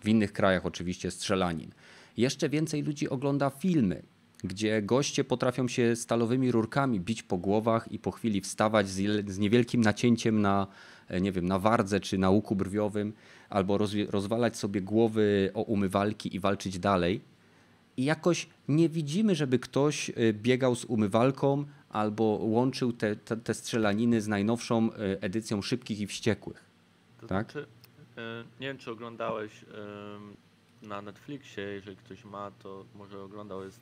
w 0.00 0.08
innych 0.08 0.32
krajach 0.32 0.66
oczywiście 0.66 1.10
strzelanin. 1.10 1.70
Jeszcze 2.16 2.48
więcej 2.48 2.82
ludzi 2.82 3.08
ogląda 3.08 3.50
filmy, 3.50 4.02
gdzie 4.44 4.82
goście 4.82 5.24
potrafią 5.24 5.68
się 5.68 5.96
stalowymi 5.96 6.52
rurkami 6.52 7.00
bić 7.00 7.22
po 7.22 7.38
głowach 7.38 7.92
i 7.92 7.98
po 7.98 8.10
chwili 8.10 8.40
wstawać 8.40 8.88
z, 8.88 9.30
z 9.30 9.38
niewielkim 9.38 9.80
nacięciem 9.80 10.40
na, 10.40 10.66
e, 11.08 11.20
nie 11.20 11.32
wiem, 11.32 11.46
na 11.46 11.58
wardze 11.58 12.00
czy 12.00 12.18
na 12.18 12.30
łuku 12.30 12.56
brwiowym, 12.56 13.12
albo 13.50 13.78
rozwalać 14.08 14.56
sobie 14.56 14.80
głowy 14.80 15.50
o 15.54 15.62
umywalki 15.62 16.36
i 16.36 16.40
walczyć 16.40 16.78
dalej. 16.78 17.20
I 17.96 18.04
jakoś 18.04 18.48
nie 18.68 18.88
widzimy, 18.88 19.34
żeby 19.34 19.58
ktoś 19.58 20.08
y, 20.10 20.32
biegał 20.32 20.74
z 20.74 20.84
umywalką 20.84 21.64
albo 21.88 22.24
łączył 22.24 22.92
te, 22.92 23.16
te, 23.16 23.36
te 23.36 23.54
strzelaniny 23.54 24.20
z 24.20 24.28
najnowszą 24.28 24.90
y, 24.92 25.20
edycją 25.20 25.62
Szybkich 25.62 26.00
i 26.00 26.06
Wściekłych. 26.06 26.64
To 27.20 27.26
Tak? 27.26 27.52
znaczy, 27.52 27.66
e, 28.16 28.44
nie 28.60 28.66
wiem 28.66 28.78
czy 28.78 28.90
oglądałeś 28.90 29.64
na 30.82 31.02
Netflixie, 31.02 31.62
jeżeli 31.62 31.96
ktoś 31.96 32.24
ma, 32.24 32.50
to 32.50 32.84
może 32.94 33.22
oglądał, 33.22 33.64
jest 33.64 33.80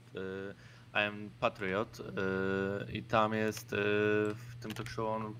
e, 0.94 1.00
I 1.00 1.06
Am 1.08 1.30
Patriot 1.40 2.00
e, 2.00 2.92
i 2.92 3.02
tam 3.02 3.32
jest 3.34 3.72
e, 3.72 3.76
w 4.34 4.56
tym 4.60 4.72
talk 4.72 4.88
show 4.88 5.06
on 5.08 5.34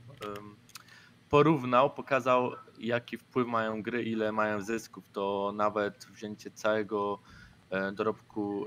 porównał, 1.29 1.91
pokazał 1.91 2.53
jaki 2.79 3.19
wpływ 3.19 3.49
mają 3.49 3.83
gry, 3.83 4.03
ile 4.03 4.33
mają 4.33 4.61
zysków, 4.61 5.09
to 5.13 5.53
nawet 5.57 6.05
wzięcie 6.05 6.51
całego 6.51 7.19
dorobku 7.93 8.65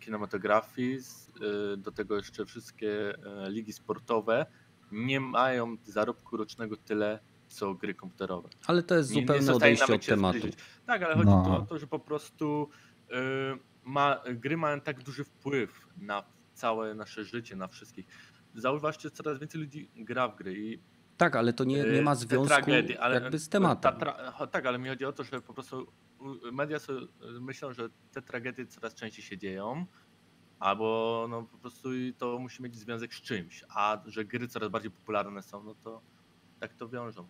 kinematografii, 0.00 0.98
do 1.78 1.92
tego 1.92 2.16
jeszcze 2.16 2.46
wszystkie 2.46 3.14
ligi 3.48 3.72
sportowe 3.72 4.46
nie 4.92 5.20
mają 5.20 5.76
zarobku 5.86 6.36
rocznego 6.36 6.76
tyle 6.76 7.18
co 7.48 7.74
gry 7.74 7.94
komputerowe. 7.94 8.48
Ale 8.66 8.82
to 8.82 8.94
jest 8.94 9.10
Nie- 9.10 9.16
nie 9.16 9.22
zupełne 9.22 9.42
zostaje 9.42 9.74
odejście 9.74 9.94
od 9.94 10.06
tematu. 10.06 10.38
zbliżyć. 10.38 10.58
Tak, 10.88 11.02
ale 11.02 11.14
chodzi 11.14 11.26
No. 11.30 11.44
tu 11.44 11.52
o 11.52 11.60
to, 11.66 11.78
że 11.78 11.86
po 11.86 11.98
prostu 11.98 12.68
y, 13.10 13.14
ma, 13.84 14.20
gry 14.34 14.56
mają 14.56 14.80
tak 14.80 15.02
duży 15.02 15.24
wpływ 15.24 15.88
na 15.96 16.24
całe 16.54 16.94
nasze 16.94 17.24
życie, 17.24 17.56
na 17.56 17.68
wszystkich. 17.68 18.06
Zauważcie, 18.54 19.10
coraz 19.10 19.38
więcej 19.38 19.60
ludzi 19.60 19.90
gra 19.96 20.28
w 20.28 20.36
gry 20.36 20.54
i 20.58 20.78
Tak, 21.16 21.36
ale 21.36 21.52
to 21.52 21.64
nie, 21.64 21.84
nie 21.84 22.02
ma 22.02 22.12
y, 22.12 22.16
związku 22.16 22.48
tragedie, 22.48 23.00
ale 23.00 23.14
jakby 23.20 23.38
z 23.38 23.48
ta 23.48 23.52
tematem. 23.52 23.94
cho- 24.32 24.46
tak, 24.46 24.66
ale 24.66 24.78
mi 24.78 24.88
chodzi 24.88 25.04
o 25.04 25.12
to, 25.12 25.24
że 25.24 25.40
po 25.40 25.54
prostu 25.54 25.92
media 26.52 26.78
sobie 26.78 27.00
y, 27.00 27.40
myślą, 27.40 27.72
że 27.72 27.88
te 28.12 28.22
tragedie 28.22 28.66
coraz 28.66 28.94
częściej 28.94 29.24
się 29.24 29.38
dzieją, 29.38 29.86
albo 30.58 31.26
no 31.30 31.42
po 31.42 31.58
prostu 31.58 31.88
to 32.18 32.38
musi 32.38 32.62
mieć 32.62 32.76
związek 32.76 33.14
z 33.14 33.20
czymś, 33.20 33.64
a 33.68 34.02
że 34.06 34.24
gry 34.24 34.48
coraz 34.48 34.68
bardziej 34.68 34.90
popularne 34.90 35.42
są, 35.42 35.62
no 35.62 35.74
to 35.74 36.00
tak 36.60 36.74
to 36.74 36.88
wiążą, 36.88 37.28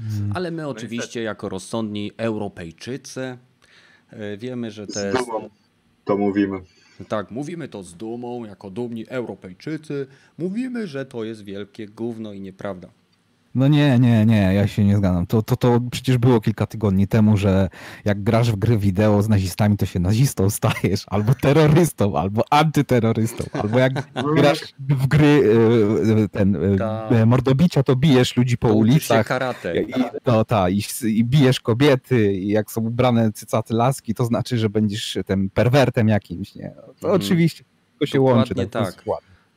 Mm. 0.00 0.32
Ale 0.34 0.50
my 0.50 0.62
No 0.62 0.68
oczywiście 0.68 1.22
jako 1.22 1.48
rozsądni 1.48 2.12
Europejczycy 2.16 3.38
e, 4.10 4.36
wiemy, 4.36 4.70
że 4.70 4.86
to 4.86 4.92
Z 4.92 5.04
jest... 5.04 5.18
dumą 5.18 5.50
to 6.04 6.16
mówimy. 6.16 6.60
Tak, 7.08 7.30
mówimy 7.30 7.68
to 7.68 7.82
z 7.82 7.94
dumą, 7.94 8.44
jako 8.44 8.70
dumni 8.70 9.08
Europejczycy. 9.08 10.06
Mówimy, 10.38 10.86
że 10.86 11.06
to 11.06 11.24
jest 11.24 11.44
wielkie 11.44 11.86
gówno 11.86 12.32
i 12.32 12.40
nieprawda. 12.40 12.88
No 13.54 13.68
nie, 13.68 13.98
nie, 13.98 14.26
nie, 14.26 14.54
ja 14.54 14.66
się 14.66 14.84
nie 14.84 14.96
zgadzam. 14.96 15.26
To, 15.26 15.42
to, 15.42 15.56
to 15.56 15.80
przecież 15.90 16.18
było 16.18 16.40
kilka 16.40 16.66
tygodni 16.66 17.08
temu, 17.08 17.36
że 17.36 17.68
jak 18.04 18.22
grasz 18.22 18.52
w 18.52 18.56
gry 18.56 18.78
wideo 18.78 19.22
z 19.22 19.28
nazistami, 19.28 19.76
to 19.76 19.86
się 19.86 20.00
nazistą 20.00 20.50
stajesz, 20.50 21.04
albo 21.06 21.34
terrorystą, 21.34 22.16
albo 22.18 22.42
antyterrorystą, 22.50 23.44
albo 23.52 23.78
jak 23.78 23.92
grasz 24.36 24.60
w 24.78 25.06
gry 25.06 25.42
e, 26.24 26.28
ten 26.28 26.56
e, 26.74 26.76
Tak. 26.78 27.12
e, 27.12 27.26
mordobicia, 27.26 27.82
to 27.82 27.96
bijesz 27.96 28.36
ludzi 28.36 28.58
po 28.58 28.68
To 28.68 28.74
ulicach. 28.74 29.26
karate. 29.26 29.82
I, 29.82 29.92
no, 30.26 30.44
ta, 30.44 30.70
i, 30.70 30.82
i 31.04 31.24
bijesz 31.24 31.60
kobiety, 31.60 32.32
i 32.32 32.48
jak 32.48 32.70
są 32.72 32.80
ubrane 32.80 33.32
cycaty 33.32 33.74
laski, 33.74 34.14
to 34.14 34.24
znaczy, 34.24 34.58
że 34.58 34.70
będziesz 34.70 35.18
tym 35.26 35.50
perwertem 35.50 36.08
jakimś, 36.08 36.54
nie? 36.54 36.72
No, 36.76 36.82
to 36.82 36.92
Mhm. 36.92 37.14
oczywiście 37.14 37.64
to 38.00 38.06
się 38.06 38.18
Dokładnie 38.18 38.38
łączy. 38.38 38.54
to 38.54 38.60
jest 38.60 38.72
tak. 38.72 39.04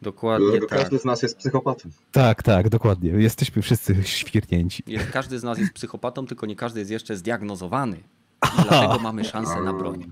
Dokładnie 0.05 0.45
Dlatego 0.45 0.67
tak. 0.67 0.79
każdy 0.79 0.99
z 0.99 1.05
nas 1.05 1.21
jest 1.21 1.37
psychopatą. 1.37 1.89
Tak, 2.11 2.43
tak, 2.43 2.69
dokładnie. 2.69 3.09
Jesteśmy 3.09 3.61
wszyscy 3.61 4.03
świrnięci. 4.03 4.83
Jest, 4.87 5.11
każdy 5.11 5.39
z 5.39 5.43
nas 5.43 5.57
jest 5.57 5.73
psychopatą, 5.73 6.25
tylko 6.25 6.45
nie 6.45 6.55
każdy 6.55 6.79
jest 6.79 6.91
jeszcze 6.91 7.17
zdiagnozowany. 7.17 7.97
I 8.59 8.63
dlatego 8.69 8.99
mamy 8.99 9.23
szansę 9.23 9.61
na 9.61 9.73
broń. 9.73 10.11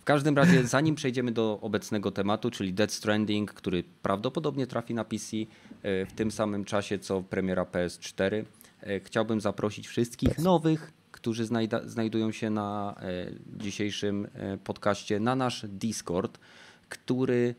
W 0.00 0.04
każdym 0.04 0.36
razie, 0.36 0.66
zanim 0.66 0.94
przejdziemy 0.94 1.32
do 1.32 1.58
obecnego 1.60 2.10
tematu, 2.10 2.50
czyli 2.50 2.72
Dead 2.72 2.92
Stranding, 2.92 3.54
który 3.54 3.84
prawdopodobnie 4.02 4.66
trafi 4.66 4.94
na 4.94 5.04
PC 5.04 5.36
e, 5.36 6.06
w 6.06 6.12
tym 6.12 6.30
samym 6.30 6.64
czasie 6.64 6.98
co 6.98 7.22
premiera 7.22 7.64
PS4, 7.64 8.44
e, 8.80 9.00
chciałbym 9.00 9.40
zaprosić 9.40 9.88
wszystkich 9.88 10.38
nowych, 10.38 10.92
którzy 11.10 11.44
znajda, 11.44 11.80
znajdują 11.88 12.32
się 12.32 12.50
na 12.50 12.94
e, 13.00 13.26
dzisiejszym 13.56 14.28
podcaście, 14.64 15.20
na 15.20 15.36
nasz 15.36 15.66
Discord, 15.68 16.38
który 16.88 17.54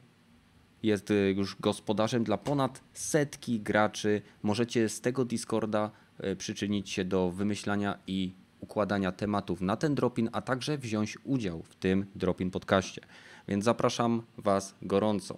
jest 0.83 1.11
y, 1.11 1.33
już 1.37 1.55
gospodarzem 1.59 2.23
dla 2.23 2.37
ponad 2.37 2.83
setki 2.93 3.59
graczy. 3.59 4.21
Możecie 4.43 4.89
z 4.89 5.01
tego 5.01 5.25
Discorda 5.25 5.91
y, 6.23 6.35
przyczynić 6.35 6.89
się 6.89 7.05
do 7.05 7.31
wymyślania 7.31 7.99
i 8.07 8.33
układania 8.59 9.11
tematów 9.11 9.61
na 9.61 9.77
ten 9.77 9.95
dropin, 9.95 10.29
a 10.31 10.41
także 10.41 10.77
wziąć 10.77 11.17
udział 11.23 11.63
w 11.63 11.75
tym 11.75 12.05
dropin 12.15 12.51
podcaście. 12.51 13.01
Więc 13.47 13.65
zapraszam 13.65 14.21
Was 14.37 14.75
gorąco. 14.81 15.37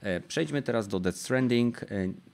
E, 0.00 0.20
Przejdźmy 0.20 0.62
teraz 0.62 0.88
do 0.88 1.00
Death 1.00 1.18
Stranding. 1.18 1.82
E, 1.82 1.86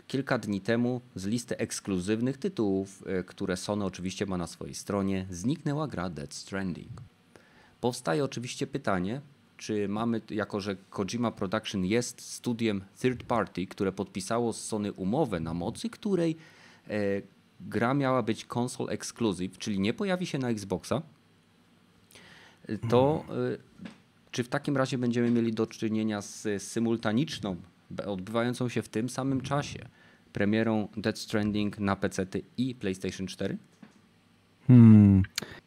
Kilka 0.06 0.38
dni 0.38 0.60
temu 0.60 1.00
z 1.14 1.26
listy 1.26 1.58
ekskluzywnych 1.58 2.38
tytułów, 2.38 3.04
e, 3.06 3.24
które 3.24 3.56
Sony 3.56 3.84
oczywiście 3.84 4.26
ma 4.26 4.36
na 4.36 4.46
swojej 4.46 4.74
stronie, 4.74 5.26
zniknęła 5.30 5.88
gra 5.88 6.10
Death 6.10 6.34
Stranding. 6.34 7.02
Powstaje 7.80 8.24
oczywiście 8.24 8.66
pytanie, 8.66 9.20
czy 9.58 9.88
mamy, 9.88 10.20
jako 10.30 10.60
że 10.60 10.76
Kojima 10.90 11.30
Production 11.30 11.84
jest 11.84 12.20
studiem 12.20 12.84
third 13.00 13.22
party, 13.22 13.66
które 13.66 13.92
podpisało 13.92 14.52
z 14.52 14.64
Sony 14.64 14.92
umowę, 14.92 15.40
na 15.40 15.54
mocy 15.54 15.90
której 15.90 16.36
e, 16.88 16.96
gra 17.60 17.94
miała 17.94 18.22
być 18.22 18.46
console 18.56 18.92
exclusive, 18.92 19.58
czyli 19.58 19.80
nie 19.80 19.94
pojawi 19.94 20.26
się 20.26 20.38
na 20.38 20.50
Xboxa, 20.50 21.02
to 22.90 23.24
e, 23.28 23.58
czy 24.30 24.44
w 24.44 24.48
takim 24.48 24.76
razie 24.76 24.98
będziemy 24.98 25.30
mieli 25.30 25.52
do 25.52 25.66
czynienia 25.66 26.22
z 26.22 26.62
symultaniczną, 26.62 27.56
odbywającą 28.06 28.68
się 28.68 28.82
w 28.82 28.88
tym 28.88 29.08
samym 29.08 29.40
czasie 29.40 29.88
premierą 30.32 30.88
Death 30.96 31.18
Stranding 31.18 31.78
na 31.78 31.96
PC 31.96 32.26
i 32.56 32.74
PlayStation 32.74 33.26
4? 33.26 33.58
Hmm. 34.68 35.22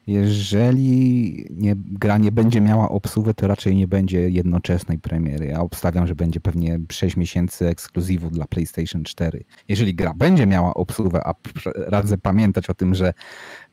Jeżeli 0.07 1.45
nie, 1.51 1.75
gra 1.75 2.17
nie 2.17 2.31
będzie 2.31 2.61
miała 2.61 2.89
obsługi, 2.89 3.33
to 3.33 3.47
raczej 3.47 3.75
nie 3.75 3.87
będzie 3.87 4.29
jednoczesnej 4.29 4.99
premiery. 4.99 5.45
Ja 5.45 5.59
obstawiam, 5.61 6.07
że 6.07 6.15
będzie 6.15 6.39
pewnie 6.39 6.79
6 6.91 7.17
miesięcy 7.17 7.67
ekskluzywu 7.67 8.29
dla 8.29 8.45
PlayStation 8.47 9.03
4. 9.03 9.43
Jeżeli 9.67 9.95
gra 9.95 10.13
będzie 10.13 10.45
miała 10.47 10.73
obsługę, 10.73 11.21
a 11.27 11.33
radzę 11.75 12.17
pamiętać 12.17 12.69
o 12.69 12.73
tym, 12.73 12.95
że 12.95 13.13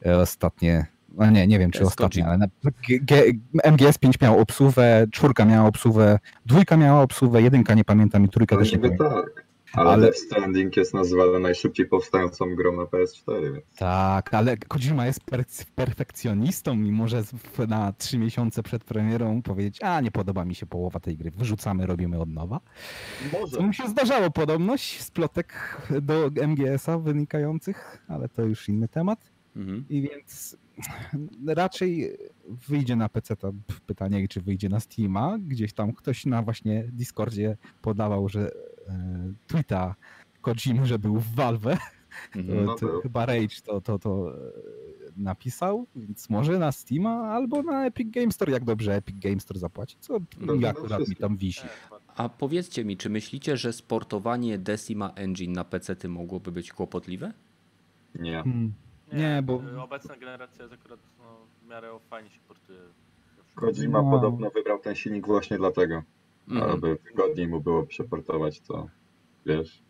e, 0.06 0.18
ostatnie, 0.18 0.86
no 1.16 1.30
nie, 1.30 1.46
nie 1.46 1.58
wiem 1.58 1.70
czy 1.70 1.78
Kojima. 1.96 2.28
ale 2.28 2.38
na, 2.38 2.46
G, 2.88 2.98
G, 3.00 3.22
MGS5 3.66 4.22
miał 4.22 4.38
obsługę, 4.38 5.06
czwórka 5.12 5.44
miała 5.44 5.68
obsługę, 5.68 6.18
dwójka 6.46 6.76
miała 6.76 7.02
obsługę, 7.02 7.42
jedynka 7.42 7.74
nie 7.74 7.84
pamiętam 7.84 8.24
i 8.24 8.28
trójka 8.28 8.56
No 8.56 8.62
też 8.62 8.72
nie 8.72 8.78
pamiętam. 8.78 9.10
tak. 9.10 9.47
Ale, 9.72 9.90
Ale- 9.90 10.02
Death 10.02 10.18
Stranding 10.18 10.76
jest 10.76 10.94
nazywany 10.94 11.40
najszybciej 11.40 11.86
powstającą 11.86 12.54
grą 12.54 12.76
na 12.76 12.82
PS4, 12.82 13.52
więc 13.52 13.64
Tak, 13.76 14.34
ale 14.34 14.56
Kojima 14.56 15.06
jest 15.06 15.20
per 15.24 15.44
perfekcjonistą 15.74 16.82
i 16.82 16.92
może 16.92 17.22
na 17.68 17.92
trzy 17.92 18.18
miesiące 18.18 18.62
przed 18.62 18.84
premierą 18.84 19.42
powiedzieć, 19.42 19.82
a 19.82 20.00
nie 20.00 20.10
podoba 20.10 20.44
mi 20.44 20.54
się 20.54 20.66
połowa 20.66 21.00
tej 21.00 21.16
gry, 21.16 21.30
wyrzucamy, 21.30 21.86
robimy 21.86 22.20
od 22.20 22.28
nowa. 22.28 22.60
Co 23.32 23.40
może. 23.40 23.60
mu 23.60 23.72
się 23.72 23.88
zdarzało 23.88 24.30
podobność 24.30 25.00
z 25.00 25.10
plotek 25.10 25.76
do 26.02 26.30
MGS-a 26.46 26.98
wynikających, 26.98 28.04
ale 28.08 28.28
to 28.28 28.42
już 28.42 28.68
inny 28.68 28.88
temat. 28.88 29.32
Mhm. 29.56 29.84
I 29.88 30.02
więc 30.02 30.56
raczej 31.46 32.16
wyjdzie 32.68 32.96
na 32.96 33.08
PC, 33.08 33.36
to 33.36 33.52
pytanie, 33.86 34.28
czy 34.28 34.40
wyjdzie 34.40 34.68
na 34.68 34.80
Steama. 34.80 35.38
Gdzieś 35.40 35.72
tam 35.72 35.92
ktoś 35.92 36.26
na 36.26 36.42
właśnie 36.42 36.84
Discordzie 36.92 37.56
podawał, 37.82 38.28
że 38.28 38.50
e, 38.88 39.32
tweeta 39.46 39.94
Kojimy, 40.40 40.86
że 40.86 40.98
był 40.98 41.20
w 41.20 41.34
Valve, 41.34 41.78
Mhm. 42.36 42.66
To, 42.66 42.74
to 42.74 43.00
chyba 43.00 43.26
Rage 43.26 43.60
to, 43.64 43.80
to, 43.80 43.98
to 43.98 44.32
e, 44.34 44.50
napisał, 45.16 45.86
więc 45.96 46.30
może 46.30 46.58
na 46.58 46.72
Steama 46.72 47.10
albo 47.10 47.62
na 47.62 47.86
Epic 47.86 48.10
Game 48.10 48.32
Store, 48.32 48.52
jak 48.52 48.64
dobrze 48.64 48.94
Epic 48.94 49.18
Game 49.18 49.40
Store 49.40 49.60
zapłaci, 49.60 49.96
co 50.00 50.18
No, 50.40 50.54
mi 50.54 50.60
no, 50.60 50.68
akurat 50.68 51.08
mi 51.08 51.16
tam 51.16 51.36
wisi. 51.36 51.66
A 52.16 52.28
powiedzcie 52.28 52.84
mi, 52.84 52.96
czy 52.96 53.10
myślicie, 53.10 53.56
że 53.56 53.72
sportowanie 53.72 54.58
Decima 54.58 55.10
Engine 55.14 55.52
na 55.52 55.64
PC 55.64 56.08
mogłoby 56.08 56.52
być 56.52 56.72
kłopotliwe? 56.72 57.32
Nie. 58.14 58.42
Hmm. 58.42 58.72
Nie, 59.12 59.42
bo- 59.42 59.62
y, 59.74 59.80
Obecna 59.80 60.16
generacja 60.16 60.62
jest 60.64 60.74
akurat 60.74 61.00
no, 61.18 61.24
w 61.62 61.68
miarę 61.68 61.88
fajnie 62.10 62.30
się 62.30 62.40
portuje. 62.48 62.78
Kojima 63.54 64.02
No. 64.02 64.10
podobno 64.10 64.50
wybrał 64.50 64.78
ten 64.78 64.94
silnik 64.94 65.26
właśnie 65.26 65.58
dlatego, 65.58 66.02
Mhm. 66.48 66.70
aby 66.72 66.98
wygodniej 67.04 67.48
mu 67.48 67.60
było 67.60 67.82
przeportować 67.86 68.60
to, 68.60 68.88
wiesz. 69.46 69.82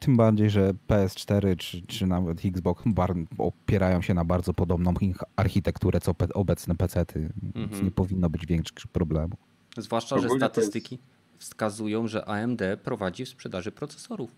Tym 0.00 0.16
bardziej, 0.16 0.50
że 0.50 0.74
PS4 0.88 1.56
czy, 1.56 1.82
czy 1.82 2.06
nawet 2.06 2.44
Xbox 2.44 2.82
bar- 2.86 3.14
opierają 3.38 4.02
się 4.02 4.14
na 4.14 4.24
bardzo 4.24 4.54
podobną 4.54 4.94
ich 5.00 5.16
architekturę 5.36 6.00
co 6.00 6.12
pe- 6.12 6.32
obecne 6.34 6.74
PC-ty, 6.74 7.20
więc 7.42 7.56
Mhm. 7.56 7.84
nie 7.84 7.90
powinno 7.90 8.30
być 8.30 8.46
większych 8.46 8.86
problemów. 8.92 9.38
Zwłaszcza, 9.76 10.18
że 10.18 10.28
statystyki 10.30 10.98
wskazują, 11.38 12.06
że 12.08 12.24
AMD 12.28 12.62
prowadzi 12.84 13.24
w 13.24 13.28
sprzedaży 13.28 13.72
procesorów. 13.72 14.30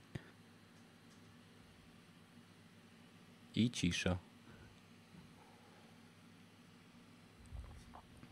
I 3.54 3.70
cisza. 3.70 4.18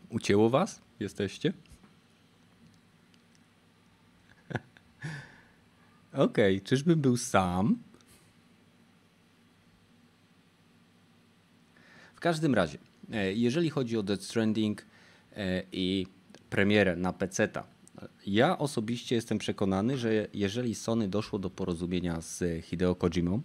Ucięło 0.09 0.49
was? 0.49 0.81
Jesteście? 0.99 1.53
Okej, 6.13 6.61
czyżbym 6.61 7.01
był 7.01 7.17
sam? 7.17 7.77
W 12.15 12.19
każdym 12.19 12.55
razie, 12.55 12.77
e, 13.11 13.33
jeżeli 13.33 13.69
chodzi 13.69 13.97
o 13.97 14.03
Death 14.03 14.23
Stranding 14.23 14.85
e, 15.35 15.63
i 15.71 16.07
premierę 16.49 16.95
na 16.95 17.13
PC-ta, 17.13 17.63
ja 18.27 18.57
osobiście 18.57 19.15
jestem 19.15 19.37
przekonany, 19.37 19.97
że 19.97 20.27
jeżeli 20.33 20.75
Sony 20.75 21.07
doszło 21.07 21.39
do 21.39 21.49
porozumienia 21.49 22.21
z 22.21 22.65
Hideo 22.65 22.95
Kojimą, 22.95 23.41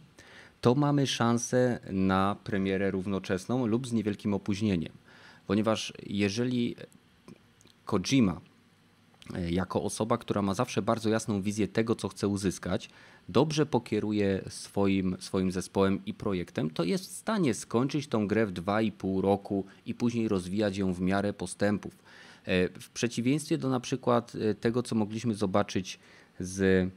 to 0.64 0.74
mamy 0.74 1.06
szansę 1.06 1.80
na 1.90 2.36
premierę 2.44 2.90
równoczesną 2.90 3.66
lub 3.66 3.86
z 3.86 3.92
niewielkim 3.92 4.34
opóźnieniem. 4.34 4.92
Ponieważ 5.46 5.92
jeżeli 6.06 6.76
Kojima 7.84 8.40
e, 9.34 9.50
jako 9.50 9.82
osoba, 9.82 10.18
która 10.18 10.42
ma 10.42 10.54
zawsze 10.54 10.82
bardzo 10.82 11.10
jasną 11.10 11.42
wizję 11.42 11.68
tego, 11.68 11.94
co 11.94 12.08
chce 12.08 12.28
uzyskać, 12.28 12.90
dobrze 13.28 13.66
pokieruje 13.66 14.44
swoim, 14.48 15.16
swoim 15.20 15.52
zespołem 15.52 16.04
i 16.06 16.14
projektem, 16.14 16.70
to 16.70 16.84
jest 16.84 17.04
w 17.04 17.14
stanie 17.14 17.54
skończyć 17.54 18.06
tą 18.06 18.26
grę 18.26 18.46
w 18.46 18.52
2,5 18.52 19.20
roku 19.20 19.64
i 19.86 19.94
później 19.94 20.28
rozwijać 20.28 20.76
ją 20.76 20.92
w 20.92 21.00
miarę 21.00 21.32
postępów. 21.32 21.98
E, 22.44 22.68
W 22.68 22.90
przeciwieństwie 22.90 23.58
do 23.58 23.68
na 23.68 23.80
przykład 23.80 24.32
e, 24.34 24.54
tego, 24.54 24.82
co 24.82 24.94
mogliśmy 24.94 25.34
zobaczyć 25.34 25.98
z. 26.40 26.90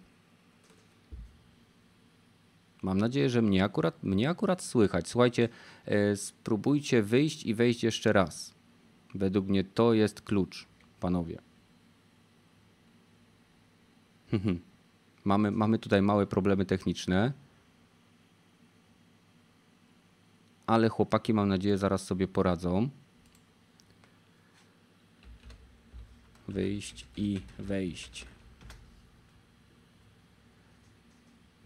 Mam 2.82 2.98
nadzieję, 2.98 3.30
że 3.30 3.42
mnie 3.42 3.64
akurat, 3.64 4.04
mnie 4.04 4.30
akurat 4.30 4.62
słychać. 4.62 5.08
Słuchajcie, 5.08 5.50
e, 5.86 6.16
spróbujcie 6.16 7.04
wyjść 7.04 7.46
i 7.46 7.54
wejść 7.54 7.84
jeszcze 7.84 8.14
raz. 8.14 8.54
Według 9.16 9.48
mnie 9.48 9.64
to 9.64 9.94
jest 9.94 10.22
klucz, 10.22 10.68
panowie. 11.00 11.38
Mhm. 14.34 14.60
Mamy, 15.24 15.52
mamy 15.52 15.80
tutaj 15.80 16.02
małe 16.02 16.28
problemy 16.28 16.66
techniczne. 16.66 17.34
Ale 20.68 20.90
chłopaki, 20.90 21.34
mam 21.34 21.50
nadzieję, 21.50 21.78
zaraz 21.78 22.04
sobie 22.04 22.28
poradzą. 22.28 22.90
Wyjść 26.48 27.06
i 27.18 27.42
wejść. 27.60 28.26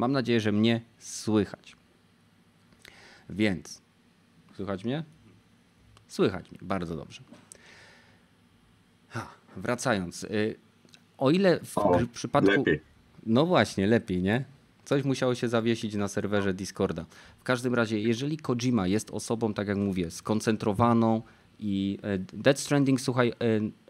Mam 0.02 0.12
nadzieję, 0.12 0.40
że 0.42 0.52
mnie 0.52 0.82
słychać. 1.00 1.76
Więc, 3.30 3.82
słychać 4.56 4.86
mnie? 4.86 5.04
Słychać 6.08 6.52
mnie, 6.52 6.60
bardzo 6.62 6.96
dobrze. 6.96 7.22
Ha, 9.10 9.28
wracając. 9.58 10.24
y, 10.24 10.56
O 11.18 11.32
ile 11.32 11.60
w 11.60 11.78
O, 11.78 12.00
przypadku. 12.14 12.52
Lepiej. 12.52 12.80
No 13.26 13.46
właśnie, 13.46 13.88
lepiej, 13.88 14.22
nie? 14.22 14.44
Coś 14.86 15.04
musiało 15.04 15.36
się 15.36 15.48
zawiesić 15.48 15.96
na 15.96 16.08
serwerze 16.08 16.54
Discorda. 16.54 17.06
W 17.40 17.44
każdym 17.44 17.76
razie, 17.76 18.00
jeżeli 18.00 18.38
Kojima 18.38 18.88
jest 18.88 19.12
osobą, 19.12 19.54
tak 19.54 19.68
jak 19.68 19.78
mówię, 19.78 20.12
skoncentrowaną 20.12 21.22
i 21.60 21.98
e, 22.04 22.18
Death 22.18 22.60
Stranding, 22.60 23.02
słuchaj, 23.02 23.30
e, 23.30 23.34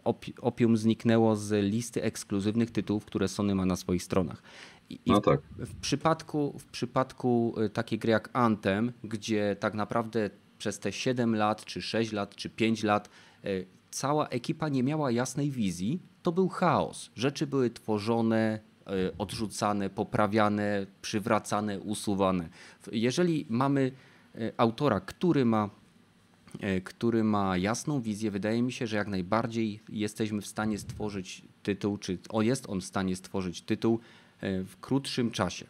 opi- 0.04 0.32
opium 0.40 0.76
zniknęło 0.76 1.36
z 1.36 1.64
listy 1.64 2.02
ekskluzywnych 2.02 2.70
tytułów, 2.70 3.04
które 3.04 3.28
Sony 3.28 3.54
ma 3.54 3.66
na 3.66 3.76
swoich 3.76 4.02
stronach. 4.02 4.42
I, 4.90 4.98
No 5.06 5.20
w, 5.20 5.24
tak. 5.24 5.40
w 5.58 5.74
przypadku, 5.80 6.58
w 6.58 6.64
przypadku 6.64 7.54
e, 7.56 7.68
takiej 7.68 7.98
gry 7.98 8.10
jak 8.12 8.30
Anthem, 8.32 8.92
gdzie 9.04 9.56
tak 9.60 9.74
naprawdę 9.74 10.30
przez 10.58 10.78
te 10.78 10.92
7 10.92 11.34
lat, 11.36 11.64
czy 11.64 11.82
6 11.82 12.12
lat, 12.12 12.34
czy 12.34 12.50
5 12.50 12.82
lat 12.82 13.08
e, 13.44 13.48
cała 13.90 14.28
ekipa 14.28 14.68
nie 14.68 14.82
miała 14.82 15.10
jasnej 15.10 15.50
wizji, 15.50 16.00
to 16.22 16.32
był 16.32 16.48
chaos. 16.48 17.10
Rzeczy 17.16 17.46
były 17.46 17.70
tworzone, 17.70 18.60
e, 18.86 18.90
odrzucane, 19.18 19.90
poprawiane, 19.90 20.86
przywracane, 21.02 21.80
usuwane. 21.80 22.48
W- 22.82 22.88
Jeżeli 22.92 23.46
mamy 23.48 23.92
autora, 24.56 25.00
który 25.00 25.44
ma 25.44 25.70
który 26.84 27.24
ma 27.24 27.56
jasną 27.56 28.00
wizję, 28.00 28.30
wydaje 28.30 28.62
mi 28.62 28.72
się, 28.72 28.86
że 28.86 28.96
jak 28.96 29.08
najbardziej 29.08 29.80
jesteśmy 29.88 30.40
w 30.40 30.46
stanie 30.46 30.78
stworzyć 30.78 31.42
tytuł, 31.62 31.98
czy 31.98 32.18
o, 32.28 32.42
jest 32.42 32.68
on 32.68 32.80
w 32.80 32.84
stanie 32.84 33.16
stworzyć 33.16 33.62
tytuł 33.62 34.00
w 34.42 34.76
krótszym 34.80 35.30
czasie. 35.30 35.66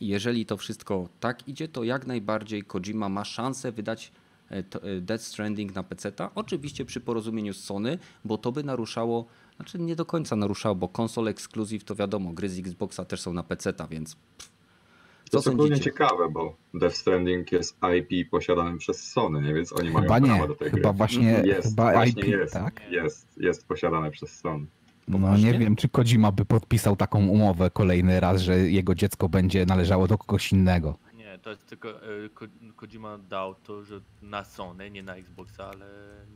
I 0.00 0.06
jeżeli 0.06 0.46
to 0.46 0.56
wszystko 0.56 1.08
tak 1.20 1.48
idzie, 1.48 1.68
to 1.68 1.84
jak 1.84 2.06
najbardziej 2.06 2.62
Kojima 2.62 3.08
ma 3.08 3.24
szansę 3.24 3.72
wydać 3.72 4.12
e, 4.48 4.62
to- 4.62 4.82
e, 4.82 5.00
Death 5.00 5.24
Stranding 5.24 5.74
na 5.74 5.82
PC-ta. 5.82 6.30
Oczywiście 6.34 6.84
przy 6.84 7.00
porozumieniu 7.00 7.52
z 7.54 7.64
Sony, 7.64 7.98
bo 8.24 8.38
to 8.38 8.52
by 8.52 8.64
naruszało, 8.64 9.26
znaczy 9.56 9.78
nie 9.78 9.96
do 9.96 10.04
końca 10.06 10.36
naruszało, 10.36 10.74
bo 10.74 10.88
konsol 10.88 11.28
ekskluzyw 11.28 11.84
to 11.84 11.94
wiadomo, 11.94 12.32
gry 12.32 12.48
z 12.48 12.58
Xboxa 12.58 13.04
też 13.04 13.20
są 13.20 13.32
na 13.32 13.42
PC-ta, 13.42 13.86
więc 13.86 14.14
pff. 14.16 14.56
To 15.24 15.30
co 15.30 15.38
jest 15.38 15.48
ogólnie 15.48 15.68
sądzicie? 15.76 15.90
ciekawe, 15.90 16.28
bo 16.30 16.56
Death 16.74 16.96
Stranding 16.96 17.52
jest 17.52 17.76
IP 17.98 18.30
posiadanym 18.30 18.78
przez 18.78 19.12
Sony, 19.12 19.42
nie? 19.42 19.54
więc 19.54 19.72
oni 19.72 19.88
Chyba 19.88 20.00
mają 20.00 20.20
nie, 20.22 20.28
prawo 20.28 20.48
do 20.48 20.54
tej 20.54 20.70
chyba 20.70 20.88
gry. 20.88 20.96
właśnie, 20.98 21.42
Jest, 21.46 21.68
chyba 21.68 21.92
właśnie 21.92 22.22
IP, 22.22 22.28
jest, 22.28 22.52
tak? 22.52 22.80
jest, 22.90 23.26
jest 23.36 23.66
posiadane 23.66 24.10
przez 24.10 24.38
Sony. 24.38 24.66
No 25.08 25.36
nie 25.36 25.58
wiem, 25.58 25.76
czy 25.76 25.88
Kojima 25.88 26.32
by 26.32 26.44
podpisał 26.44 26.96
taką 26.96 27.26
umowę 27.26 27.70
kolejny 27.70 28.20
raz, 28.20 28.40
że 28.40 28.58
jego 28.58 28.94
dziecko 28.94 29.28
będzie 29.28 29.66
należało 29.66 30.06
do 30.08 30.18
kogoś 30.18 30.52
innego. 30.52 30.98
Nie, 31.14 31.38
to 31.38 31.50
jest 31.50 31.66
tylko 31.66 31.88
e, 31.90 32.28
Ko- 32.34 32.46
Kojima 32.76 33.18
dał 33.18 33.54
to, 33.54 33.84
że 33.84 34.00
na 34.22 34.44
Sony, 34.44 34.90
nie 34.90 35.02
na 35.02 35.14
Xboxa, 35.16 35.64
ale 35.74 35.86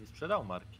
nie 0.01 0.07
sprzedał 0.07 0.45
marki. 0.45 0.79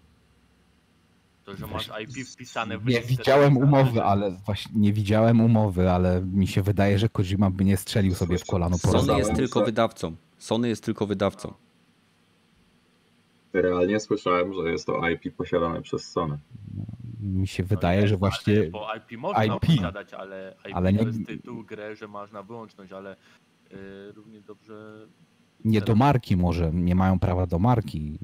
To, 1.45 1.57
że 1.57 1.67
masz 1.67 1.91
IP 2.03 2.27
wpisane 2.29 2.79
w 2.79 2.87
Nie 2.87 3.01
widziałem 3.01 3.57
umowy, 3.57 4.03
ale 4.03 4.31
właśnie 4.31 4.73
nie 4.81 4.93
widziałem 4.93 5.41
umowy, 5.41 5.91
ale 5.91 6.23
mi 6.23 6.47
się 6.47 6.63
wydaje, 6.63 6.99
że 6.99 7.09
Kojima 7.09 7.51
by 7.51 7.65
nie 7.65 7.77
strzelił 7.77 8.15
sobie 8.15 8.39
w 8.39 8.47
kolano 8.47 8.77
po. 8.83 8.91
Sony 8.93 9.19
jest 9.19 9.35
tylko 9.35 9.65
wydawcą. 9.65 10.17
Sony 10.39 10.69
jest 10.69 10.85
tylko 10.85 11.07
wydawcą. 11.07 11.55
Realnie 13.53 14.01
słyszałem, 14.01 14.53
że 14.55 14.71
jest 14.73 14.87
to 14.87 15.09
IP 15.09 15.37
posiadane 15.37 15.83
przez 15.83 16.11
Sony. 16.11 16.39
Mi 17.21 17.47
się 17.47 17.63
No 17.63 17.69
wydaje, 17.69 17.97
jest, 18.01 18.09
że 18.11 18.17
właśnie 18.17 18.71
Bo 18.71 18.87
IP 18.95 19.19
można 19.19 19.45
IP. 19.45 19.61
posiadać, 19.67 20.15
ale 20.15 20.57
IP 20.69 20.77
Ale 20.77 20.93
nie- 20.93 20.99
to 20.99 21.05
jest 21.07 21.27
tytuł, 21.27 21.65
grę, 21.65 21.97
że 21.97 22.09
można 22.09 22.43
wyłączność, 22.43 22.93
ale 22.93 23.17
y, 23.73 24.13
równie 24.13 24.41
dobrze... 24.41 25.07
nie 25.65 25.81
do 25.81 25.95
marki 25.95 26.37
może, 26.37 26.71
nie 26.75 26.95
mają 26.95 27.19
prawa 27.19 27.47
do 27.47 27.59
marki. 27.59 28.19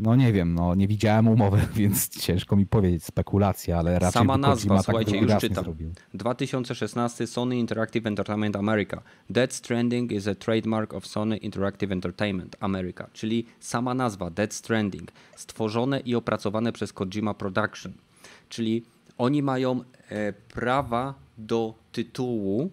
No 0.00 0.16
nie 0.16 0.32
wiem, 0.32 0.54
no 0.54 0.74
nie 0.74 0.88
widziałem 0.88 1.28
umowy, 1.28 1.60
więc 1.76 2.08
ciężko 2.08 2.56
mi 2.56 2.66
powiedzieć, 2.66 3.04
spekulacja, 3.04 3.78
ale 3.78 3.98
raczej 3.98 4.12
Sama 4.12 4.38
nazwa, 4.38 4.76
tak 4.76 4.84
słuchajcie, 4.84 5.16
już 5.18 5.32
czytam. 5.40 5.64
zrobił. 5.64 5.92
2016 6.14 7.26
Sony 7.26 7.58
Interactive 7.58 8.06
Entertainment 8.06 8.56
America. 8.56 9.02
Dead 9.30 9.54
Stranding 9.54 10.12
is 10.12 10.28
a 10.28 10.34
trademark 10.34 10.94
of 10.94 11.06
Sony 11.06 11.36
Interactive 11.36 11.92
Entertainment 11.92 12.56
America, 12.60 13.06
czyli 13.12 13.46
sama 13.60 13.94
nazwa 13.94 14.30
Dead 14.30 14.54
Stranding, 14.54 15.12
stworzone 15.36 16.00
i 16.00 16.14
opracowane 16.14 16.72
przez 16.72 16.92
Kojima 16.92 17.34
Production. 17.34 17.92
Czyli 18.48 18.84
oni 19.18 19.42
mają 19.42 19.80
e, 20.08 20.32
prawa 20.32 21.14
do 21.38 21.74
tytułu, 21.92 22.70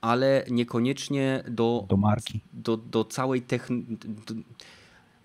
ale 0.00 0.44
niekoniecznie 0.50 1.44
do, 1.50 1.86
Do 1.88 1.96
marki. 1.96 2.40
do, 2.52 2.76
do 2.76 3.04
całej 3.04 3.42
techniki. 3.42 3.96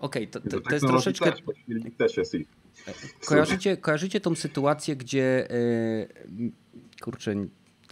Okej, 0.02 0.28
to, 0.28 0.40
do 0.40 0.50
to, 0.50 0.60
to 0.60 0.74
jest 0.74 0.86
troszeczkę. 0.86 1.32
Silnik 1.66 1.96
też 1.96 2.16
jest 2.16 2.34
ich. 2.34 2.46
Kojarzycie, 3.26 3.76
kojarzycie 3.76 4.20
tą 4.20 4.34
sytuację, 4.34 4.96
gdzie 4.96 5.48
m, 5.50 6.52
kurczę, 7.02 7.34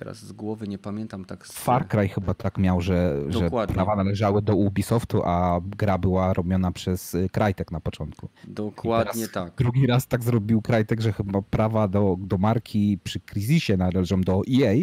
Teraz 0.01 0.19
z 0.25 0.33
głowy 0.33 0.69
nie 0.69 0.79
pamiętam 0.79 1.25
tak. 1.25 1.47
z- 1.47 1.53
Far 1.53 1.89
Cry 1.89 2.09
chyba 2.09 2.35
tak 2.35 2.59
miał, 2.59 2.81
że, 2.81 3.17
że 3.29 3.51
prawa 3.51 3.97
należały 3.97 4.43
do 4.43 4.57
Ubisoftu, 4.57 5.23
a 5.25 5.61
gra 5.65 5.99
była 5.99 6.33
robiona 6.33 6.73
przez 6.73 7.15
y, 7.15 7.29
Crytek 7.33 7.71
na 7.73 7.81
początku. 7.81 8.29
Dokładnie 8.49 9.29
tak. 9.29 9.53
Drugi 9.57 9.87
raz 9.87 10.07
tak 10.07 10.25
zrobił 10.25 10.63
Crytek, 10.63 11.01
że 11.01 11.13
chyba 11.13 11.43
prawa 11.43 11.89
do, 11.89 12.17
do 12.21 12.39
marki 12.39 12.99
przy 13.05 13.21
Crysisie 13.21 13.77
należą 13.77 14.21
do 14.21 14.43
EA, 14.61 14.75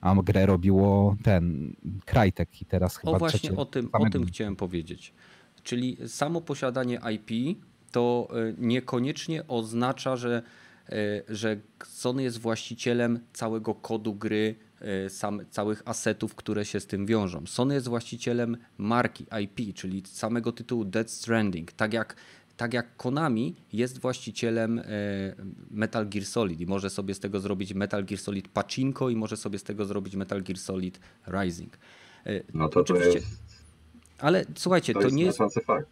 a 0.00 0.14
grę 0.22 0.46
robiło 0.46 1.16
ten 1.22 1.72
Crytek 2.04 2.62
i 2.62 2.64
teraz 2.64 2.96
chyba 2.96 3.12
O 3.12 3.18
właśnie 3.18 3.40
trzecie 3.40 3.56
o 3.56 3.64
tym, 3.64 3.88
o 3.92 4.10
tym 4.10 4.26
chciałem 4.26 4.56
powiedzieć. 4.56 5.14
Czyli 5.66 5.96
samo 6.06 6.40
posiadanie 6.40 7.00
IP 7.14 7.58
to 7.92 8.28
e, 8.30 8.54
niekoniecznie 8.58 9.46
oznacza, 9.48 10.16
że, 10.16 10.42
e, 10.88 11.22
że 11.28 11.56
Sony 11.86 12.22
jest 12.22 12.38
właścicielem 12.38 13.20
całego 13.32 13.74
kodu 13.74 14.14
gry, 14.14 14.54
e, 14.80 15.10
sam, 15.10 15.40
całych 15.50 15.82
asetów, 15.84 16.34
które 16.34 16.64
się 16.64 16.80
z 16.80 16.86
tym 16.86 17.06
wiążą. 17.06 17.46
Sony 17.46 17.74
jest 17.74 17.88
właścicielem 17.88 18.56
marki 18.78 19.26
IP, 19.42 19.74
czyli 19.74 20.02
samego 20.06 20.52
tytułu 20.52 20.84
Dead 20.84 21.10
Stranding. 21.10 21.72
Tak 21.72 21.92
jak, 21.92 22.16
tak 22.56 22.74
jak 22.74 22.96
Konami 22.96 23.54
jest 23.72 23.98
właścicielem 24.00 24.80
Metal 25.70 26.08
Gear 26.08 26.24
Solid 26.26 26.60
i 26.60 26.66
może 26.66 26.90
sobie 26.90 27.14
z 27.14 27.20
tego 27.20 27.40
zrobić 27.40 27.74
Metal 27.74 28.04
Gear 28.04 28.20
Solid 28.20 28.48
Pachinko 28.48 29.10
i 29.10 29.16
może 29.16 29.36
sobie 29.36 29.58
z 29.58 29.62
tego 29.62 29.84
zrobić 29.84 30.16
Metal 30.16 30.42
Gear 30.42 30.58
Solid 30.58 31.00
Rising. 31.26 31.78
No 32.54 32.68
to 32.68 32.74
to 32.74 32.80
Oczywiście, 32.80 33.18
jest, 33.18 33.45
ale 34.18 34.44
słuchajcie, 34.56 34.92
to 34.92 34.98
to 34.98 35.04
jest 35.04 35.16
nie 35.16 35.24
jest, 35.24 35.38
fakt. 35.66 35.86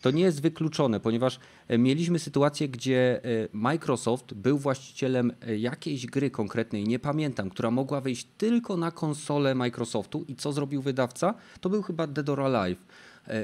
to 0.00 0.10
nie 0.10 0.22
jest 0.22 0.42
wykluczone, 0.42 1.00
ponieważ 1.00 1.38
e, 1.68 1.78
mieliśmy 1.78 2.18
sytuację, 2.18 2.68
gdzie 2.68 3.24
e, 3.24 3.48
Microsoft 3.52 4.34
był 4.34 4.58
właścicielem 4.58 5.32
e, 5.46 5.56
jakiejś 5.56 6.06
gry 6.06 6.30
konkretnej, 6.30 6.84
nie 6.84 6.98
pamiętam, 6.98 7.50
która 7.50 7.70
mogła 7.70 8.00
wyjść 8.00 8.28
tylko 8.38 8.76
na 8.76 8.90
konsolę 8.90 9.54
Microsoftu 9.54 10.24
i 10.28 10.36
co 10.36 10.52
zrobił 10.52 10.82
wydawca? 10.82 11.34
To 11.60 11.70
był 11.70 11.82
chyba 11.82 12.06
Dead 12.06 12.28
or 12.28 12.40
Alive. 12.40 12.78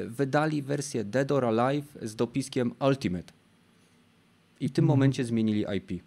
Wydali 0.07 0.63
wersję 0.63 1.05
Dead 1.05 1.33
or 1.33 1.45
Alive 1.45 1.99
z 2.03 2.17
dopiskiem 2.17 2.75
Ultimate. 2.89 3.33
I 4.61 4.69
w 4.69 4.73
tym 4.73 4.85
momencie 4.85 5.25
zmienili 5.25 5.65
IP. 5.77 6.03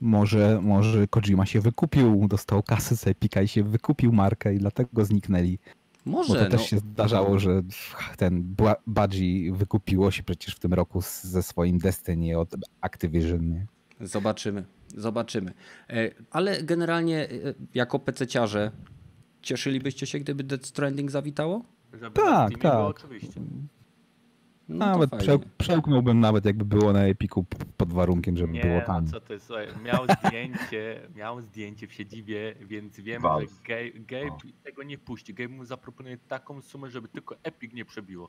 Może, 0.00 0.60
może 0.62 1.06
Kojima 1.06 1.46
się 1.46 1.60
wykupił, 1.60 2.28
dostał 2.28 2.62
kasę 2.62 2.96
z 2.96 3.06
Epica 3.06 3.42
i 3.42 3.48
się 3.48 3.62
wykupił 3.62 4.12
markę 4.12 4.54
i 4.54 4.58
dlatego 4.58 5.04
zniknęli. 5.04 5.58
Bo 6.06 6.12
Może, 6.12 6.44
to 6.44 6.50
też 6.50 6.60
no, 6.60 6.66
się 6.66 6.78
zdarzało, 6.78 7.38
że 7.38 7.62
ten 8.16 8.56
Bungie 8.86 9.52
wykupiło 9.52 10.10
się 10.10 10.22
przecież 10.22 10.54
w 10.54 10.58
tym 10.58 10.74
roku 10.74 11.00
ze 11.22 11.42
swoim 11.42 11.78
Destiny 11.78 12.38
od 12.38 12.54
Activision. 12.80 13.50
Nie? 13.50 13.66
Zobaczymy, 14.00 14.64
zobaczymy. 14.96 15.52
E, 15.90 16.10
Ale 16.30 16.62
generalnie 16.62 17.30
e, 17.30 17.30
jako 17.74 17.98
PC-ciarze 17.98 18.70
cieszylibyście 19.42 20.06
się, 20.06 20.18
gdyby 20.18 20.44
Dead 20.44 20.66
Stranding 20.66 21.10
zawitało? 21.10 21.64
Żeby 21.92 22.10
Tak, 22.10 22.58
tak. 22.58 22.74
oczywiście. 22.74 23.40
No 24.68 24.78
to 25.06 25.16
Nawet 25.16 25.44
przełknąłbym 25.58 26.20
nawet 26.20 26.44
jakby 26.44 26.64
było 26.64 26.92
na 26.92 27.06
Epiku 27.06 27.44
pod 27.76 27.92
warunkiem, 27.92 28.36
żeby 28.36 28.52
Nie, 28.52 28.60
było 28.60 28.74
no 28.74 28.86
tam. 28.86 29.06
co 29.06 29.20
ty, 29.20 29.40
słuchaj, 29.40 29.66
miał 29.84 30.04
zdjęcie, 30.26 31.00
miał 31.16 31.40
zdjęcie 31.40 31.86
w 31.86 31.92
siedzibie, 31.92 32.54
więc 32.60 33.00
wiem, 33.00 33.22
Valve. 33.22 33.50
że 33.50 33.56
Gabe, 33.68 34.00
Gabe 34.28 34.36
tego 34.64 34.82
nie 34.82 34.98
puści. 34.98 35.34
Gabe 35.34 35.48
mu 35.54 35.64
zaproponuje 35.64 36.18
taką 36.28 36.60
sumę, 36.62 36.90
żeby 36.90 37.08
tylko 37.08 37.36
Epic 37.42 37.72
nie 37.74 37.84
przebiło. 37.84 38.28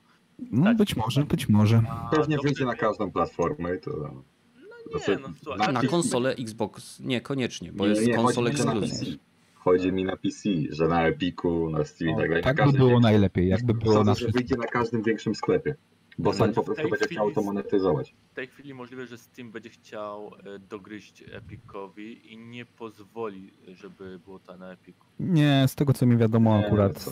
No 0.51 0.63
tak. 0.63 0.77
być 0.77 0.95
może, 0.95 1.25
być 1.25 1.49
może. 1.49 1.81
A 1.89 2.09
Pewnie 2.15 2.37
wyjdzie 2.43 2.65
na 2.65 2.75
każdą 2.75 3.11
platformę 3.11 3.75
i 3.75 3.79
to... 3.79 3.91
No 3.91 4.99
nie, 5.07 5.17
no 5.17 5.29
słuchaj, 5.43 5.73
Na 5.73 5.81
Na 5.81 5.87
konsolę 5.89 6.31
Xbox 6.35 6.99
niekoniecznie, 6.99 7.71
bo 7.71 7.83
Nie, 7.83 7.89
jest 7.89 8.07
nie, 8.07 8.15
konsol 8.15 8.43
chodzi 8.45 8.59
mi 8.59 8.65
na 8.65 8.71
ekskluzyw. 8.73 8.99
PC. 8.99 9.17
Chodzi 9.55 9.91
mi 9.91 10.03
na 10.03 10.17
PC, 10.17 10.49
że 10.69 10.87
na 10.87 11.07
Epiku, 11.07 11.69
na 11.69 11.83
Steam 11.85 12.09
i 12.09 12.13
No, 12.13 12.19
tak 12.19 12.29
dalej. 12.29 12.43
tak 12.43 12.55
by 12.55 12.71
było 12.77 12.89
większym- 12.89 13.01
najlepiej, 13.01 13.47
jakby 13.47 13.73
było 13.73 13.93
Sądzę, 13.93 14.11
na 14.11 14.15
że 14.15 14.27
wyjdzie 14.27 14.55
na 14.55 14.67
każdym 14.67 15.03
większym 15.03 15.35
sklepie. 15.35 15.75
Bo 16.19 16.29
No, 16.33 16.35
w 16.47 16.53
po 16.53 16.63
prostu 16.63 16.73
tej 16.81 16.91
będzie 16.91 17.05
chwili 17.05 17.15
chciał 17.15 17.31
to 17.31 17.41
z- 17.41 17.45
monetyzować. 17.45 18.15
w 18.31 18.33
tej 18.35 18.47
chwili 18.47 18.73
możliwe, 18.73 19.05
że 19.07 19.17
Steam 19.17 19.51
będzie 19.51 19.69
chciał 19.69 20.31
e, 20.55 20.59
dogryźć 20.59 21.23
Epicowi 21.31 22.33
i 22.33 22.37
nie 22.37 22.65
pozwoli, 22.65 23.53
żeby 23.67 24.19
było 24.25 24.39
to 24.39 24.57
na 24.57 24.71
Epiku. 24.71 25.05
Nie, 25.19 25.65
z 25.67 25.75
tego 25.75 25.93
co 25.93 26.05
mi 26.05 26.17
wiadomo 26.17 26.55
akurat 26.65 27.05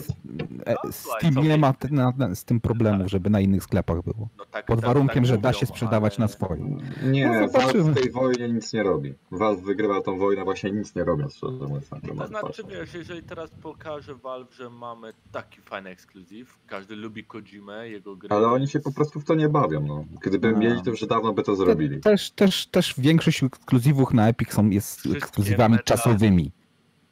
e, 0.66 0.74
No, 0.84 0.92
Steam 0.92 1.34
nie 1.34 1.56
ma 1.56 1.72
ty- 1.72 1.92
na, 1.92 2.12
na, 2.18 2.34
z 2.34 2.44
tym 2.44 2.60
problemów, 2.60 3.06
żeby 3.08 3.30
na 3.30 3.40
innych 3.40 3.62
sklepach 3.62 4.02
było. 4.02 4.28
No 4.38 4.44
tak, 4.46 4.66
Pod 4.66 4.80
tak- 4.80 4.86
warunkiem, 4.86 5.14
tak 5.16 5.26
że 5.26 5.38
da 5.38 5.52
się 5.52 5.66
sprzedawać 5.66 6.12
ale- 6.18 6.24
na 6.24 6.28
swoim. 6.28 6.78
Nie, 7.04 7.26
No, 7.26 7.32
Valve 7.32 7.52
zobaczymy. 7.52 7.92
w 7.92 7.94
tej 8.02 8.10
wojnie 8.10 8.48
nic 8.48 8.72
nie 8.72 8.82
robi. 8.82 9.14
Valve 9.30 9.62
wygrywa 9.62 10.00
tą 10.00 10.18
wojnę 10.18 10.44
właśnie 10.44 10.70
nic 10.72 10.94
nie 10.94 11.04
robiąc, 11.04 11.36
szczerze 11.36 11.52
mówiąc. 11.52 11.90
na 11.90 12.00
To 12.00 12.26
znaczy, 12.26 12.62
wiesz, 12.70 12.94
jeżeli 12.94 13.22
teraz 13.22 13.50
pokaże 13.62 14.14
Valve, 14.14 14.54
że 14.54 14.70
mamy 14.70 15.12
taki 15.32 15.60
fajny 15.60 15.90
ekskluzyw, 15.90 16.58
każdy 16.66 16.96
lubi 16.96 17.24
Kojimę, 17.24 17.88
jego 17.88 18.16
gry. 18.16 18.28
Ale 18.30 18.48
oni 18.48 18.68
się 18.68 18.80
po 18.80 18.92
prostu 18.96 19.20
w 19.20 19.24
to 19.24 19.34
nie 19.34 19.48
bawią. 19.48 19.86
No. 19.86 20.04
Gdyby 20.22 20.52
No. 20.52 20.58
mieli, 20.58 20.82
to 20.82 20.90
już 20.90 21.06
dawno 21.06 21.32
by 21.32 21.42
to 21.42 21.56
zrobili. 21.56 22.00
Też, 22.00 22.30
też, 22.30 22.66
też 22.66 22.94
większość 22.98 23.42
ekskluzywów 23.42 24.12
na 24.14 24.28
Epic 24.28 24.52
są 24.52 24.70
jest 24.70 24.98
Wszystkie 25.00 25.18
ekskluzywami 25.18 25.74
metal- 25.76 25.84
czasowymi. 25.84 26.52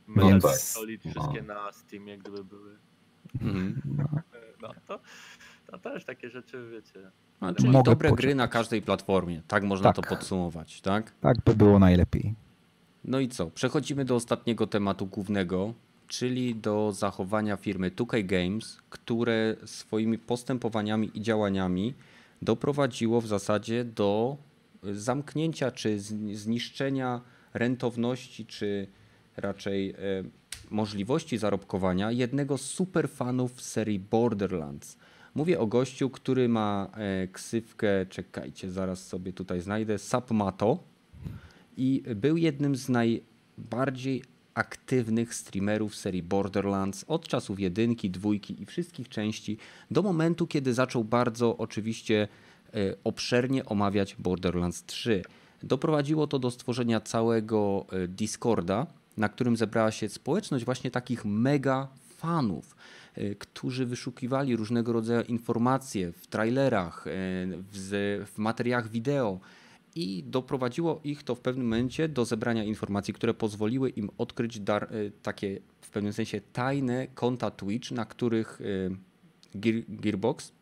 Metal 0.07 0.31
więc- 0.31 0.45
Gear 0.45 0.57
Solid 0.57 1.01
wszystkie 1.01 1.43
No. 1.43 1.55
na 1.55 1.73
Steamie, 1.73 2.19
gdyby 2.19 2.45
były. 2.45 2.77
Mhm. 3.43 3.81
No 4.63 4.71
to, 4.89 5.01
to 5.67 5.79
też 5.79 6.05
takie 6.05 6.31
rzeczy, 6.31 6.69
wiecie. 6.73 7.11
A, 7.41 7.53
czyli 7.53 7.71
Mogę 7.71 7.91
dobre 7.91 8.13
gry 8.13 8.35
na 8.35 8.49
każdej 8.49 8.83
platformie. 8.83 9.43
Tak 9.49 9.63
można 9.65 9.93
Tak. 9.93 9.97
to 9.97 10.17
podsumować, 10.17 10.81
tak? 10.81 11.13
Tak 11.21 11.37
by 11.45 11.55
było 11.55 11.79
najlepiej. 11.79 12.35
No 13.05 13.21
i 13.21 13.29
co? 13.29 13.47
Przechodzimy 13.51 14.05
do 14.05 14.15
ostatniego 14.15 14.67
tematu 14.67 15.07
głównego, 15.07 15.75
czyli 16.09 16.55
do 16.55 16.93
zachowania 16.93 17.57
firmy 17.57 17.91
2K 17.91 18.27
Games, 18.27 18.79
które 18.91 19.57
swoimi 19.65 20.19
postępowaniami 20.19 21.11
i 21.15 21.23
działaniami 21.23 21.95
doprowadziło 22.43 23.21
w 23.21 23.27
zasadzie 23.27 23.85
do 23.85 24.37
zamknięcia 24.83 25.71
czy 25.71 25.99
zni- 25.99 26.35
zniszczenia 26.35 27.21
rentowności, 27.55 28.47
czy 28.47 28.87
raczej 29.37 29.91
e, 29.91 29.95
możliwości 30.71 31.39
zarobkowania 31.39 32.11
jednego 32.11 32.59
z 32.59 32.63
superfanów 32.63 33.63
serii 33.63 33.99
Borderlands. 33.99 34.97
Mówię 35.35 35.61
o 35.61 35.67
gościu, 35.67 36.11
który 36.11 36.49
ma 36.49 36.91
e, 36.95 37.29
ksywkę, 37.29 38.07
czekajcie, 38.07 38.71
zaraz 38.71 39.07
sobie 39.07 39.33
tutaj 39.33 39.61
znajdę, 39.61 39.99
Sapmato 39.99 40.79
i 41.77 42.03
był 42.17 42.37
jednym 42.37 42.77
z 42.77 42.89
najbardziej 42.89 44.23
aktywnych 44.55 45.35
streamerów 45.35 45.97
serii 45.97 46.23
Borderlands 46.23 47.05
od 47.09 47.29
czasów 47.29 47.61
jedynki, 47.61 48.11
dwójki 48.11 48.63
i 48.63 48.67
wszystkich 48.67 49.09
części 49.09 49.59
do 49.91 50.03
momentu, 50.03 50.47
kiedy 50.47 50.75
zaczął 50.75 51.05
bardzo 51.05 51.57
oczywiście 51.57 52.29
e, 52.75 52.95
obszernie 53.05 53.65
omawiać 53.65 54.17
Borderlands 54.19 54.85
3. 54.85 55.23
Doprowadziło 55.63 56.27
to 56.27 56.39
do 56.39 56.51
stworzenia 56.51 57.01
całego 57.01 57.87
e, 57.93 58.09
Discorda, 58.09 58.87
na 59.17 59.29
którym 59.29 59.57
zebrała 59.57 59.91
się 59.91 60.09
społeczność 60.09 60.65
właśnie 60.65 60.91
takich 60.91 61.25
mega 61.25 61.89
fanów, 62.17 62.77
e, 63.15 63.35
którzy 63.35 63.87
wyszukiwali 63.87 64.57
różnego 64.57 64.93
rodzaju 64.93 65.23
informacje 65.23 66.13
w 66.13 66.27
trailerach, 66.27 67.05
w, 67.73 68.25
w 68.35 68.39
materiałach 68.39 68.89
wideo 68.89 69.41
i 69.95 70.25
doprowadziło 70.27 71.01
ich 71.05 71.23
to 71.23 71.35
w 71.35 71.41
pewnym 71.41 71.67
momencie 71.67 72.09
do 72.09 72.25
zebrania 72.25 72.65
informacji, 72.65 73.15
które 73.15 73.35
pozwoliły 73.35 73.91
im 73.91 74.11
odkryć 74.19 74.61
dar, 74.61 74.85
e, 74.85 74.89
takie 75.23 75.61
w 75.81 75.91
pewnym 75.91 76.13
sensie 76.13 76.41
tajne 76.53 77.07
konta 77.15 77.51
Twitch, 77.51 77.91
na 77.91 78.05
których 78.05 78.61
e, 78.61 78.65
Gear, 79.59 79.83
Gearbox, 79.89 80.53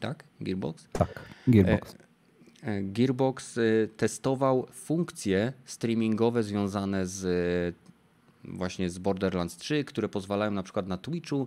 tak? 0.00 0.24
Gearbox? 0.40 0.86
Tak, 0.92 1.20
Gearbox. 1.48 1.94
E, 2.62 2.82
Gearbox 2.82 3.58
testował 3.96 4.66
funkcje 4.72 5.52
streamingowe 5.64 6.42
związane 6.42 7.06
z 7.06 7.76
właśnie 8.44 8.90
z 8.90 8.98
Borderlands 8.98 9.56
3, 9.56 9.84
które 9.84 10.08
pozwalają 10.08 10.50
na 10.50 10.62
przykład 10.62 10.86
na 10.86 10.96
Twitchu 10.96 11.46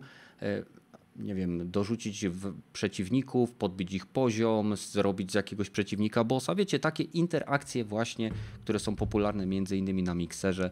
nie 1.15 1.35
wiem, 1.35 1.71
dorzucić 1.71 2.27
w 2.27 2.53
przeciwników, 2.73 3.53
podbić 3.53 3.93
ich 3.93 4.05
poziom, 4.05 4.75
zrobić 4.75 5.31
z 5.31 5.35
jakiegoś 5.35 5.69
przeciwnika 5.69 6.23
bossa. 6.23 6.55
Wiecie, 6.55 6.79
takie 6.79 7.03
interakcje 7.03 7.83
właśnie, 7.83 8.31
które 8.63 8.79
są 8.79 8.95
popularne 8.95 9.45
między 9.45 9.77
innymi 9.77 10.03
na 10.03 10.15
Mixerze, 10.15 10.71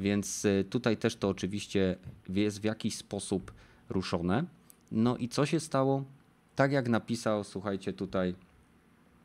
więc 0.00 0.44
e, 0.44 0.64
tutaj 0.64 0.96
też 0.96 1.16
to 1.16 1.28
oczywiście 1.28 1.96
jest 2.28 2.60
w 2.60 2.64
jakiś 2.64 2.96
sposób 2.96 3.52
ruszone. 3.88 4.44
No 4.92 5.16
i 5.16 5.28
co 5.28 5.46
się 5.46 5.60
stało? 5.60 6.04
Tak 6.56 6.72
jak 6.72 6.88
napisał, 6.88 7.44
słuchajcie 7.44 7.92
tutaj, 7.92 8.34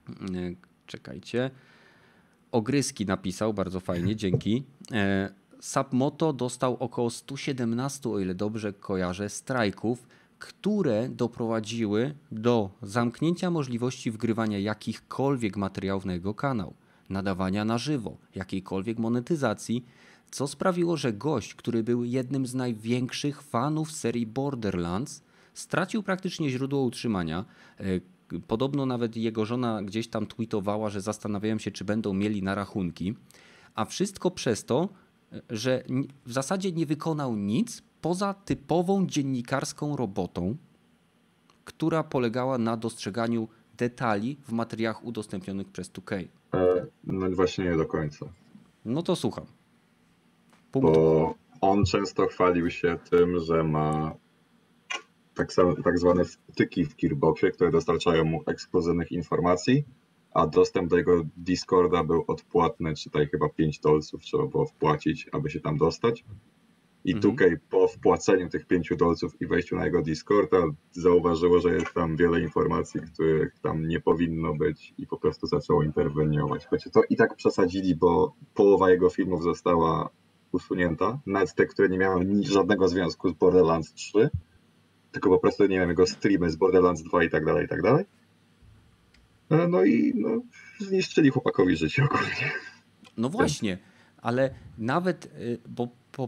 e, 0.10 0.20
czekajcie, 0.86 1.52
Ogryski 2.52 3.06
napisał, 3.06 3.54
bardzo 3.54 3.80
fajnie, 3.80 4.16
dzięki. 4.24 4.64
E, 4.92 5.30
Sapmoto 5.60 6.34
dostał 6.34 6.78
około 6.80 7.10
117, 7.10 8.10
o 8.10 8.20
ile 8.20 8.36
dobrze 8.36 8.74
kojarzę, 8.74 9.30
strajków, 9.30 10.08
które 10.40 11.10
doprowadziły 11.10 12.16
do 12.32 12.70
zamknięcia 12.82 13.52
możliwości 13.52 14.12
wgrywania 14.12 14.60
jakichkolwiek 14.60 15.58
materiałów 15.58 16.06
na 16.06 16.14
jego 16.14 16.34
kanał. 16.34 16.74
nadawania 17.10 17.66
na 17.66 17.78
żywo, 17.78 18.18
jakiejkolwiek 18.36 19.00
monetyzacji, 19.00 19.86
co 20.32 20.48
sprawiło, 20.48 20.98
że 20.98 21.14
gość, 21.14 21.56
który 21.56 21.84
był 21.84 22.04
jednym 22.04 22.46
z 22.46 22.54
największych 22.56 23.42
fanów 23.42 23.92
serii 23.92 24.26
Borderlands, 24.26 25.24
stracił 25.54 26.04
praktycznie 26.04 26.50
źródło 26.50 26.82
utrzymania. 26.82 27.46
E, 27.80 27.84
Podobno 28.48 28.86
nawet 28.86 29.18
jego 29.18 29.46
żona 29.46 29.84
gdzieś 29.84 30.08
tam 30.08 30.26
tweetowała, 30.28 30.90
że 30.90 31.02
zastanawiają 31.02 31.58
się, 31.60 31.72
czy 31.72 31.86
będą 31.86 32.14
mieli 32.14 32.44
na 32.44 32.56
rachunki. 32.56 33.16
A 33.76 33.86
wszystko 33.86 34.32
przez 34.32 34.66
to, 34.66 34.90
że 35.50 35.84
ni- 35.90 36.08
w 36.26 36.34
zasadzie 36.34 36.72
nie 36.72 36.86
wykonał 36.86 37.36
nic 37.36 37.82
poza 38.08 38.34
typową 38.34 39.08
dziennikarską 39.08 39.96
robotą, 39.96 40.58
która 41.66 42.04
polegała 42.04 42.58
na 42.58 42.78
dostrzeganiu 42.78 43.48
detali 43.78 44.38
w 44.48 44.52
materiałach 44.52 45.04
udostępnionych 45.04 45.68
przez 45.68 45.92
2K. 45.92 46.28
E, 46.54 46.86
No 47.04 47.30
właśnie 47.30 47.66
nie 47.66 47.78
do 47.78 47.86
końca. 47.86 48.26
No 48.86 49.04
to 49.04 49.16
słucham. 49.16 49.46
Punkt. 50.72 50.96
Bo 50.96 51.36
on 51.62 51.86
często 51.86 52.28
chwalił 52.28 52.70
się 52.70 52.98
tym, 53.10 53.40
że 53.40 53.64
ma 53.64 54.16
tak, 55.36 55.50
tak 55.84 56.00
zwane 56.00 56.26
wtyki 56.26 56.86
w 56.86 56.96
Gearboxie, 56.96 57.52
które 57.52 57.72
dostarczają 57.72 58.26
mu 58.26 58.44
ekskluzywnych 58.46 59.12
informacji, 59.12 59.84
a 60.34 60.48
dostęp 60.48 60.90
do 60.90 60.98
jego 60.98 61.24
Discorda 61.38 62.04
był 62.04 62.24
odpłatny, 62.28 62.96
czytaj 62.96 63.28
chyba 63.28 63.50
5 63.50 63.80
dolców 63.80 64.22
trzeba 64.22 64.46
było 64.46 64.66
wpłacić, 64.66 65.30
aby 65.32 65.50
się 65.50 65.60
tam 65.60 65.78
dostać. 65.78 66.24
I 67.08 67.14
Mhm. 67.14 67.22
tutaj 67.32 67.58
po 67.70 67.88
wpłaceniu 67.88 68.50
tych 68.50 68.66
5 68.66 68.90
dolców 68.98 69.42
i 69.42 69.48
wejściu 69.48 69.76
na 69.76 69.86
jego 69.86 70.02
Discorda 70.02 70.58
zauważyło, 70.92 71.60
że 71.60 71.74
jest 71.74 71.94
tam 71.94 72.16
wiele 72.18 72.42
informacji, 72.42 73.02
których 73.02 73.60
tam 73.60 73.88
nie 73.88 74.00
powinno 74.00 74.54
być 74.56 74.94
i 74.98 75.08
po 75.08 75.18
prostu 75.18 75.48
zaczęło 75.48 75.84
interweniować. 75.84 76.66
Choć 76.66 76.84
to 76.94 77.02
i 77.10 77.16
tak 77.16 77.36
przesadzili, 77.36 77.96
bo 77.96 78.34
połowa 78.54 78.90
jego 78.92 79.10
filmów 79.10 79.44
została 79.44 80.10
usunięta, 80.52 81.20
nawet 81.26 81.54
te, 81.56 81.66
które 81.66 81.90
nie 81.90 81.98
miały 81.98 82.26
żadnego 82.42 82.88
związku 82.88 83.30
z 83.30 83.34
Borderlands 83.34 83.94
3, 83.94 84.30
tylko 85.12 85.30
po 85.30 85.40
prostu, 85.40 85.64
nie 85.66 85.80
wiem, 85.80 85.90
jego 85.90 86.08
streamy 86.08 86.50
z 86.52 86.56
Borderlands 86.56 87.04
2 87.04 87.24
i 87.24 87.30
tak 87.30 87.46
dalej, 87.46 87.66
i 87.66 87.70
tak 87.70 87.82
dalej. 87.82 88.06
E, 89.50 89.68
No 89.68 89.84
i 89.86 90.14
no, 90.16 90.30
zniszczyli 90.80 91.30
chłopakowi 91.30 91.76
życie 91.78 92.04
ogólnie. 92.04 92.52
No 93.18 93.30
właśnie, 93.30 93.78
ale 94.22 94.50
nawet, 94.78 95.26
y, 95.26 95.58
bo 95.70 95.88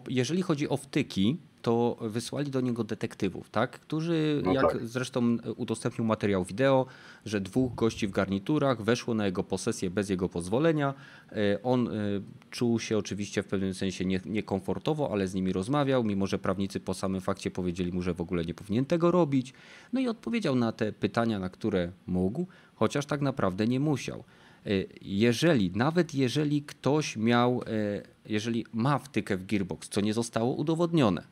jeżeli 0.09 0.41
chodzi 0.41 0.69
o 0.69 0.77
wtyki, 0.77 1.37
to 1.61 1.97
wysłali 2.01 2.51
do 2.51 2.61
niego 2.61 2.83
detektywów, 2.83 3.49
tak? 3.49 3.79
Którzy, 3.79 4.41
No 4.45 4.53
jak 4.53 4.71
tak. 4.71 4.87
zresztą 4.87 5.37
udostępnił 5.57 6.05
materiał 6.05 6.43
wideo, 6.43 6.85
że 7.25 7.41
dwóch 7.41 7.75
gości 7.75 8.07
w 8.07 8.11
garniturach 8.11 8.81
weszło 8.81 9.13
na 9.13 9.25
jego 9.25 9.43
posesję 9.43 9.89
bez 9.89 10.09
jego 10.09 10.29
pozwolenia. 10.29 10.93
Y, 11.31 11.35
On 11.63 11.87
y, 11.87 12.21
czuł 12.49 12.79
się 12.79 12.97
oczywiście 12.97 13.43
w 13.43 13.47
pewnym 13.47 13.73
sensie 13.73 14.05
nie- 14.05 14.21
niekomfortowo, 14.25 15.09
ale 15.11 15.27
z 15.27 15.33
nimi 15.33 15.53
rozmawiał, 15.53 16.03
mimo 16.03 16.27
że 16.27 16.39
prawnicy 16.39 16.79
po 16.79 16.93
samym 16.93 17.21
fakcie 17.21 17.51
powiedzieli 17.51 17.91
mu, 17.91 18.01
że 18.01 18.13
w 18.13 18.21
ogóle 18.21 18.45
nie 18.45 18.53
powinien 18.53 18.85
tego 18.85 19.11
robić. 19.11 19.53
No 19.93 19.99
i 19.99 20.07
odpowiedział 20.07 20.55
na 20.55 20.71
te 20.71 20.91
pytania, 20.91 21.39
na 21.39 21.49
które 21.49 21.91
mógł, 22.07 22.47
chociaż 22.75 23.05
tak 23.05 23.21
naprawdę 23.21 23.67
nie 23.67 23.79
musiał. 23.79 24.23
Y, 24.68 24.89
Jeżeli, 25.01 25.72
nawet 25.76 26.16
jeżeli 26.16 26.62
ktoś 26.62 27.18
miał, 27.18 27.62
y, 27.62 28.03
jeżeli 28.26 28.66
ma 28.74 28.99
wtykę 28.99 29.38
w 29.38 29.45
Gearbox, 29.45 29.89
co 29.89 30.01
nie 30.01 30.14
zostało 30.14 30.53
udowodnione, 30.55 31.24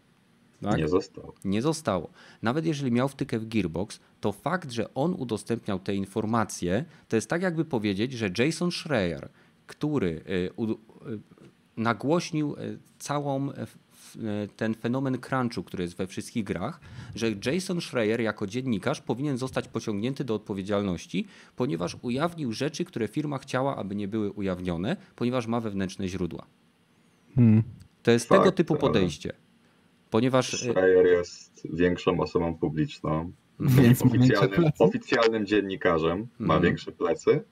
tak? 0.61 0.77
Nie 0.77 0.87
został. 0.87 1.33
nie 1.45 1.61
zostało. 1.61 2.09
Nawet 2.41 2.65
jeżeli 2.65 2.91
miał 2.91 3.09
wtykę 3.09 3.39
w 3.39 3.47
Gearbox, 3.47 3.99
to 4.21 4.31
fakt, 4.31 4.71
że 4.71 4.93
on 4.93 5.13
udostępniał 5.13 5.79
te 5.79 5.95
informacje, 5.95 6.85
to 7.09 7.15
jest 7.15 7.29
tak 7.29 7.41
jakby 7.41 7.65
powiedzieć, 7.65 8.13
że 8.13 8.29
Jason 8.37 8.71
Schreier, 8.71 9.29
który 9.67 10.21
y, 10.29 10.51
nagłośnił 11.77 12.55
całą 12.99 13.49
ten 14.55 14.73
fenomen 14.73 15.17
crunchu, 15.17 15.63
który 15.63 15.83
jest 15.83 15.97
we 15.97 16.07
wszystkich 16.07 16.43
grach, 16.43 16.79
że 17.15 17.27
Jason 17.45 17.81
Schreier 17.81 18.21
jako 18.21 18.47
dziennikarz 18.47 19.01
powinien 19.01 19.37
zostać 19.37 19.67
pociągnięty 19.67 20.23
do 20.23 20.35
odpowiedzialności, 20.35 21.27
ponieważ 21.55 21.97
ujawnił 22.01 22.53
rzeczy, 22.53 22.85
które 22.85 23.07
firma 23.07 23.37
chciała, 23.37 23.75
aby 23.75 23.95
nie 23.95 24.07
były 24.07 24.31
ujawnione, 24.31 24.97
ponieważ 25.15 25.47
ma 25.47 25.59
wewnętrzne 25.59 26.07
źródła. 26.07 26.45
Hmm. 27.35 27.63
To 28.03 28.11
jest 28.11 28.27
Fakt, 28.27 28.41
tego 28.41 28.51
typu 28.51 28.75
podejście. 28.75 29.33
Ponieważ 30.09 30.53
y, 30.53 30.57
Schreier 30.57 31.05
jest 31.05 31.67
większą 31.73 32.19
osobą 32.19 32.55
publiczną. 32.57 33.31
Większe 33.59 34.05
Oficjalnym, 34.05 34.71
oficjalnym 34.79 35.45
dziennikarzem 35.45 36.27
ma 36.39 36.53
Mhm. 36.53 36.63
większe 36.63 36.91
plecy. 36.91 37.43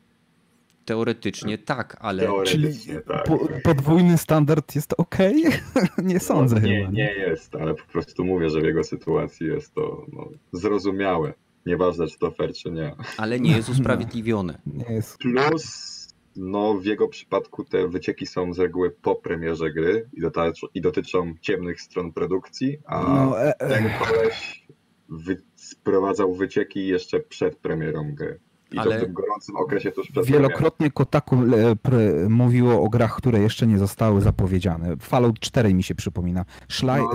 Teoretycznie 0.85 1.57
tak, 1.57 1.97
ale 1.99 2.23
Teoretycznie 2.23 3.01
tak. 3.01 3.23
Po, 3.25 3.39
podwójny 3.63 4.17
standard 4.17 4.75
jest 4.75 4.93
ok? 4.97 5.15
nie 6.03 6.19
sądzę 6.19 6.55
No, 6.55 6.67
nie, 6.67 6.79
chyba. 6.79 6.91
nie 6.91 7.13
jest, 7.13 7.55
ale 7.55 7.73
po 7.73 7.85
prostu 7.85 8.25
mówię, 8.25 8.49
że 8.49 8.61
w 8.61 8.63
jego 8.63 8.83
sytuacji 8.83 9.47
jest 9.47 9.73
to 9.73 10.05
no, 10.13 10.29
zrozumiałe. 10.51 11.33
Nieważne, 11.65 12.07
czy 12.07 12.19
to 12.19 12.31
fair, 12.31 12.53
czy 12.53 12.71
nie. 12.71 12.95
ale 13.17 13.39
nie 13.39 13.51
jest 13.57 13.69
usprawiedliwione. 13.75 14.61
Nie 14.65 14.95
jest. 14.95 15.17
Plus, 15.17 15.95
no 16.35 16.73
w 16.73 16.85
jego 16.85 17.07
przypadku 17.07 17.63
te 17.63 17.87
wycieki 17.87 18.25
są 18.25 18.53
z 18.53 18.59
reguły 18.59 18.91
po 18.91 19.15
premierze 19.15 19.71
gry 19.71 20.09
i, 20.13 20.21
dotycz, 20.21 20.61
i 20.73 20.81
dotyczą 20.81 21.33
ciemnych 21.41 21.81
stron 21.81 22.13
produkcji, 22.13 22.77
a 22.85 23.03
No, 23.03 23.41
e, 23.41 23.59
e, 23.59 23.69
ten 23.69 23.89
koleś 23.99 24.65
wy, 25.09 25.41
sprowadzał 25.55 26.33
wycieki 26.33 26.87
jeszcze 26.87 27.19
przed 27.19 27.55
premierą 27.55 28.11
gry. 28.15 28.39
I 28.75 28.79
Ale- 28.79 28.91
to 28.95 29.01
w 29.01 29.03
tym 29.05 29.13
gorącym 29.13 29.55
okresie 29.55 29.91
tuż 29.91 30.11
przed. 30.11 30.25
Wielokrotnie 30.25 30.91
Kotaku 30.91 31.35
e, 31.35 32.29
mówiło 32.29 32.81
o 32.81 32.89
grach, 32.89 33.15
które 33.15 33.39
jeszcze 33.39 33.67
nie 33.67 33.77
zostały 33.77 34.21
zapowiedziane. 34.21 34.97
Fallout 34.97 35.39
4 35.39 35.73
mi 35.73 35.83
się 35.83 35.95
przypomina. 35.95 36.45
Schleier, 36.69 37.07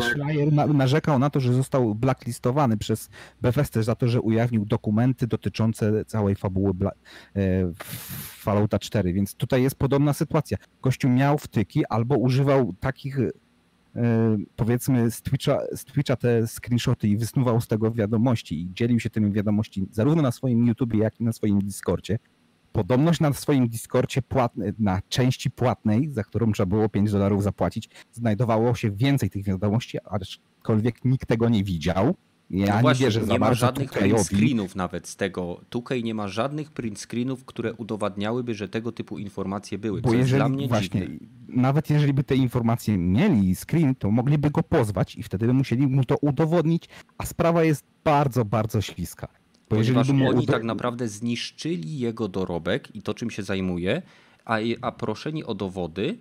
No, 0.52 0.66
narzekał 0.66 1.18
na 1.18 1.30
to, 1.30 1.40
że 1.40 1.52
został 1.52 1.94
blacklistowany 1.94 2.76
przez 2.76 3.10
Bethesda 3.40 3.82
za 3.82 3.94
to, 3.94 4.08
że 4.08 4.20
ujawnił 4.20 4.64
dokumenty 4.64 5.26
dotyczące 5.26 6.04
całej 6.04 6.34
fabuły 6.34 6.72
e, 7.36 7.40
Fallouta 8.38 8.78
4, 8.78 9.12
więc 9.12 9.34
tutaj 9.34 9.62
jest 9.62 9.76
podobna 9.76 10.12
sytuacja. 10.12 10.58
Kościół 10.80 11.10
miał 11.10 11.38
wtyki 11.38 11.86
albo 11.86 12.16
używał 12.16 12.74
takich 12.80 13.16
powiedzmy 14.56 15.10
z 15.10 15.22
Twitcha, 15.22 15.58
z 15.74 15.84
Twitcha 15.84 16.16
te 16.16 16.46
screenshoty 16.46 17.08
i 17.08 17.16
wysnuwał 17.16 17.60
z 17.60 17.68
tego 17.68 17.92
wiadomości 17.92 18.60
i 18.60 18.72
dzielił 18.74 19.00
się 19.00 19.10
tymi 19.10 19.32
wiadomości 19.32 19.86
zarówno 19.90 20.22
na 20.22 20.32
swoim 20.32 20.66
YouTubie, 20.66 20.98
jak 20.98 21.20
i 21.20 21.24
na 21.24 21.32
swoim 21.32 21.58
Discordzie. 21.58 22.18
Podobność 22.72 23.20
na 23.20 23.32
swoim 23.32 23.68
Discordzie 23.68 24.22
na 24.78 25.00
części 25.08 25.50
płatnej, 25.50 26.10
za 26.10 26.24
którą 26.24 26.52
trzeba 26.52 26.66
było 26.66 26.88
5 26.88 27.12
dolarów 27.12 27.42
zapłacić, 27.42 27.90
znajdowało 28.12 28.74
się 28.74 28.90
więcej 28.90 29.30
tych 29.30 29.44
wiadomości, 29.44 29.98
aczkolwiek 30.04 31.04
nikt 31.04 31.28
tego 31.28 31.48
nie 31.48 31.64
widział. 31.64 32.14
Ja 32.50 32.66
No 32.66 32.76
nie 32.76 32.82
właśnie, 32.82 33.06
wierzę 33.06 33.24
za 33.24 33.32
nie 33.32 33.38
ma 33.38 33.54
żadnych 33.54 33.90
print 33.92 34.14
2K-owi. 34.14 34.24
screenów 34.24 34.76
nawet 34.76 35.08
z 35.08 35.16
tego. 35.16 35.60
Tutaj 35.68 36.02
nie 36.04 36.14
ma 36.14 36.28
żadnych 36.28 36.70
print 36.70 36.98
screenów, 37.00 37.44
które 37.44 37.74
udowadniałyby, 37.74 38.54
że 38.54 38.68
tego 38.68 38.92
typu 38.92 39.18
informacje 39.18 39.78
były. 39.78 40.00
Bo 40.00 40.14
jeżeli 40.14 40.36
dla 40.38 40.48
mnie 40.48 40.68
właśnie, 40.68 41.00
dziwne. 41.00 41.18
nawet 41.48 41.90
jeżeli 41.90 42.12
by 42.12 42.24
te 42.24 42.36
informacje 42.36 42.98
mieli 42.98 43.54
screen, 43.54 43.94
to 43.94 44.10
mogliby 44.10 44.50
go 44.50 44.62
pozwać 44.62 45.16
i 45.16 45.22
wtedy 45.22 45.46
by 45.46 45.52
musieli 45.52 45.86
mu 45.86 46.04
to 46.04 46.16
udowodnić, 46.16 46.88
a 47.18 47.26
sprawa 47.26 47.64
jest 47.64 47.84
bardzo, 48.04 48.44
bardzo 48.44 48.80
śliska. 48.80 49.28
Bo 49.70 49.76
jeżeli 49.76 49.98
Ponieważ 49.98 50.16
mu 50.16 50.28
oni 50.28 50.46
tak 50.46 50.62
naprawdę 50.64 51.08
zniszczyli 51.08 51.98
jego 51.98 52.28
dorobek 52.28 52.96
i 52.96 53.02
to, 53.02 53.14
czym 53.14 53.30
się 53.30 53.42
zajmuje, 53.42 54.02
a, 54.44 54.58
a 54.82 54.92
proszeni 54.92 55.44
o 55.44 55.54
dowody 55.54 56.18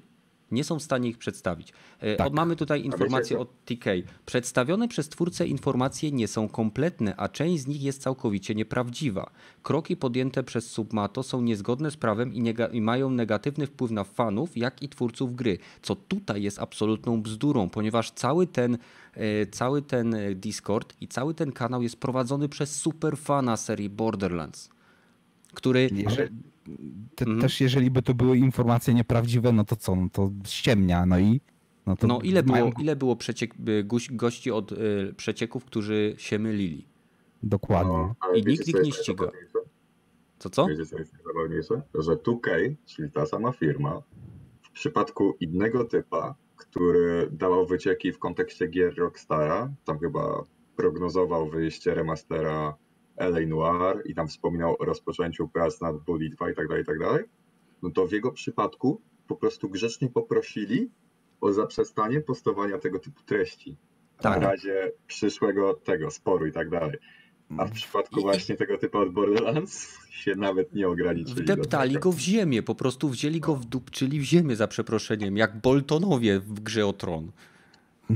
nie 0.52 0.64
są 0.64 0.80
w 0.80 0.84
stanie 0.84 1.10
ich 1.10 1.18
przedstawić. 1.18 1.74
E, 2.00 2.16
Tak. 2.16 2.28
o, 2.28 2.30
Mamy 2.30 2.56
tutaj 2.56 2.86
informację 2.86 3.39
od 3.39 3.66
TK. 3.66 3.86
Przedstawione 4.26 4.88
przez 4.88 5.10
twórcę 5.10 5.47
informacje 5.47 6.12
nie 6.12 6.28
są 6.28 6.50
kompletne, 6.50 7.16
a 7.18 7.30
część 7.30 7.64
z 7.64 7.68
nich 7.68 7.84
jest 7.84 8.02
całkowicie 8.02 8.56
nieprawdziwa. 8.56 9.32
Kroki 9.64 9.97
podjęte 9.97 10.43
przez 10.43 10.72
Submato 10.72 11.24
są 11.24 11.41
niezgodne 11.41 11.91
z 11.91 11.97
prawem 11.97 12.34
i, 12.34 12.54
i 12.72 12.82
mają 12.82 13.10
negatywny 13.10 13.68
wpływ 13.68 13.91
na 13.91 14.04
fanów, 14.04 14.58
jak 14.58 14.84
i 14.84 14.89
twórców 14.89 15.36
gry, 15.36 15.58
co 15.82 15.95
tutaj 15.95 16.43
jest 16.43 16.60
absolutną 16.60 17.22
bzdurą, 17.22 17.70
ponieważ 17.70 18.12
cały 18.12 18.47
ten, 18.47 18.78
e, 19.14 19.45
cały 19.47 19.82
ten 19.82 20.14
e, 20.14 20.36
Discord 20.36 20.93
i 21.02 21.08
cały 21.08 21.34
ten 21.34 21.52
kanał 21.52 21.84
jest 21.84 21.97
prowadzony 21.97 22.50
przez 22.50 22.76
superfana 22.76 23.58
serii 23.58 23.89
Borderlands, 23.89 24.70
który 25.54 25.89
Jeżeli, 25.93 26.30
te, 27.15 27.26
Mhm. 27.26 27.41
Też 27.41 27.61
jeżeli 27.61 27.91
by 27.91 28.01
to 28.01 28.13
były 28.13 28.38
informacje 28.38 28.93
nieprawdziwe, 28.93 29.51
no 29.51 29.63
to 29.63 29.76
co, 29.76 29.95
no 29.95 30.09
to 30.11 30.32
ściemnia, 30.45 31.05
no 31.05 31.20
i... 31.20 31.41
No, 31.86 31.95
to 31.95 32.07
No 32.07 32.20
ile 32.22 32.43
mają- 32.43 32.70
było, 32.70 32.82
ile 32.82 32.95
było 32.95 33.15
przeciek, 33.15 33.53
y, 33.70 33.84
goś- 33.84 34.15
gości 34.15 34.51
od 34.51 34.72
y, 34.72 35.13
przecieków, 35.17 35.65
którzy 35.65 36.13
się 36.17 36.39
mylili? 36.39 36.88
Dokładnie. 37.43 37.93
No, 37.93 38.15
I 38.36 38.45
nikt 38.45 38.67
ich 38.67 38.76
nie 38.84 38.91
ściga. 38.91 39.26
Co 40.39 40.49
co? 40.49 40.67
Wiecie, 40.67 40.86
co 40.86 40.97
jest 40.99 41.13
najzabawniejsze? 41.13 41.82
Że 41.99 42.11
2K, 42.15 42.76
czyli 42.86 43.11
ta 43.11 43.26
sama 43.26 43.51
firma, 43.51 44.01
w 44.61 44.72
przypadku 44.72 45.34
innego 45.39 45.84
typa, 45.86 46.36
który 46.55 47.30
dawał 47.32 47.65
wycieki 47.65 48.11
w 48.11 48.20
kontekście 48.20 48.67
gier 48.67 48.95
Rockstara, 48.97 49.74
tam 49.86 49.99
chyba 49.99 50.43
prognozował 50.76 51.49
wyjście 51.49 51.93
remastera 51.93 52.76
LA 53.20 53.47
Noir 53.47 54.01
i 54.05 54.15
tam 54.15 54.28
wspominał 54.28 54.76
o 54.80 54.86
rozpoczęciu 54.86 55.47
prac 55.47 55.82
nad 55.82 55.95
2 56.03 56.17
i 56.51 56.55
tak 56.55 56.67
dalej, 56.67 56.84
i 56.84 56.86
tak 56.86 56.99
dalej. 56.99 57.24
no 57.84 57.89
to 57.89 58.07
w 58.07 58.11
jego 58.11 58.32
przypadku 58.32 59.01
po 59.28 59.36
prostu 59.36 59.70
grzecznie 59.70 60.09
poprosili 60.09 60.89
o 61.41 61.53
zaprzestanie 61.53 62.22
postowania 62.22 62.78
tego 62.78 62.99
typu 62.99 63.24
treści. 63.26 63.78
Tak. 64.22 64.39
W 64.39 64.43
razie 64.43 64.91
przyszłego 65.07 65.74
tego 65.74 66.11
sporu 66.11 66.47
i 66.47 66.51
tak 66.51 66.70
dalej. 66.70 66.97
A 67.57 67.65
w 67.65 67.72
przypadku 67.72 68.20
I- 68.20 68.24
właśnie 68.24 68.55
tego 68.55 68.78
typu 68.78 68.97
od 68.97 69.13
Borderlands 69.13 69.97
się 70.09 70.36
nawet 70.36 70.74
nie 70.74 70.88
ograniczyli. 70.88 71.41
Wdeptali 71.41 71.95
go 71.95 72.11
w 72.11 72.20
ziemię, 72.20 72.63
po 72.63 72.76
prostu 72.76 73.09
wzięli 73.09 73.39
go, 73.39 73.55
wdupczyli 73.55 74.20
w 74.20 74.24
ziemię 74.24 74.55
za 74.55 74.67
przeproszeniem, 74.67 75.38
jak 75.38 75.61
Boltonowie 75.61 76.39
w 76.39 76.59
grze 76.59 76.86
o 76.86 76.93
tron. 76.93 77.32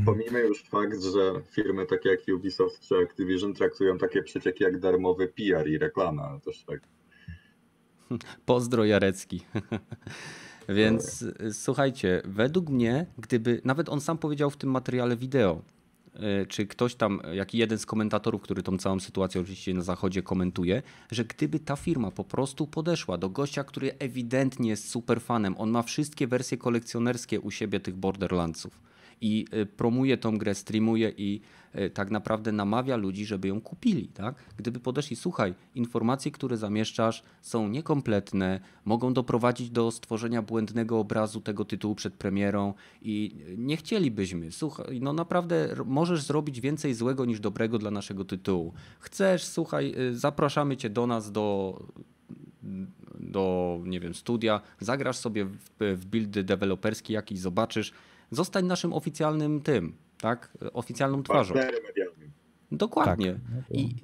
Pomijmy 0.06 0.40
już 0.40 0.64
fakt, 0.64 1.04
że 1.04 1.34
firmy 1.52 1.86
takie 1.86 2.10
jak 2.10 2.20
Ubisoft 2.36 2.80
czy 2.80 2.96
Activision 2.96 3.54
traktują 3.54 3.98
takie 3.98 4.24
przecieki 4.24 4.64
jak 4.64 4.80
darmowy 4.80 5.28
PR 5.28 5.68
i 5.68 5.78
reklama. 5.78 6.30
No 6.34 6.40
Też 6.40 6.64
tak. 6.64 6.80
Pozdro 8.46 8.86
Jarecki. 8.86 9.42
Więc 10.70 11.22
y, 11.22 11.54
słuchajcie, 11.54 12.22
według 12.26 12.70
mnie, 12.70 13.06
gdyby, 13.18 13.62
nawet 13.66 13.90
on 13.90 14.02
sam 14.02 14.18
powiedział 14.18 14.50
w 14.50 14.58
tym 14.58 14.72
materiale 14.72 15.18
wideo, 15.18 15.62
y, 16.16 16.48
czy 16.48 16.68
ktoś 16.68 16.96
tam, 16.96 17.22
jak 17.34 17.54
jeden 17.54 17.80
z 17.80 17.86
komentatorów, 17.86 18.42
który 18.42 18.64
tą 18.64 18.78
całą 18.78 19.00
sytuację 19.00 19.42
oczywiście 19.42 19.74
na 19.74 19.82
zachodzie 19.82 20.24
komentuje, 20.24 20.82
że 21.12 21.26
gdyby 21.26 21.60
ta 21.60 21.76
firma 21.76 22.12
po 22.12 22.24
prostu 22.24 22.68
podeszła 22.68 23.18
do 23.18 23.30
gościa, 23.30 23.64
który 23.64 23.94
ewidentnie 24.00 24.70
jest 24.70 24.90
super 24.90 25.22
fanem, 25.22 25.56
on 25.58 25.70
ma 25.70 25.84
wszystkie 25.84 26.28
wersje 26.28 26.58
kolekcjonerskie 26.58 27.42
u 27.42 27.52
siebie 27.52 27.80
tych 27.80 27.96
Borderlandsów 27.96 28.93
i 29.24 29.46
y, 29.54 29.66
promuje 29.66 30.18
tą 30.18 30.38
grę, 30.38 30.56
streamuje 30.56 31.10
i 31.18 31.42
y, 31.76 31.90
tak 31.90 32.12
naprawdę 32.12 32.52
namawia 32.52 32.96
ludzi, 32.96 33.26
żeby 33.26 33.48
ją 33.48 33.62
kupili, 33.62 34.08
tak? 34.08 34.36
Gdyby 34.58 34.80
podeszli, 34.80 35.16
słuchaj, 35.16 35.54
informacje, 35.76 36.32
które 36.32 36.58
zamieszczasz 36.58 37.24
są 37.42 37.68
niekompletne, 37.68 38.60
mogą 38.86 39.14
doprowadzić 39.14 39.70
do 39.70 39.92
stworzenia 39.92 40.42
błędnego 40.42 41.00
obrazu 41.00 41.42
tego 41.42 41.66
tytułu 41.66 41.96
przed 41.96 42.14
premierą 42.14 42.74
i 43.02 43.36
y, 43.50 43.58
nie 43.58 43.78
chcielibyśmy, 43.78 44.52
słuchaj, 44.52 45.02
no 45.02 45.14
naprawdę 45.14 45.76
możesz 45.86 46.22
zrobić 46.22 46.62
więcej 46.62 46.94
złego 46.94 47.26
niż 47.26 47.40
dobrego 47.40 47.80
dla 47.80 47.92
naszego 47.92 48.26
tytułu. 48.26 48.74
Chcesz, 49.00 49.44
słuchaj, 49.44 49.96
zapraszamy 50.12 50.78
cię 50.78 50.90
do 50.90 51.08
nas, 51.08 51.32
do 51.32 51.80
do, 53.20 53.80
nie 53.86 54.00
wiem, 54.00 54.14
studia, 54.14 54.62
zagrasz 54.80 55.18
sobie 55.18 55.46
w, 55.46 55.70
w 55.80 56.06
buildy 56.06 56.44
deweloperski 56.44 57.14
jakiś, 57.14 57.40
zobaczysz, 57.40 57.94
zostań 58.36 58.66
naszym 58.66 58.94
oficjalnym 58.94 59.62
tym, 59.62 59.96
tak? 60.22 60.58
Oficjalną 60.74 61.24
twarzą. 61.24 61.56
Dokładnie. 62.72 63.34
Tak, 63.34 63.42
no 63.56 63.62
I, 63.78 63.96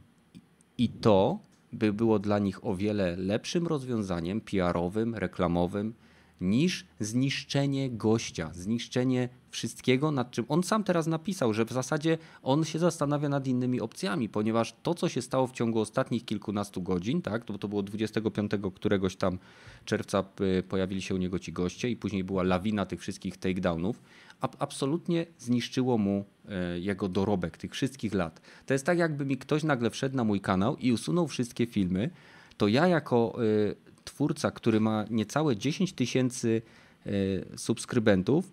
I 0.78 0.90
to 0.90 1.40
by 1.74 1.94
było 1.94 2.20
dla 2.20 2.40
nich 2.40 2.66
o 2.66 2.76
wiele 2.76 3.16
lepszym 3.16 3.68
rozwiązaniem 3.68 4.42
PR-owym, 4.42 5.16
reklamowym, 5.16 5.94
niż 6.42 6.86
zniszczenie 7.00 7.90
gościa, 7.90 8.52
zniszczenie 8.54 9.30
wszystkiego, 9.52 10.12
nad 10.12 10.32
czym 10.32 10.46
on 10.50 10.64
sam 10.64 10.84
teraz 10.84 11.08
napisał, 11.08 11.54
że 11.54 11.66
w 11.66 11.72
zasadzie 11.72 12.18
on 12.44 12.66
się 12.66 12.80
zastanawia 12.80 13.30
nad 13.30 13.48
innymi 13.48 13.82
opcjami, 13.82 14.30
ponieważ 14.30 14.76
to, 14.84 14.94
co 14.94 15.10
się 15.10 15.22
stało 15.22 15.48
w 15.48 15.52
ciągu 15.52 15.80
ostatnich 15.80 16.26
kilkunastu 16.26 16.82
godzin, 16.82 17.22
tak, 17.22 17.46
to, 17.46 17.58
to 17.58 17.68
było 17.68 17.84
25 17.84 18.52
któregoś 18.76 19.16
tam 19.16 19.40
czerwca 19.86 20.24
pojawili 20.70 21.02
się 21.02 21.16
u 21.16 21.18
niego 21.18 21.40
ci 21.40 21.54
goście 21.54 21.90
i 21.90 21.96
później 21.96 22.24
była 22.24 22.44
lawina 22.44 22.86
tych 22.86 23.02
wszystkich 23.02 23.38
takedownów, 23.38 24.02
ab- 24.42 24.56
absolutnie 24.60 25.26
zniszczyło 25.38 25.98
mu 25.98 26.26
e, 26.50 26.80
jego 26.80 27.10
dorobek 27.10 27.58
tych 27.58 27.72
wszystkich 27.72 28.14
lat. 28.14 28.42
To 28.66 28.74
jest 28.74 28.86
tak, 28.86 28.98
jakby 28.98 29.26
mi 29.26 29.38
ktoś 29.38 29.64
nagle 29.64 29.90
wszedł 29.90 30.16
na 30.16 30.24
mój 30.24 30.42
kanał 30.42 30.78
i 30.78 30.92
usunął 30.92 31.28
wszystkie 31.28 31.66
filmy, 31.66 32.10
to 32.58 32.68
ja 32.68 32.88
jako 32.88 33.36
e, 33.70 33.89
twórca, 34.10 34.52
który 34.52 34.80
ma 34.80 35.06
niecałe 35.10 35.58
10 35.58 35.94
tysięcy 35.94 36.62
e, 37.06 37.12
subskrybentów, 37.58 38.52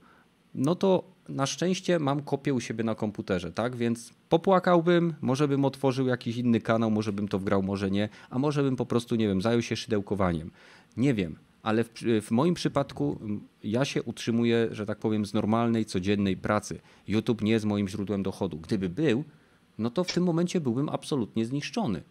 no 0.55 0.75
to 0.75 1.05
na 1.29 1.47
szczęście 1.47 1.99
mam 1.99 2.23
kopię 2.23 2.55
u 2.55 2.61
siebie 2.61 2.85
na 2.85 2.95
komputerze, 2.95 3.53
tak? 3.53 3.77
Więc 3.77 4.13
popłakałbym, 4.29 5.15
może 5.21 5.49
bym 5.49 5.65
otworzył 5.65 6.07
jakiś 6.07 6.37
inny 6.37 6.61
kanał, 6.61 6.91
może 6.91 7.13
bym 7.13 7.29
to 7.29 7.39
wgrał, 7.39 7.63
może 7.63 7.91
nie, 7.91 8.09
a 8.31 8.39
może 8.39 8.63
bym 8.63 8.77
po 8.77 8.87
prostu, 8.87 9.17
nie 9.17 9.29
wiem, 9.29 9.43
zajął 9.43 9.63
się 9.63 9.77
szydełkowaniem. 9.77 10.51
Nie 10.97 11.15
wiem, 11.15 11.37
ale 11.63 11.85
w, 11.85 11.91
w 12.23 12.31
moim 12.31 12.55
przypadku 12.55 13.19
ja 13.63 13.85
się 13.85 14.03
utrzymuję, 14.03 14.69
że 14.71 14.87
tak 14.87 14.99
powiem, 14.99 15.27
z 15.27 15.35
normalnej, 15.35 15.85
codziennej 15.85 16.37
pracy. 16.37 16.81
YouTube 17.09 17.43
nie 17.43 17.53
jest 17.53 17.65
moim 17.65 17.89
źródłem 17.89 18.23
dochodu. 18.23 18.59
Gdyby 18.59 18.89
był, 18.89 19.25
no 19.79 19.91
to 19.91 20.05
w 20.05 20.13
tym 20.13 20.25
momencie 20.25 20.61
byłbym 20.61 20.89
absolutnie 20.89 21.47
zniszczony. 21.47 22.03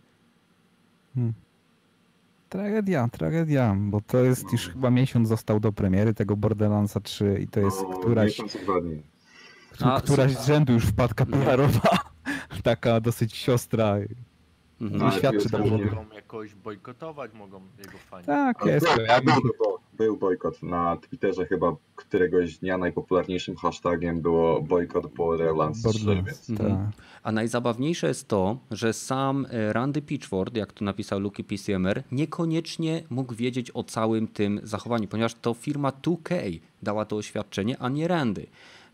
Tragedia, 2.50 3.08
tragedia, 3.12 3.76
bo 3.80 4.02
to 4.02 4.18
jest 4.18 4.52
już 4.52 4.70
chyba 4.70 4.90
miesiąc 4.92 5.28
został 5.28 5.60
do 5.60 5.72
premiery 5.74 6.14
tego 6.14 6.38
Borderlandsa 6.38 7.00
3 7.00 7.38
i 7.42 7.48
to 7.48 7.60
jest 7.60 7.82
No, 7.90 7.98
któraś. 8.00 8.38
A, 9.82 10.02
któraś 10.02 10.32
z 10.38 10.46
rzędu 10.48 10.74
już 10.74 10.86
wpadka 10.86 11.26
PR-owa, 11.26 11.98
taka 12.64 13.02
dosyć 13.02 13.36
siostra. 13.36 13.96
Mhm. 14.82 15.02
Ale 15.02 15.12
świadczy 15.12 15.50
dobrze. 15.50 15.78
Mogą 15.78 16.06
jakoś 16.16 16.56
bojkotować, 16.56 17.34
mogą 17.34 17.62
jego 17.78 17.98
fani. 18.10 18.26
Tak, 18.26 18.66
jest. 18.66 18.86
tak, 18.88 19.00
Ja 19.08 19.22
bym, 19.22 19.36
był, 19.36 19.78
był 19.94 20.18
bojkot 20.18 20.64
na 20.64 20.98
Twitterze 20.98 21.46
chyba 21.46 21.76
któregoś 21.96 22.58
dnia 22.58 22.78
najpopularniejszym 22.78 23.56
hashtagiem 23.56 24.22
było 24.22 24.62
bojkot 24.62 25.08
Borderlands 25.08 25.80
3, 25.84 25.88
Borderlands, 26.06 26.48
więc 26.48 26.50
Mhm. 26.62 26.78
tak. 26.78 27.06
A 27.24 27.32
najzabawniejsze 27.32 28.08
jest 28.08 28.28
to, 28.28 28.58
że 28.72 28.94
sam 28.94 29.48
e, 29.50 29.74
Randy 29.74 30.02
Pitchford, 30.02 30.58
jak 30.58 30.74
to 30.74 30.86
napisał 30.86 31.20
Lucky 31.20 31.44
PCMR, 31.44 32.04
niekoniecznie 32.12 33.04
mógł 33.10 33.36
wiedzieć 33.36 33.72
o 33.74 33.84
całym 33.84 34.28
tym 34.28 34.60
zachowaniu, 34.64 35.08
ponieważ 35.08 35.34
to 35.36 35.54
firma 35.54 35.90
2K 35.92 36.60
dała 36.84 37.06
to 37.06 37.16
oświadczenie, 37.16 37.76
a 37.80 37.90
nie 37.90 38.08
Randy. 38.08 38.46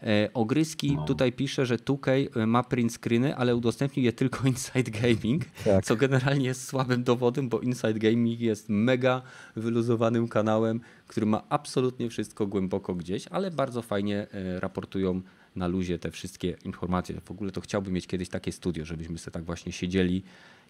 E, 0.03 0.29
Ogryski 0.33 0.95
No. 0.95 1.05
tutaj 1.05 1.31
pisze, 1.31 1.65
że 1.65 1.77
2K 1.77 2.11
ma 2.47 2.63
print 2.63 2.93
screeny, 2.93 3.35
ale 3.35 3.55
udostępnił 3.55 4.05
je 4.05 4.13
tylko 4.13 4.47
Inside 4.47 4.91
Gaming, 4.91 5.45
Tak. 5.65 5.85
co 5.85 5.95
generalnie 5.95 6.45
jest 6.45 6.67
słabym 6.67 7.03
dowodem, 7.03 7.49
bo 7.49 7.59
Inside 7.59 7.93
Gaming 7.99 8.39
jest 8.39 8.69
mega 8.69 9.21
wyluzowanym 9.55 10.27
kanałem, 10.27 10.81
który 11.07 11.25
ma 11.25 11.43
absolutnie 11.49 12.09
wszystko 12.09 12.47
głęboko 12.47 12.95
gdzieś, 12.95 13.27
ale 13.27 13.51
bardzo 13.51 13.81
fajnie 13.81 14.27
e, 14.31 14.59
raportują 14.59 15.21
na 15.55 15.67
luzie 15.67 15.99
te 15.99 16.11
wszystkie 16.11 16.57
informacje. 16.65 17.21
W 17.21 17.31
ogóle 17.31 17.51
to 17.51 17.61
chciałbym 17.61 17.93
mieć 17.93 18.07
kiedyś 18.07 18.29
takie 18.29 18.51
studio, 18.51 18.85
żebyśmy 18.85 19.17
sobie 19.17 19.33
tak 19.33 19.43
właśnie 19.43 19.71
siedzieli 19.71 20.23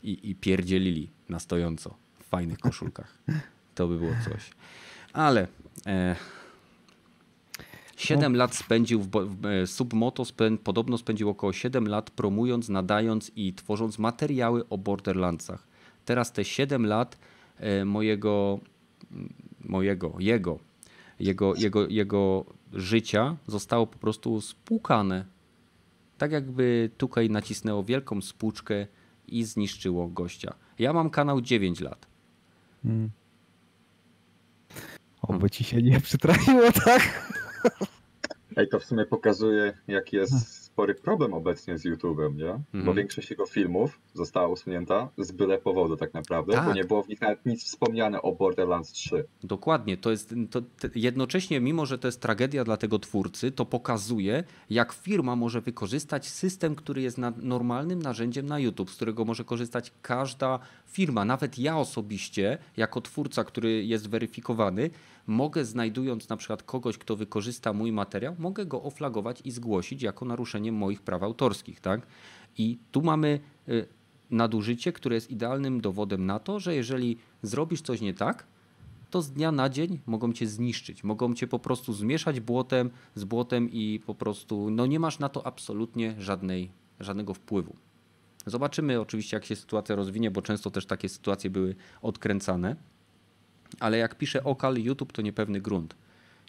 i, 0.04 0.30
i 0.30 0.36
pierdzielili 0.36 1.10
na 1.30 1.40
stojąco 1.40 1.96
w 2.20 2.24
fajnych 2.24 2.60
koszulkach. 2.60 3.18
To 3.76 3.88
by 3.88 3.98
było 3.98 4.12
coś. 4.26 4.50
Ale 5.14 5.48
e, 5.86 6.16
7 8.02 8.36
lat 8.36 8.56
spędził 8.56 9.02
w, 9.02 9.10
w 9.10 9.46
e, 9.46 9.68
Submoto, 9.68 10.26
spę, 10.26 10.58
podobno 10.58 10.98
spędził 10.98 11.30
około 11.30 11.54
7 11.54 11.88
lat 11.88 12.10
promując, 12.10 12.70
nadając 12.70 13.32
i 13.36 13.54
tworząc 13.54 14.00
materiały 14.00 14.70
o 14.70 14.78
Borderlandsach. 14.78 15.68
Teraz 16.06 16.32
te 16.32 16.46
7 16.46 16.86
lat 16.86 17.18
e, 17.58 17.86
mojego, 17.86 18.60
mojego, 19.60 20.16
jego, 20.20 20.60
jego, 21.20 21.56
jego, 21.56 21.88
jego 21.88 22.46
życia 22.74 23.36
zostało 23.48 23.88
po 23.88 23.98
prostu 23.98 24.42
spłukane. 24.42 25.26
Tak 26.18 26.32
jakby 26.32 26.90
tutaj 26.98 27.30
nacisnęło 27.30 27.84
wielką 27.84 28.22
spłuczkę 28.22 28.88
i 29.28 29.44
zniszczyło 29.44 30.08
gościa. 30.08 30.54
Ja 30.80 30.94
mam 30.94 31.10
kanał 31.10 31.42
9 31.42 31.80
lat. 31.82 32.08
Mm. 32.86 33.10
Oby 35.22 35.50
ci 35.50 35.64
się 35.64 35.82
nie 35.82 36.02
przytrafiło, 36.02 36.72
tak? 36.86 37.32
Ej, 38.58 38.68
to 38.70 38.80
w 38.80 38.86
sumie 38.86 39.06
pokazuje, 39.06 39.74
jaki 39.88 40.16
jest 40.16 40.64
spory 40.66 40.96
problem 40.96 41.34
obecnie 41.34 41.78
z 41.78 41.86
YouTube'em, 41.86 42.36
nie? 42.36 42.46
Bo 42.74 42.78
Mhm. 42.80 42.98
większość 42.98 43.30
jego 43.30 43.46
filmów 43.46 44.00
została 44.14 44.48
usunięta 44.48 45.10
z 45.18 45.32
byle 45.32 45.58
powodu 45.58 45.98
tak 45.98 46.14
naprawdę, 46.14 46.54
Tak. 46.54 46.66
bo 46.66 46.74
nie 46.74 46.84
było 46.84 47.04
w 47.04 47.08
nich 47.08 47.22
nawet 47.22 47.46
nic 47.46 47.64
wspomniane 47.64 48.22
o 48.22 48.32
Borderlands 48.32 48.92
3. 48.92 49.26
Dokładnie, 49.44 49.98
to 49.98 50.12
jest 50.12 50.36
to, 50.52 50.62
jednocześnie, 50.96 51.60
mimo 51.60 51.86
że 51.86 51.98
to 51.98 52.08
jest 52.08 52.22
tragedia 52.22 52.64
dla 52.64 52.78
tego 52.78 53.00
twórcy, 53.00 53.52
to 53.52 53.66
pokazuje, 53.66 54.44
jak 54.70 54.94
firma 54.94 55.36
może 55.36 55.62
wykorzystać 55.62 56.28
system, 56.30 56.76
który 56.76 57.02
jest 57.02 57.18
normalnym 57.38 58.02
narzędziem 58.02 58.46
na 58.46 58.60
YouTube, 58.60 58.90
z 58.92 58.96
którego 58.96 59.26
może 59.26 59.44
korzystać 59.44 59.92
każda 60.02 60.60
firma. 60.92 61.26
Nawet 61.26 61.60
ja 61.60 61.78
osobiście, 61.78 62.58
jako 62.78 63.02
twórca, 63.02 63.44
który 63.44 63.86
jest 63.86 64.10
weryfikowany, 64.10 64.90
mogę 65.28 65.66
znajdując 65.66 66.30
na 66.30 66.38
przykład 66.38 66.64
kogoś, 66.64 66.98
kto 66.98 67.16
wykorzysta 67.16 67.74
mój 67.74 67.92
materiał, 67.92 68.36
mogę 68.40 68.66
go 68.66 68.84
oflagować 68.84 69.42
i 69.46 69.52
zgłosić 69.52 70.02
jako 70.02 70.26
naruszenie 70.26 70.72
moich 70.72 71.02
praw 71.02 71.24
autorskich, 71.24 71.80
tak? 71.80 72.08
I 72.58 72.78
tu 72.92 73.02
mamy 73.02 73.40
y, 73.70 73.88
nadużycie, 74.32 74.94
które 74.94 75.16
jest 75.16 75.32
idealnym 75.32 75.82
dowodem 75.82 76.26
na 76.26 76.40
to, 76.40 76.60
że 76.60 76.76
jeżeli 76.76 77.18
zrobisz 77.42 77.82
coś 77.82 78.02
nie 78.02 78.14
tak, 78.14 78.48
to 79.10 79.22
z 79.22 79.32
dnia 79.32 79.52
na 79.52 79.70
dzień 79.70 80.00
mogą 80.06 80.34
cię 80.34 80.48
zniszczyć. 80.48 81.04
Mogą 81.04 81.34
cię 81.34 81.48
po 81.48 81.60
prostu 81.60 81.94
zmieszać 81.94 82.40
błotem, 82.40 82.90
z 83.16 83.24
błotem 83.24 83.70
i 83.72 84.00
po 84.06 84.16
prostu 84.16 84.70
no 84.70 84.86
nie 84.86 85.00
masz 85.00 85.20
na 85.20 85.30
to 85.30 85.46
absolutnie 85.46 86.16
żadnej, 86.18 86.72
żadnego 87.00 87.34
wpływu. 87.34 87.76
Zobaczymy 88.46 89.02
oczywiście, 89.02 89.38
jak 89.38 89.46
się 89.46 89.56
sytuacja 89.56 89.96
rozwinie, 89.96 90.32
bo 90.32 90.42
często 90.42 90.72
też 90.72 90.86
takie 90.86 91.10
sytuacje 91.10 91.50
były 91.50 91.76
odkręcane. 92.02 92.76
Ale 93.80 93.98
jak 93.98 94.18
pisze 94.18 94.44
Okal, 94.44 94.76
YouTube 94.78 95.14
to 95.14 95.22
niepewny 95.22 95.62
grunt. 95.62 95.96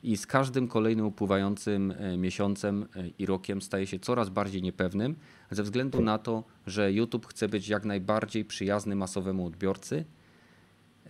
I 0.03 0.17
z 0.17 0.27
każdym 0.27 0.69
kolejnym 0.69 1.07
upływającym 1.07 1.95
e, 1.99 2.17
miesiącem 2.17 2.87
e, 2.97 3.09
i 3.19 3.27
rokiem 3.27 3.63
staje 3.63 3.87
się 3.87 3.99
coraz 3.99 4.29
bardziej 4.29 4.63
niepewnym, 4.63 5.17
ze 5.51 5.63
względu 5.63 6.01
na 6.01 6.19
to, 6.19 6.45
że 6.67 6.93
YouTube 6.93 7.27
chce 7.27 7.49
być 7.49 7.69
jak 7.69 7.85
najbardziej 7.85 8.45
przyjazny 8.45 8.97
masowemu 8.97 9.47
odbiorcy. 9.47 10.05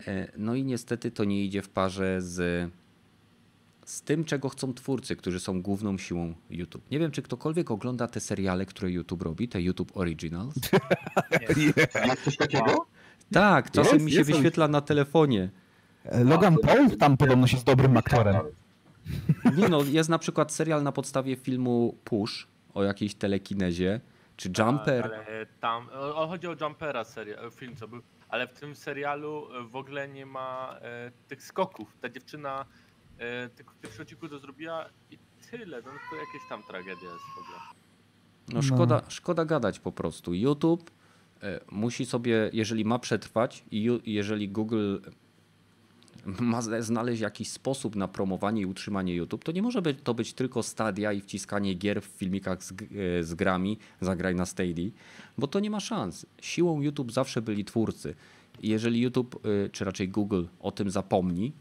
E, 0.06 0.32
No 0.36 0.54
i 0.54 0.64
niestety 0.64 1.10
to 1.10 1.24
nie 1.24 1.44
idzie 1.44 1.62
w 1.62 1.68
parze 1.68 2.22
z, 2.22 2.70
z 3.84 4.02
tym, 4.02 4.24
czego 4.24 4.48
chcą 4.48 4.74
twórcy, 4.74 5.16
którzy 5.16 5.40
są 5.40 5.62
główną 5.62 5.98
siłą 5.98 6.34
YouTube. 6.50 6.90
Nie 6.90 6.98
wiem, 6.98 7.10
czy 7.10 7.22
ktokolwiek 7.22 7.70
ogląda 7.70 8.08
te 8.08 8.20
seriale, 8.20 8.66
które 8.66 8.90
YouTube 8.90 9.22
robi, 9.22 9.48
te 9.48 9.62
YouTube 9.62 9.96
Originals. 9.96 10.54
Jest 12.06 12.24
coś 12.24 12.36
takiego? 12.36 12.86
Tak, 13.32 13.70
czasem 13.70 13.94
Jest, 13.94 14.04
mi 14.04 14.12
się 14.12 14.18
jest. 14.18 14.30
wyświetla 14.30 14.68
na 14.68 14.80
telefonie. 14.80 15.50
Logan 16.24 16.56
Paul 16.62 16.96
tam 16.96 17.16
podobno 17.16 17.46
jest 17.52 17.64
dobrym 17.64 17.96
aktorem. 17.96 18.36
Nie 19.56 19.68
no, 19.68 19.82
jest 19.82 20.08
na 20.08 20.18
przykład 20.18 20.52
serial 20.52 20.82
na 20.82 20.92
podstawie 20.92 21.36
filmu 21.36 21.96
Push 22.04 22.48
o 22.74 22.84
jakiejś 22.84 23.14
telekinezie, 23.14 24.00
czy 24.36 24.48
Jumper. 24.58 25.04
Ale 25.04 25.46
tam, 25.60 25.88
o, 25.92 26.26
chodzi 26.26 26.46
o 26.46 26.56
Jumpera 26.60 27.04
seria, 27.04 27.36
e, 27.36 27.50
film 27.50 27.76
co 27.76 27.88
był, 27.88 28.02
ale 28.28 28.46
w 28.46 28.52
tym 28.52 28.74
serialu 28.76 29.46
w 29.70 29.76
ogóle 29.76 30.08
nie 30.08 30.26
ma 30.26 30.78
e, 30.82 31.10
tych 31.28 31.42
skoków. 31.42 31.96
Ta 32.00 32.08
dziewczyna 32.08 32.64
e, 33.18 33.48
tylko 33.48 33.74
w 33.74 33.76
pierwszym 33.76 34.02
odcinku 34.02 34.28
to 34.28 34.38
zrobiła 34.38 34.84
i 35.10 35.18
tyle, 35.50 35.76
no 35.76 35.90
to 36.10 36.16
jakieś 36.16 36.48
tam 36.48 36.62
tragedia 36.62 36.92
jest 37.12 37.24
w 37.36 37.38
ogóle. 37.38 37.58
No 38.48 38.62
szkoda, 38.62 39.02
szkoda 39.08 39.44
gadać 39.44 39.78
po 39.80 39.92
prostu. 39.92 40.34
YouTube 40.34 40.90
e, 41.42 41.60
musi 41.70 42.06
sobie, 42.06 42.50
jeżeli 42.52 42.84
ma 42.84 42.98
przetrwać 42.98 43.64
i 43.70 43.82
ju- 43.90 44.00
jeżeli 44.06 44.48
Google 44.48 44.96
ma 46.40 46.62
zna- 46.62 46.82
znaleźć 46.82 47.22
jakiś 47.22 47.48
sposób 47.50 47.96
na 47.96 48.08
promowanie 48.08 48.62
i 48.62 48.66
utrzymanie 48.66 49.14
YouTube, 49.14 49.44
to 49.44 49.52
nie 49.52 49.62
może 49.62 49.82
być, 49.82 49.98
to 50.04 50.14
być 50.14 50.32
tylko 50.32 50.62
stadia 50.62 51.12
i 51.12 51.20
wciskanie 51.20 51.74
gier 51.74 52.02
w 52.02 52.04
filmikach 52.06 52.64
z, 52.64 52.72
e, 52.72 52.74
z 53.24 53.34
grami, 53.34 53.78
zagraj 54.00 54.34
na 54.34 54.46
Stadia, 54.46 54.90
bo 55.38 55.46
to 55.46 55.60
nie 55.60 55.70
ma 55.70 55.80
szans. 55.80 56.26
Siłą 56.40 56.80
YouTube 56.80 57.12
zawsze 57.12 57.42
byli 57.42 57.64
twórcy. 57.64 58.14
I 58.62 58.68
jeżeli 58.68 59.00
YouTube, 59.00 59.40
e, 59.46 59.68
czy 59.68 59.84
raczej 59.84 60.08
Google 60.08 60.44
o 60.60 60.70
tym 60.72 60.90
zapomni, 60.90 61.52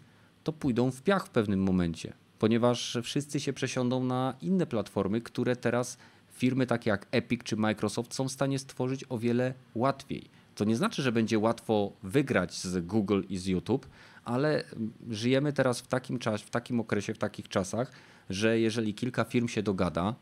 to 0.44 0.54
pójdą 0.54 0.92
w 0.92 1.02
piach 1.02 1.26
w 1.26 1.30
pewnym 1.30 1.64
momencie, 1.64 2.14
ponieważ 2.40 2.98
wszyscy 3.04 3.40
się 3.40 3.54
przesiądą 3.54 4.04
na 4.04 4.34
inne 4.42 4.66
platformy, 4.66 5.22
które 5.22 5.56
teraz 5.56 5.98
firmy 6.32 6.68
takie 6.68 6.90
jak 6.90 7.08
Epic 7.12 7.44
czy 7.44 7.58
Microsoft 7.58 8.14
są 8.14 8.28
w 8.28 8.32
stanie 8.32 8.60
stworzyć 8.60 9.06
o 9.10 9.18
wiele 9.18 9.54
łatwiej. 9.76 10.30
To 10.56 10.66
nie 10.66 10.76
znaczy, 10.76 11.02
że 11.02 11.12
będzie 11.12 11.40
łatwo 11.40 11.92
wygrać 12.04 12.58
z 12.58 12.86
Google 12.86 13.22
i 13.30 13.38
z 13.38 13.46
YouTube, 13.46 13.88
ale 14.26 14.64
żyjemy 15.10 15.54
teraz 15.54 15.82
w 15.82 15.88
takim 15.88 16.20
czasie, 16.20 16.46
w 16.46 16.50
takim 16.50 16.80
okresie, 16.80 17.14
w 17.14 17.18
takich 17.18 17.48
czasach, 17.48 17.92
że 18.30 18.60
jeżeli 18.60 18.94
kilka 18.94 19.24
firm 19.24 19.48
się 19.48 19.64
dogada, 19.64 20.16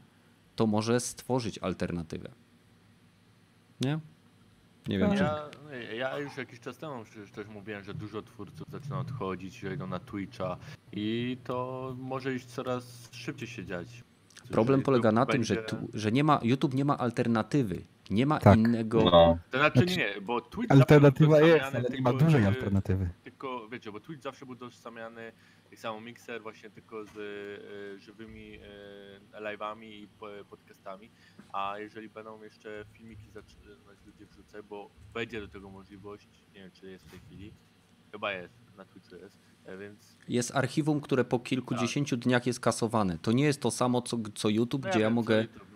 to 0.55 0.67
może 0.67 0.99
stworzyć 0.99 1.57
alternatywę. 1.57 2.29
Nie? 3.81 3.99
Nie 4.89 4.99
wiem, 4.99 5.11
czy... 5.11 5.23
Ja, 5.23 5.49
ja 5.93 6.19
już 6.19 6.37
jakiś 6.37 6.59
czas 6.59 6.77
temu 6.77 7.03
przecież 7.03 7.31
też 7.31 7.47
mówiłem, 7.47 7.83
że 7.83 7.93
dużo 7.93 8.21
twórców 8.21 8.67
zaczyna 8.71 8.99
odchodzić, 8.99 9.59
że 9.59 9.73
idą 9.73 9.87
na 9.87 9.99
Twitcha 9.99 10.57
i 10.91 11.37
to 11.43 11.95
może 11.99 12.33
iść 12.35 12.45
coraz 12.45 13.09
szybciej 13.11 13.47
się 13.47 13.65
dziać. 13.65 14.03
Problem 14.51 14.81
polega 14.81 15.11
na 15.11 15.25
tym, 15.25 15.43
że, 15.43 15.55
będzie- 15.55 15.69
tu, 15.69 15.77
że 15.93 16.11
nie 16.11 16.23
ma, 16.23 16.39
YouTube 16.43 16.73
nie 16.73 16.85
ma 16.85 16.97
alternatywy. 16.97 17.81
Nie 18.09 18.25
ma 18.25 18.39
Tak. 18.39 18.57
innego. 18.59 19.03
No. 19.03 19.37
To 19.51 19.57
znaczy 19.57 19.79
Znaczy, 19.79 19.97
nie, 19.97 20.21
bo 20.21 20.41
Twitch 20.41 20.71
Alternatywa 20.71 21.41
jest, 21.41 21.75
ale 21.75 21.89
nie 21.89 22.01
ma 22.01 22.13
dużej 22.13 22.45
alternatywy. 22.45 23.09
Tylko, 23.23 23.58
wiecie, 23.69 23.91
bo 23.91 23.99
Twitch 23.99 24.23
zawsze 24.23 24.45
był 24.45 24.55
tożsamiany, 24.55 25.31
tak 25.69 25.79
samo 25.79 26.01
Mixer 26.01 26.41
właśnie 26.41 26.69
tylko 26.69 27.05
z 27.05 27.09
e, 27.17 27.99
żywymi 27.99 28.59
e, 29.33 29.41
live'ami 29.41 29.83
i 29.85 30.07
po- 30.19 30.45
podcastami, 30.49 31.11
a 31.53 31.79
jeżeli 31.79 32.09
będą 32.09 32.43
jeszcze 32.43 32.85
filmiki 32.93 33.31
zaczynać 33.31 33.97
ludzie 34.05 34.25
wrzucać, 34.25 34.65
bo 34.65 34.89
będzie 35.13 35.41
do 35.41 35.47
tego 35.47 35.69
możliwość, 35.69 36.27
nie 36.53 36.59
wiem 36.61 36.71
czy 36.71 36.91
jest 36.91 37.05
w 37.07 37.11
tej 37.11 37.19
chwili, 37.19 37.53
chyba 38.11 38.31
jest, 38.33 38.53
na 38.77 38.85
Twitchu 38.85 39.15
jest, 39.15 39.39
e, 39.65 39.77
więc 39.77 40.17
Jest 40.27 40.55
archiwum, 40.55 41.01
które 41.01 41.23
po 41.25 41.39
kilkudziesięciu 41.39 42.17
dniach 42.17 42.45
jest 42.47 42.59
kasowane. 42.59 43.17
To 43.21 43.31
nie 43.31 43.43
jest 43.43 43.61
to 43.61 43.71
samo, 43.71 44.01
co, 44.01 44.17
co 44.35 44.49
YouTube, 44.49 44.83
no 44.85 44.89
gdzie 44.89 44.99
ja 44.99 45.07
co 45.07 45.13
mogę. 45.13 45.41
YouTube, 45.41 45.68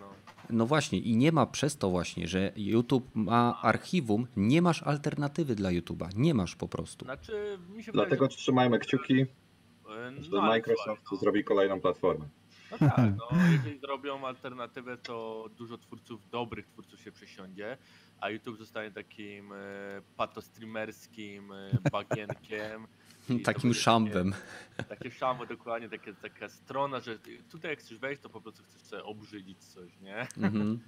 no. 0.54 0.66
Właśnie, 0.66 1.00
i 1.00 1.18
nie 1.18 1.32
ma 1.32 1.46
przez 1.46 1.78
to 1.78 1.90
właśnie, 1.90 2.28
że 2.28 2.52
YouTube 2.56 3.10
ma 3.14 3.60
archiwum, 3.62 4.28
nie 4.38 4.62
masz 4.62 4.84
alternatywy 4.84 5.56
dla 5.56 5.70
YouTube'a. 5.70 6.10
Nie 6.16 6.34
masz 6.34 6.56
po 6.56 6.68
prostu. 6.68 7.06
Znaczy, 7.06 7.58
mi 7.76 7.84
się 7.84 7.92
Dlatego 7.92 8.26
wydaje, 8.26 8.38
trzymajmy 8.38 8.80
kciuki, 8.80 9.26
że, 9.90 10.08
e, 10.08 10.24
że 10.24 10.32
no, 10.32 10.42
Microsoft 10.42 11.02
no. 11.12 11.18
zrobi 11.18 11.44
kolejną 11.44 11.82
platformę. 11.82 12.26
No 12.72 12.78
tak, 12.78 13.14
no, 13.18 13.28
jeżeli 13.52 13.80
zrobią 13.80 14.28
alternatywę, 14.28 14.98
to 14.98 15.50
dużo 15.58 15.78
twórców, 15.78 16.30
dobrych 16.30 16.68
twórców 16.68 17.02
się 17.02 17.12
przesiądzie, 17.12 17.78
a 18.22 18.30
YouTube 18.30 18.58
zostanie 18.58 18.92
takim 18.92 19.54
e, 19.54 19.56
patostreamerskim 20.18 21.52
e, 21.52 21.90
bagienkiem. 21.92 22.88
to 23.28 23.34
Takim 23.44 23.74
szambem. 23.74 24.34
Takie, 24.90 25.12
szambo 25.12 25.46
dokładnie, 25.46 25.90
takie, 25.90 26.14
taka 26.14 26.50
strona, 26.50 27.00
że 27.00 27.20
tutaj 27.52 27.72
jak 27.72 27.80
chcesz 27.80 27.98
wejść, 27.98 28.22
to 28.22 28.30
po 28.30 28.42
prostu 28.42 28.64
chcesz 28.64 28.82
sobie 28.82 29.04
obrzydzić 29.04 29.64
coś, 29.64 30.00
nie? 30.02 30.28
Mhm. 30.38 30.80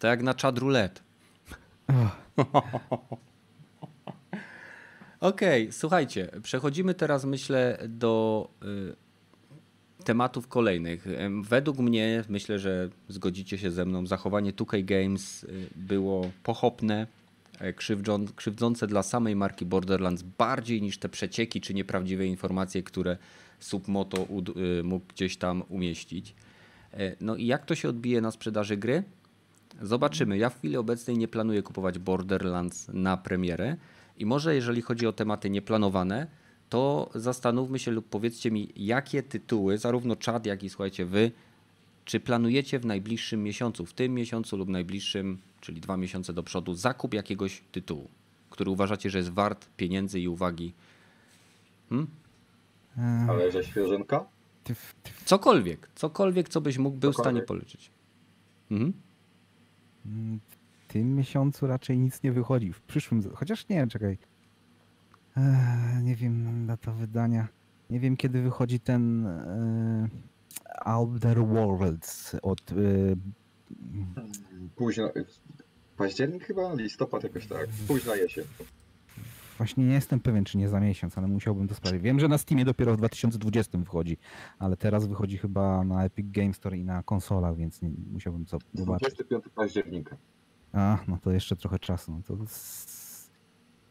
Tak 0.00 0.08
jak 0.08 0.22
na 0.22 0.34
czad 0.34 0.58
roulette. 0.58 1.00
Okej, 5.20 5.72
słuchajcie, 5.72 6.30
przechodzimy 6.42 6.94
teraz 6.94 7.24
myślę 7.24 7.78
do 7.88 8.48
y, 8.62 8.96
tematów 10.04 10.48
kolejnych. 10.48 11.06
Według 11.42 11.78
mnie, 11.78 12.24
myślę, 12.28 12.58
że 12.58 12.88
zgodzicie 13.08 13.58
się 13.58 13.70
ze 13.70 13.84
mną, 13.84 14.06
zachowanie 14.06 14.52
2K 14.52 14.84
Games 14.84 15.44
y, 15.44 15.68
było 15.76 16.30
pochopne, 16.42 17.06
krzywdzą, 17.76 18.26
krzywdzące 18.36 18.86
dla 18.86 19.02
samej 19.02 19.36
marki 19.36 19.66
Borderlands 19.66 20.22
bardziej 20.38 20.82
niż 20.82 20.98
te 20.98 21.08
przecieki 21.08 21.60
czy 21.60 21.74
nieprawdziwe 21.74 22.26
informacje, 22.26 22.82
które 22.82 23.16
Submoto 23.60 24.26
y, 24.80 24.82
mógł 24.82 25.06
gdzieś 25.06 25.36
tam 25.36 25.62
umieścić. 25.68 26.34
E, 26.92 27.16
No 27.20 27.36
i 27.36 27.46
jak 27.46 27.66
to 27.66 27.74
się 27.74 27.88
odbije 27.88 28.20
na 28.20 28.30
sprzedaży 28.30 28.76
gry? 28.76 29.02
Zobaczymy. 29.82 30.38
Ja 30.38 30.50
w 30.50 30.58
chwili 30.58 30.76
obecnej 30.76 31.18
nie 31.18 31.28
planuję 31.28 31.62
kupować 31.62 31.98
Borderlands 31.98 32.88
na 32.88 33.16
premierę. 33.16 33.76
I 34.18 34.26
może 34.26 34.54
jeżeli 34.54 34.82
chodzi 34.82 35.06
o 35.06 35.12
tematy 35.12 35.50
nieplanowane, 35.50 36.26
to 36.68 37.10
zastanówmy 37.14 37.78
się 37.78 37.90
lub 37.90 38.08
powiedzcie 38.08 38.50
mi, 38.50 38.68
jakie 38.76 39.22
tytuły, 39.22 39.78
zarówno 39.78 40.16
czad, 40.16 40.46
jak 40.46 40.62
i 40.62 40.70
słuchajcie 40.70 41.04
wy, 41.06 41.30
czy 42.04 42.20
planujecie 42.20 42.78
w 42.78 42.86
najbliższym 42.86 43.42
miesiącu, 43.42 43.86
w 43.86 43.92
tym 43.92 44.14
miesiącu 44.14 44.56
lub 44.56 44.68
najbliższym, 44.68 45.38
czyli 45.64 45.80
dwa 45.80 45.96
miesiące 45.96 46.32
do 46.32 46.42
przodu, 46.42 46.74
zakup 46.74 47.14
jakiegoś 47.14 47.62
tytułu, 47.72 48.08
który 48.50 48.70
uważacie, 48.70 49.10
że 49.10 49.18
jest 49.18 49.30
wart 49.30 49.68
pieniędzy 49.76 50.20
i 50.20 50.28
uwagi? 50.28 50.72
Hmm? 51.88 52.06
E, 52.98 53.26
Ale 53.30 53.52
że 53.52 53.64
świeżynka? 53.64 54.24
Cokolwiek, 55.24 55.88
cokolwiek, 55.94 56.48
co 56.48 56.60
byś 56.60 56.78
mógł 56.78 56.96
był 56.96 57.12
w 57.12 57.16
stanie 57.16 57.42
policzyć. 57.42 57.90
Mhm. 58.70 58.92
Mm, 60.06 60.40
W 60.88 60.92
tym 60.92 61.16
miesiącu 61.16 61.66
raczej 61.66 61.98
nic 61.98 62.22
nie 62.22 62.32
wychodzi. 62.32 62.72
W 62.72 62.80
przyszłym, 62.80 63.22
chociaż 63.34 63.68
nie, 63.68 63.86
czekaj. 63.86 64.18
Eee, 65.36 66.02
nie 66.02 66.16
wiem, 66.16 66.66
data 66.66 66.92
wydania. 66.92 67.48
Nie 67.90 68.00
wiem, 68.00 68.16
kiedy 68.16 68.42
wychodzi 68.42 68.80
ten 68.80 69.26
e, 69.26 70.08
Outer 70.84 71.46
Worlds 71.46 72.36
od 72.42 72.60
e, 72.72 72.74
Późno. 74.76 75.10
Październik 75.96 76.44
chyba? 76.44 76.74
Listopad 76.74 77.22
jakoś 77.22 77.46
tak. 77.46 77.68
Późna 77.88 78.16
jesień. 78.16 78.44
Właśnie 79.58 79.84
nie 79.84 79.94
jestem 79.94 80.20
pewien, 80.20 80.44
czy 80.44 80.58
nie 80.58 80.68
za 80.68 80.80
miesiąc, 80.80 81.18
ale 81.18 81.26
musiałbym 81.28 81.68
to 81.68 81.74
sprawdzić. 81.74 82.02
Wiem, 82.02 82.20
że 82.20 82.28
na 82.28 82.38
Steamie 82.38 82.64
dopiero 82.64 82.94
w 82.94 82.96
2020 82.96 83.78
wychodzi, 83.78 84.16
ale 84.58 84.76
teraz 84.76 85.06
wychodzi 85.06 85.38
chyba 85.38 85.84
na 85.84 86.04
Epic 86.04 86.26
Games 86.30 86.56
Store 86.56 86.78
i 86.78 86.84
na 86.84 87.02
konsolach, 87.02 87.56
więc 87.56 87.82
nie, 87.82 87.90
musiałbym 88.12 88.44
co 88.46 88.58
zobaczyć. 88.74 89.08
25 89.08 89.44
października. 89.54 90.16
A, 90.72 90.98
no 91.08 91.18
to 91.22 91.32
jeszcze 91.32 91.56
trochę 91.56 91.78
czasu. 91.78 92.12
No 92.12 92.20
to 92.26 92.36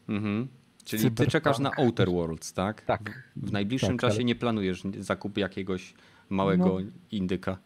Mhm. 0.08 0.48
Czyli 0.84 1.02
ty 1.02 1.08
Cyberpunk. 1.08 1.30
czekasz 1.30 1.58
na 1.58 1.70
Outer 1.78 2.10
Worlds, 2.10 2.52
tak? 2.52 2.80
Tak. 2.84 3.32
W 3.36 3.52
najbliższym 3.52 3.90
Tak, 3.90 4.00
czasie 4.00 4.14
ale- 4.16 4.24
nie 4.24 4.34
planujesz 4.34 4.82
zakupu 4.98 5.40
jakiegoś 5.40 5.94
małego 6.28 6.64
No. 6.80 6.90
indyka. 7.10 7.58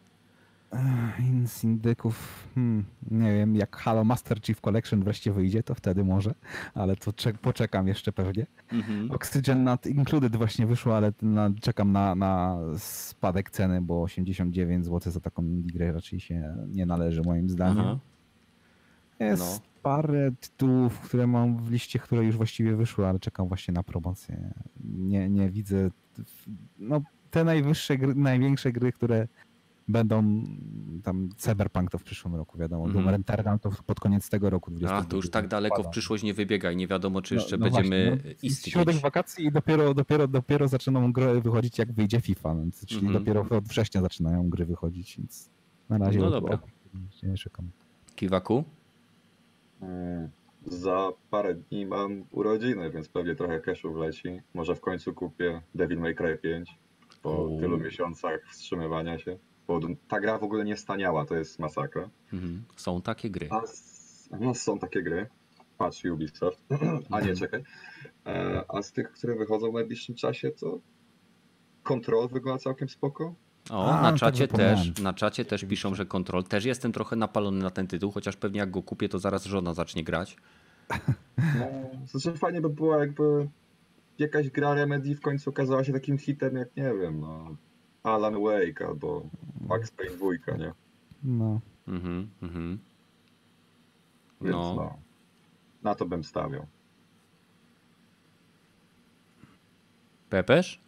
In 1.19 1.47
z 1.47 1.63
indyków, 1.63 2.45
hmm, 2.55 2.85
nie 3.11 3.33
wiem, 3.33 3.55
jak 3.55 3.75
Halo 3.77 4.03
Master 4.03 4.41
Chief 4.41 4.61
Collection 4.61 5.03
wreszcie 5.03 5.31
wyjdzie, 5.31 5.63
to 5.63 5.75
wtedy 5.75 6.03
może, 6.03 6.33
ale 6.73 6.95
to 6.95 7.11
czek- 7.13 7.37
poczekam 7.37 7.87
jeszcze 7.87 8.11
pewnie. 8.11 8.45
Mhm. 8.71 9.11
Oxygen 9.11 9.63
Not 9.63 9.85
Included 9.85 10.35
właśnie 10.35 10.65
wyszło, 10.65 10.97
ale 10.97 11.13
na, 11.21 11.49
czekam 11.61 11.91
na, 11.91 12.15
na 12.15 12.57
spadek 12.77 13.49
ceny, 13.49 13.81
bo 13.81 14.01
89 14.01 14.85
zł 14.85 15.11
za 15.11 15.19
taką 15.19 15.43
indie 15.43 15.71
grę 15.73 15.91
raczej 15.91 16.19
się 16.19 16.55
nie 16.67 16.85
należy 16.85 17.21
moim 17.21 17.49
zdaniem. 17.49 17.79
Aha. 17.79 17.99
Jest 19.19 19.41
No. 19.43 19.69
parę 19.83 20.31
tytułów, 20.39 20.99
które 20.99 21.27
mam 21.27 21.57
w 21.57 21.71
liście, 21.71 21.99
które 21.99 22.23
już 22.25 22.37
właściwie 22.37 22.75
wyszły, 22.75 23.07
ale 23.07 23.19
czekam 23.19 23.47
właśnie 23.47 23.73
na 23.73 23.83
promocję. 23.83 24.53
Nie, 24.83 25.29
nie 25.29 25.49
widzę. 25.49 25.89
No, 26.79 27.01
te 27.31 27.43
najwyższe 27.43 27.97
gry, 27.97 28.15
największe 28.15 28.71
gry, 28.71 28.91
które 28.91 29.27
będą 29.89 30.43
tam 31.03 31.29
Cyberpunk 31.37 31.91
to 31.91 31.97
w 31.97 32.03
przyszłym 32.03 32.35
roku, 32.35 32.57
wiadomo. 32.57 32.85
Mhm. 32.85 33.05
Doom 33.05 33.15
Eternal 33.21 33.59
to 33.59 33.69
pod 33.85 33.99
koniec 33.99 34.29
tego 34.29 34.49
roku. 34.49 34.71
A, 34.71 34.75
22 34.75 35.03
to 35.09 35.15
już 35.15 35.29
tak 35.29 35.47
daleko 35.47 35.83
w 35.83 35.89
przyszłość 35.89 36.23
nie 36.23 36.33
wybiegaj. 36.33 36.75
Nie 36.75 36.87
wiadomo, 36.87 37.21
czy 37.21 37.35
No- 37.35 37.41
jeszcze 37.41 37.57
no 37.57 37.63
będziemy 37.63 38.07
właśnie, 38.09 38.31
no, 38.31 38.35
istnieć. 38.43 38.73
Środek 38.73 38.95
wakacji 38.95 39.45
i 39.45 39.51
dopiero, 39.51 39.93
dopiero, 39.93 40.27
dopiero 40.27 40.67
zaczyną 40.67 41.11
gry 41.13 41.41
wychodzić, 41.41 41.77
jak 41.77 41.91
wyjdzie 41.91 42.21
FIFA, 42.21 42.55
więc, 42.55 42.85
czyli 42.85 43.01
Mhm. 43.05 43.23
dopiero 43.23 43.57
od 43.57 43.63
września 43.67 44.01
zaczynają 44.01 44.49
gry 44.49 44.65
wychodzić, 44.65 45.17
więc 45.17 45.49
na 45.89 45.97
razie 45.97 46.19
No 46.19 46.29
dobra. 46.31 46.59
nie 47.23 47.37
czekam. 47.37 47.69
Kiwaku? 48.15 48.63
Mm, 49.81 50.29
Za 50.65 51.09
parę 51.29 51.55
dni 51.55 51.85
mam 51.85 52.23
urodziny, 52.31 52.91
więc 52.91 53.09
pewnie 53.09 53.35
trochę 53.35 53.59
cashu 53.59 53.93
wleci. 53.93 54.41
Może 54.53 54.75
w 54.75 54.81
końcu 54.81 55.13
kupię 55.13 55.61
Devil 55.75 55.99
May 55.99 56.15
Cry 56.15 56.37
5 56.37 56.77
po 57.21 57.43
O. 57.55 57.59
tylu 57.59 57.77
miesiącach 57.77 58.39
wstrzymywania 58.51 59.19
się. 59.19 59.37
Bo 59.69 59.79
ta 60.07 60.19
gra 60.19 60.37
w 60.37 60.43
ogóle 60.43 60.65
nie 60.65 60.77
staniała, 60.77 61.25
to 61.25 61.35
jest 61.35 61.59
masakra. 61.59 62.09
Mhm. 62.33 62.63
Są 62.75 63.01
takie 63.01 63.29
gry. 63.29 63.49
A 63.51 63.61
no 64.39 64.53
są 64.53 64.79
takie 64.79 65.03
gry. 65.03 65.27
Patrz 65.77 66.05
Ubisoft. 66.05 66.63
A 67.11 67.21
nie, 67.21 67.35
czekaj. 67.35 67.63
E, 68.25 68.63
a 68.67 68.81
z 68.81 68.91
tych, 68.91 69.11
które 69.11 69.35
wychodzą 69.35 69.71
w 69.71 69.73
najbliższym 69.73 70.15
czasie, 70.15 70.51
to 70.51 70.79
Control 71.83 72.29
wygląda 72.29 72.63
całkiem 72.63 72.89
spoko. 72.89 73.35
O, 73.69 73.91
A, 73.91 74.01
na 74.01 74.09
tak 74.09 74.19
czacie 74.19 74.47
też, 74.47 74.99
na 75.01 75.13
czacie 75.13 75.45
też 75.45 75.65
piszą, 75.65 75.95
że 75.95 76.05
kontrol. 76.05 76.43
Też 76.43 76.65
jestem 76.65 76.91
trochę 76.91 77.15
napalony 77.15 77.63
na 77.63 77.69
ten 77.69 77.87
tytuł, 77.87 78.11
chociaż 78.11 78.35
pewnie 78.35 78.59
jak 78.59 78.71
go 78.71 78.83
kupię, 78.83 79.09
to 79.09 79.19
zaraz 79.19 79.45
żona 79.45 79.73
zacznie 79.73 80.03
grać. 80.03 80.37
No, 81.37 81.67
znaczy 82.05 82.37
fajnie 82.37 82.61
by 82.61 82.69
było 82.69 82.99
jakby 82.99 83.49
jakaś 84.19 84.49
gra 84.49 84.73
Remedy 84.73 85.15
w 85.15 85.21
końcu 85.21 85.49
okazała 85.49 85.83
się 85.83 85.93
takim 85.93 86.17
hitem 86.17 86.55
jak, 86.55 86.75
nie 86.75 86.93
wiem, 87.01 87.19
no 87.19 87.55
Alan 88.15 88.43
Wake 88.43 88.85
albo 88.85 89.29
Max 89.61 89.91
Payne 89.91 90.17
2, 90.17 90.57
nie? 90.57 90.73
No. 91.23 91.61
Mhm, 91.87 92.29
mhm. 92.41 92.79
Więc 94.41 94.55
No. 94.55 94.75
no. 94.75 94.99
Na 95.83 95.95
to 95.95 96.05
bym 96.05 96.23
stawiał. 96.23 96.67
Pepesz? 100.29 100.81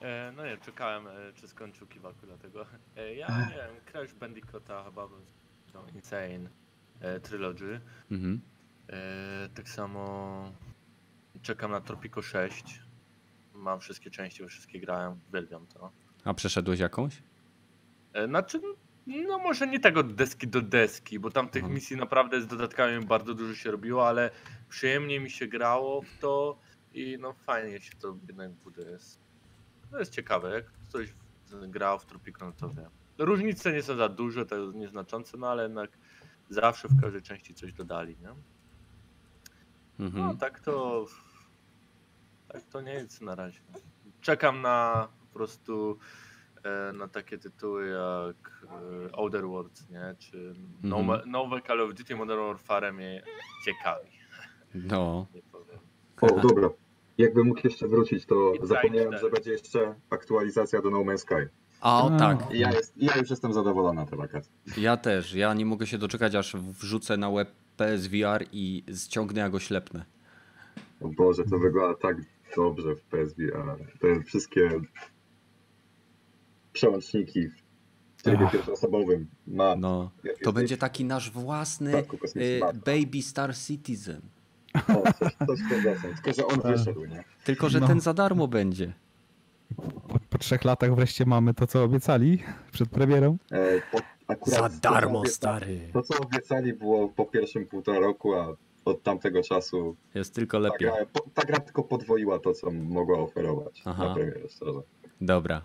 E, 0.00 0.32
no 0.36 0.46
nie, 0.46 0.58
czekałem, 0.58 1.06
e, 1.06 1.10
czy 1.34 1.48
skończył 1.48 1.86
Kiwaku, 1.86 2.26
dlatego. 2.26 2.66
E, 2.96 3.14
ja 3.14 3.28
nie 3.48 3.54
wiem, 3.54 3.84
Crash 3.92 4.14
Bandicoota 4.14 4.84
chyba 4.84 5.08
bym 5.08 5.20
no, 5.74 5.84
Insane 5.94 6.48
e, 7.00 7.20
Trilogy. 7.20 7.80
Mhm. 8.10 8.40
E, 8.88 9.48
tak 9.54 9.68
samo 9.68 10.52
czekam 11.42 11.70
na 11.70 11.80
Tropico 11.80 12.22
6. 12.22 12.82
Mam 13.54 13.80
wszystkie 13.80 14.10
części, 14.10 14.42
bo 14.42 14.48
wszystkie 14.48 14.80
grałem, 14.80 15.20
uwielbiam 15.28 15.66
to. 15.66 15.90
A 16.24 16.34
przeszedłeś 16.34 16.80
jakąś? 16.80 17.22
E, 18.12 18.26
Znaczy, 18.26 18.60
no 19.06 19.38
może 19.38 19.66
nie 19.66 19.80
tak 19.80 19.96
od 19.96 20.14
deski 20.14 20.48
do 20.48 20.62
deski, 20.62 21.18
bo 21.18 21.30
tam 21.30 21.48
tych 21.48 21.62
Mhm. 21.62 21.74
misji 21.74 21.96
naprawdę 21.96 22.40
z 22.40 22.46
dodatkami 22.46 23.06
bardzo 23.06 23.34
dużo 23.34 23.54
się 23.54 23.70
robiło, 23.70 24.08
ale 24.08 24.30
przyjemnie 24.68 25.20
mi 25.20 25.30
się 25.30 25.46
grało 25.46 26.02
w 26.02 26.18
to 26.20 26.58
i 26.94 27.16
no 27.20 27.32
fajnie 27.32 27.80
się 27.80 27.92
to 27.96 28.16
jednak 28.28 28.50
buduje. 28.52 28.96
To 29.90 29.98
jest 29.98 30.12
ciekawe, 30.12 30.54
jak 30.54 30.64
ktoś 30.88 31.14
grał 31.68 31.98
w 31.98 32.06
Tropico, 32.06 32.44
no 32.46 32.52
to 32.52 32.68
wie. 32.68 32.88
Różnice 33.18 33.72
nie 33.72 33.82
są 33.82 33.96
za 33.96 34.08
duże, 34.08 34.46
to 34.46 34.56
jest 34.56 34.74
nieznaczące, 34.76 35.36
no 35.38 35.48
ale 35.48 35.62
jednak 35.62 35.90
zawsze 36.50 36.88
w 36.88 37.00
każdej 37.00 37.22
części 37.22 37.54
coś 37.54 37.72
dodali, 37.72 38.16
nie? 38.20 38.28
No 39.98 40.06
Mhm. 40.06 40.36
tak 40.38 40.60
to. 40.60 41.06
Tak 42.48 42.62
to 42.62 42.80
nie 42.80 42.92
jest 42.92 43.20
na 43.22 43.34
razie. 43.34 43.60
Czekam 44.20 44.62
na 44.62 45.08
prostu 45.34 45.98
e, 46.64 46.92
na 46.92 47.08
takie 47.08 47.38
tytuły 47.38 47.86
jak 47.88 48.66
e, 49.10 49.16
Outer 49.16 49.46
Worlds, 49.46 49.90
nie? 49.90 50.14
Czy 50.18 50.54
nowe, 50.82 51.12
Mhm. 51.12 51.30
nowe 51.30 51.60
Call 51.66 51.80
of 51.80 51.94
Duty 51.94 52.16
Modern 52.16 52.40
Warfare 52.40 52.92
mnie 52.92 53.22
ciekawi. 53.64 54.10
No. 54.74 55.26
O, 56.20 56.40
dobra. 56.40 56.68
Jakbym 57.18 57.46
mógł 57.46 57.60
jeszcze 57.64 57.88
wrócić, 57.88 58.26
to 58.26 58.52
zapomniałem, 58.62 59.16
że 59.18 59.30
będzie 59.30 59.50
jeszcze 59.50 59.94
aktualizacja 60.10 60.82
do 60.82 60.90
No 60.90 60.98
Man's 60.98 61.18
Sky. 61.18 61.48
A 61.80 62.02
o, 62.04 62.18
tak. 62.18 62.38
Ja, 62.52 62.72
jest, 62.72 62.92
ja 62.96 63.16
już 63.16 63.30
jestem 63.30 63.52
zadowolona 63.52 64.04
na 64.10 64.16
wakacje. 64.16 64.52
Ja 64.76 64.96
też. 64.96 65.34
Ja 65.34 65.54
nie 65.54 65.66
mogę 65.66 65.86
się 65.86 65.98
doczekać, 65.98 66.34
aż 66.34 66.56
wrzucę 66.56 67.16
na 67.16 67.30
web 67.30 67.50
PSVR 67.76 68.44
i 68.52 68.84
ściągnę, 69.04 69.40
jak 69.40 69.52
go 69.52 69.58
ślepnę. 69.58 70.04
O 71.00 71.08
Boże, 71.08 71.44
to 71.44 71.58
wygląda 71.58 71.98
tak 71.98 72.16
dobrze 72.56 72.96
w 72.96 73.02
PSVR. 73.02 73.76
Te 74.00 74.22
wszystkie 74.22 74.70
przełączniki 76.74 77.48
w 78.16 78.22
trybie 78.22 78.44
Ach. 78.46 78.52
pierwszoosobowym 78.52 79.26
ma. 79.46 79.76
No. 79.76 80.10
To 80.44 80.52
będzie 80.52 80.76
taki 80.76 81.04
nasz 81.04 81.30
własny 81.30 81.96
y, 82.36 82.60
Baby 82.86 83.22
Star 83.22 83.56
Citizen. 83.56 84.20
O, 84.88 85.12
coś, 85.12 85.32
coś. 85.46 85.60
Tylko, 86.24 86.32
że 86.36 86.46
on 86.46 86.60
Tak. 86.60 86.76
wyszedł, 86.76 87.04
nie? 87.04 87.24
Tylko, 87.44 87.68
że 87.68 87.80
No. 87.80 87.86
ten 87.86 88.00
za 88.00 88.14
darmo 88.14 88.48
będzie. 88.48 88.92
Po, 90.08 90.18
po 90.30 90.38
trzech 90.38 90.64
latach 90.64 90.94
wreszcie 90.94 91.26
mamy 91.26 91.54
to, 91.54 91.66
co 91.66 91.84
obiecali 91.84 92.38
przed 92.72 92.88
premierą. 92.88 93.36
E, 93.52 93.80
po, 93.92 93.98
akurat 94.28 94.58
Za 94.60 94.68
to, 94.68 94.74
darmo, 94.90 95.20
obieca- 95.22 95.28
stary. 95.34 95.90
To, 95.92 96.02
co 96.02 96.14
obiecali, 96.20 96.72
było 96.72 97.08
po 97.08 97.24
pierwszym 97.26 97.66
półtora 97.66 97.98
roku, 97.98 98.34
a 98.34 98.56
od 98.84 99.02
tamtego 99.02 99.42
czasu 99.42 99.96
Jest 100.14 100.34
tylko 100.34 100.56
ta 100.56 100.62
lepiej. 100.62 100.78
gra, 100.88 101.06
po, 101.12 101.20
ta 101.34 101.42
gra 101.42 101.60
tylko 101.60 101.82
podwoiła 101.82 102.38
to, 102.38 102.52
co 102.54 102.70
mogła 102.70 103.18
oferować 103.18 103.82
Aha. 103.84 104.08
na 104.08 104.14
premierę, 104.14 104.40
szczerze. 104.48 104.80
Dobra, 105.20 105.62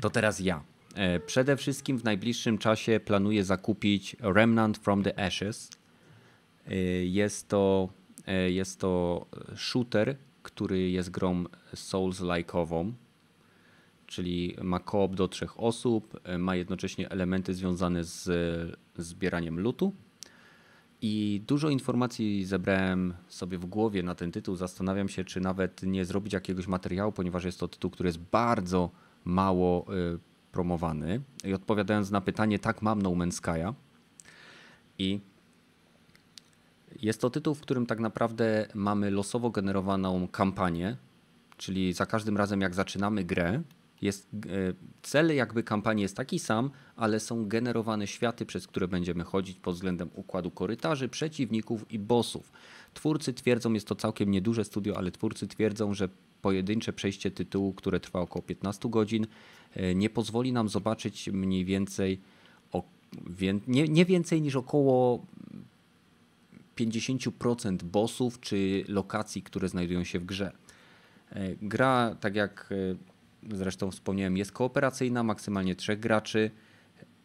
to 0.00 0.10
teraz 0.10 0.40
ja. 0.40 0.62
E, 0.94 1.20
Przede 1.20 1.56
wszystkim 1.56 1.98
w 1.98 2.04
najbliższym 2.04 2.58
czasie 2.58 3.00
planuję 3.00 3.44
zakupić 3.44 4.16
Remnant 4.20 4.78
from 4.78 5.02
the 5.02 5.26
Ashes. 5.26 5.70
E, 6.66 6.74
Jest 7.04 7.48
to, 7.48 7.88
e, 8.26 8.50
jest 8.50 8.80
to 8.80 9.26
shooter, 9.56 10.16
który 10.42 10.90
jest 10.90 11.10
grą 11.10 11.44
Souls-like'ową, 11.74 12.92
czyli 14.06 14.56
ma 14.62 14.78
koop 14.78 15.14
do 15.14 15.28
trzech 15.28 15.60
osób, 15.60 16.20
ma 16.38 16.56
jednocześnie 16.56 17.10
elementy 17.10 17.54
związane 17.54 18.04
z 18.04 18.28
zbieraniem 18.96 19.60
lutu. 19.60 19.92
I 21.02 21.42
dużo 21.46 21.68
informacji 21.70 22.44
zebrałem 22.44 23.14
sobie 23.28 23.58
w 23.58 23.66
głowie 23.66 24.02
na 24.02 24.14
ten 24.14 24.32
tytuł. 24.32 24.56
Zastanawiam 24.56 25.08
się, 25.08 25.24
czy 25.24 25.40
nawet 25.40 25.82
nie 25.82 26.04
zrobić 26.04 26.32
jakiegoś 26.32 26.66
materiału, 26.66 27.12
ponieważ 27.12 27.44
jest 27.44 27.60
to 27.60 27.68
tytuł, 27.68 27.90
który 27.90 28.08
jest 28.08 28.18
bardzo 28.18 28.90
mało 29.24 29.86
y, 29.94 30.18
promowany. 30.52 31.20
I 31.44 31.54
odpowiadając 31.54 32.10
na 32.10 32.20
pytanie, 32.20 32.58
tak 32.58 32.82
mam 32.82 33.02
No 33.02 33.10
Man's 33.10 33.40
Sky'a. 33.42 33.72
I 34.98 35.20
jest 37.02 37.20
to 37.20 37.30
tytuł, 37.30 37.54
w 37.54 37.60
którym 37.60 37.86
tak 37.86 38.00
naprawdę 38.00 38.68
mamy 38.74 39.10
losowo 39.10 39.50
generowaną 39.50 40.28
kampanię, 40.28 40.96
czyli 41.56 41.92
za 41.92 42.06
każdym 42.06 42.36
razem 42.36 42.60
jak 42.60 42.74
zaczynamy 42.74 43.24
grę, 43.24 43.62
jest 44.02 44.28
e, 44.34 44.38
cel 45.02 45.36
jakby 45.36 45.62
kampanii 45.62 46.02
jest 46.02 46.16
taki 46.16 46.38
sam, 46.38 46.70
ale 46.96 47.20
są 47.20 47.48
generowane 47.48 48.06
światy, 48.06 48.46
przez 48.46 48.66
które 48.66 48.88
będziemy 48.88 49.24
chodzić 49.24 49.58
pod 49.58 49.74
względem 49.74 50.10
układu 50.14 50.50
korytarzy, 50.50 51.08
przeciwników 51.08 51.92
i 51.92 51.98
bossów. 51.98 52.52
Twórcy 52.94 53.32
twierdzą, 53.32 53.72
jest 53.72 53.86
to 53.86 53.94
całkiem 53.94 54.30
nieduże 54.30 54.64
studio, 54.64 54.96
ale 54.96 55.10
twórcy 55.10 55.48
twierdzą, 55.48 55.94
że 55.94 56.08
pojedyncze 56.42 56.92
przejście 56.92 57.30
tytułu, 57.30 57.72
które 57.72 58.00
trwa 58.00 58.20
około 58.20 58.42
15 58.42 58.88
godzin, 58.88 59.26
e, 59.74 59.94
nie 59.94 60.10
pozwoli 60.10 60.52
nam 60.52 60.68
zobaczyć 60.68 61.28
mniej 61.28 61.64
więcej 61.64 62.20
o, 62.72 62.82
wię, 63.30 63.60
nie, 63.66 63.88
nie 63.88 64.04
więcej 64.04 64.42
niż 64.42 64.56
około 64.56 65.26
50% 66.76 67.82
bossów 67.82 68.40
czy 68.40 68.84
lokacji, 68.88 69.42
które 69.42 69.68
znajdują 69.68 70.04
się 70.04 70.18
w 70.18 70.24
grze. 70.24 70.52
E, 71.32 71.56
Gra, 71.62 72.16
tak 72.20 72.36
jak 72.36 72.74
zresztą 73.50 73.90
wspomniałem, 73.90 74.36
jest 74.36 74.52
kooperacyjna, 74.52 75.22
maksymalnie 75.22 75.74
trzech 75.74 76.00
graczy. 76.00 76.50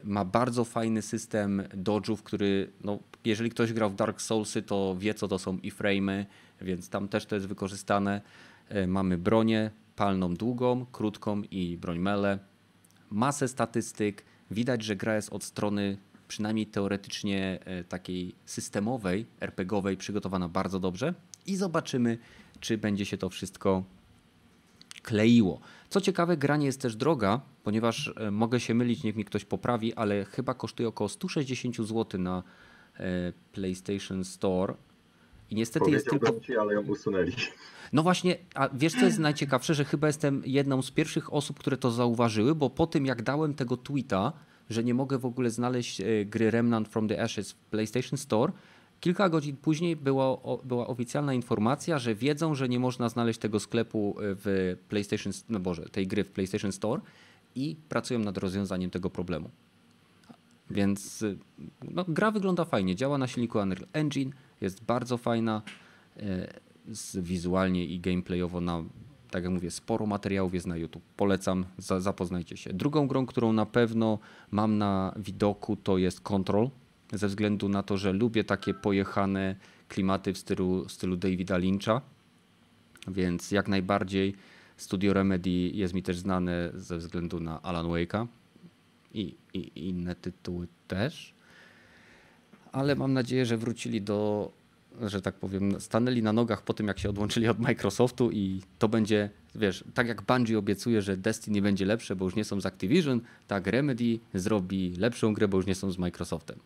Ma 0.04 0.26
bardzo 0.26 0.66
fajny 0.66 1.02
system 1.02 1.64
dodge'ów, 1.74 2.18
który, 2.24 2.72
no, 2.84 3.00
jeżeli 3.26 3.50
ktoś 3.50 3.74
grał 3.74 3.90
w 3.90 3.96
Dark 3.96 4.22
Soulsy, 4.22 4.62
to 4.62 4.96
wie, 5.00 5.14
co 5.14 5.28
to 5.28 5.40
są 5.40 5.58
iframe'y, 5.58 6.26
więc 6.62 6.90
tam 6.90 7.08
też 7.08 7.26
to 7.26 7.36
jest 7.36 7.48
wykorzystane. 7.48 8.22
E, 8.70 8.88
Mamy 8.88 9.18
bronię 9.18 9.72
palną 9.96 10.34
długą, 10.34 10.86
krótką 10.92 11.42
i 11.52 11.78
broń 11.78 12.00
mele. 12.00 12.40
Masę 13.10 13.48
statystyk. 13.48 14.24
Widać, 14.52 14.84
że 14.84 14.96
gra 14.96 15.16
jest 15.16 15.34
od 15.34 15.44
strony 15.44 15.98
przynajmniej 16.28 16.66
teoretycznie 16.66 17.60
e, 17.66 17.84
takiej 17.84 18.36
systemowej, 18.46 19.26
RPGowej 19.42 19.98
przygotowana 19.98 20.50
bardzo 20.50 20.80
dobrze 20.80 21.14
i 21.46 21.56
zobaczymy, 21.56 22.18
czy 22.60 22.78
będzie 22.78 23.06
się 23.06 23.18
to 23.18 23.30
wszystko 23.30 23.84
kleiło. 25.08 25.60
Co 25.90 26.02
ciekawe, 26.02 26.38
gra 26.38 26.58
nie 26.58 26.66
jest 26.66 26.82
też 26.82 26.96
droga, 26.96 27.42
ponieważ 27.64 28.14
e, 28.18 28.32
mogę 28.32 28.60
się 28.60 28.74
mylić, 28.74 29.04
niech 29.04 29.16
mi 29.16 29.26
ktoś 29.26 29.46
poprawi, 29.46 29.94
ale 29.94 30.26
chyba 30.26 30.54
kosztuje 30.54 30.90
około 30.90 31.10
160 31.10 31.76
zł 31.76 32.22
na 32.22 32.44
e, 33.00 33.34
PlayStation 33.52 34.24
Store. 34.24 34.74
I 35.50 35.56
niestety 35.56 35.92
jest 35.92 36.10
tylko. 36.10 36.40
Ci, 36.40 36.58
ale 36.58 36.74
ją 36.74 36.82
usunęli. 36.82 37.34
No 37.94 38.04
właśnie, 38.04 38.38
a 38.56 38.70
wiesz 38.74 38.94
co 38.94 39.06
jest 39.06 39.20
najciekawsze, 39.20 39.74
że 39.74 39.86
chyba 39.86 40.08
jestem 40.08 40.42
jedną 40.46 40.82
z 40.82 40.92
pierwszych 40.92 41.34
osób, 41.34 41.60
które 41.60 41.78
to 41.78 41.92
zauważyły, 41.92 42.56
bo 42.56 42.70
po 42.70 42.88
tym 42.88 43.06
jak 43.06 43.22
dałem 43.22 43.54
tego 43.54 43.78
tweeta, 43.78 44.34
że 44.70 44.84
nie 44.84 44.94
mogę 44.94 45.18
w 45.18 45.26
ogóle 45.26 45.50
znaleźć 45.50 46.02
e, 46.02 46.26
gry 46.26 46.52
Remnant 46.52 46.88
from 46.88 47.08
the 47.08 47.24
Ashes 47.24 47.52
w 47.52 47.56
PlayStation 47.56 48.18
Store, 48.18 48.54
kilka 49.00 49.30
godzin 49.30 49.58
później 49.58 49.96
była, 49.96 50.38
była 50.64 50.88
oficjalna 50.88 51.34
informacja, 51.34 52.00
że 52.00 52.16
wiedzą, 52.16 52.56
że 52.56 52.70
nie 52.70 52.80
można 52.80 53.10
znaleźć 53.10 53.40
tego 53.40 53.60
sklepu 53.60 54.16
e, 54.20 54.22
w 54.22 54.76
PlayStation, 54.90 55.34
no 55.50 55.60
Boże, 55.60 55.90
tej 55.90 56.08
gry 56.08 56.24
w 56.24 56.32
PlayStation 56.32 56.72
Store 56.72 57.02
i 57.56 57.76
pracują 57.90 58.20
nad 58.20 58.38
rozwiązaniem 58.38 58.90
tego 58.90 59.10
problemu. 59.10 59.50
Więc 60.70 61.24
e, 61.24 61.36
no, 61.92 62.06
gra 62.08 62.32
wygląda 62.32 62.66
fajnie, 62.66 62.96
działa 62.96 63.18
na 63.18 63.28
silniku 63.28 63.60
Unreal 63.60 63.88
Engine, 63.94 64.32
jest 64.62 64.84
bardzo 64.84 65.18
fajna 65.18 65.62
wizualnie 67.16 67.86
i 67.86 68.00
gameplayowo 68.00 68.62
na, 68.62 68.84
tak 69.32 69.44
jak 69.44 69.54
mówię, 69.54 69.72
sporo 69.72 70.06
materiałów 70.06 70.54
jest 70.54 70.68
na 70.68 70.78
YouTube. 70.78 71.04
Polecam, 71.18 71.66
za, 71.78 72.00
zapoznajcie 72.00 72.58
się. 72.58 72.74
Drugą 72.74 73.08
grą, 73.08 73.26
którą 73.26 73.54
na 73.54 73.66
pewno 73.66 74.20
mam 74.52 74.78
na 74.78 75.14
widoku, 75.18 75.76
to 75.76 75.98
jest 75.98 76.22
Control, 76.22 76.70
ze 77.14 77.28
względu 77.28 77.70
na 77.70 77.84
to, 77.84 77.98
że 77.98 78.14
lubię 78.14 78.44
takie 78.44 78.74
pojechane 78.74 79.56
klimaty 79.90 80.34
w 80.34 80.38
stylu, 80.38 80.90
stylu 80.90 81.18
Davida 81.18 81.58
Lyncha, 81.58 82.02
więc 83.08 83.52
jak 83.52 83.68
najbardziej 83.68 84.36
Studio 84.78 85.14
Remedy 85.14 85.50
jest 85.50 85.94
mi 85.94 86.04
też 86.04 86.18
znane 86.18 86.72
ze 86.74 86.98
względu 86.98 87.40
na 87.40 87.62
Alan 87.62 87.86
Wake'a 87.86 88.28
i, 89.14 89.36
i 89.54 89.88
inne 89.90 90.16
tytuły 90.16 90.68
też. 90.88 91.34
Ale 92.72 92.96
mam 92.96 93.14
nadzieję, 93.14 93.46
że 93.46 93.58
wrócili 93.58 94.02
do 94.02 94.52
że 95.02 95.22
tak 95.22 95.36
powiem, 95.36 95.82
stanęli 95.82 96.24
na 96.24 96.34
nogach 96.34 96.62
po 96.62 96.74
tym, 96.74 96.88
jak 96.88 97.00
się 97.00 97.10
odłączyli 97.10 97.48
od 97.48 97.60
Microsoftu 97.60 98.32
i 98.32 98.62
to 98.80 98.90
będzie, 98.90 99.30
wiesz, 99.56 99.84
tak 99.94 100.08
jak 100.08 100.22
Bungie 100.22 100.60
obiecuje, 100.60 101.02
że 101.02 101.18
Destiny 101.18 101.62
będzie 101.62 101.86
lepsze, 101.86 102.16
bo 102.16 102.26
już 102.26 102.36
nie 102.36 102.46
są 102.46 102.62
z 102.62 102.66
Activision, 102.66 103.22
tak 103.48 103.68
Remedy 103.68 104.20
zrobi 104.34 104.94
lepszą 104.98 105.34
grę, 105.34 105.48
bo 105.48 105.58
już 105.58 105.66
nie 105.66 105.76
są 105.76 105.92
z 105.92 105.98
Microsoftem. 105.98 106.60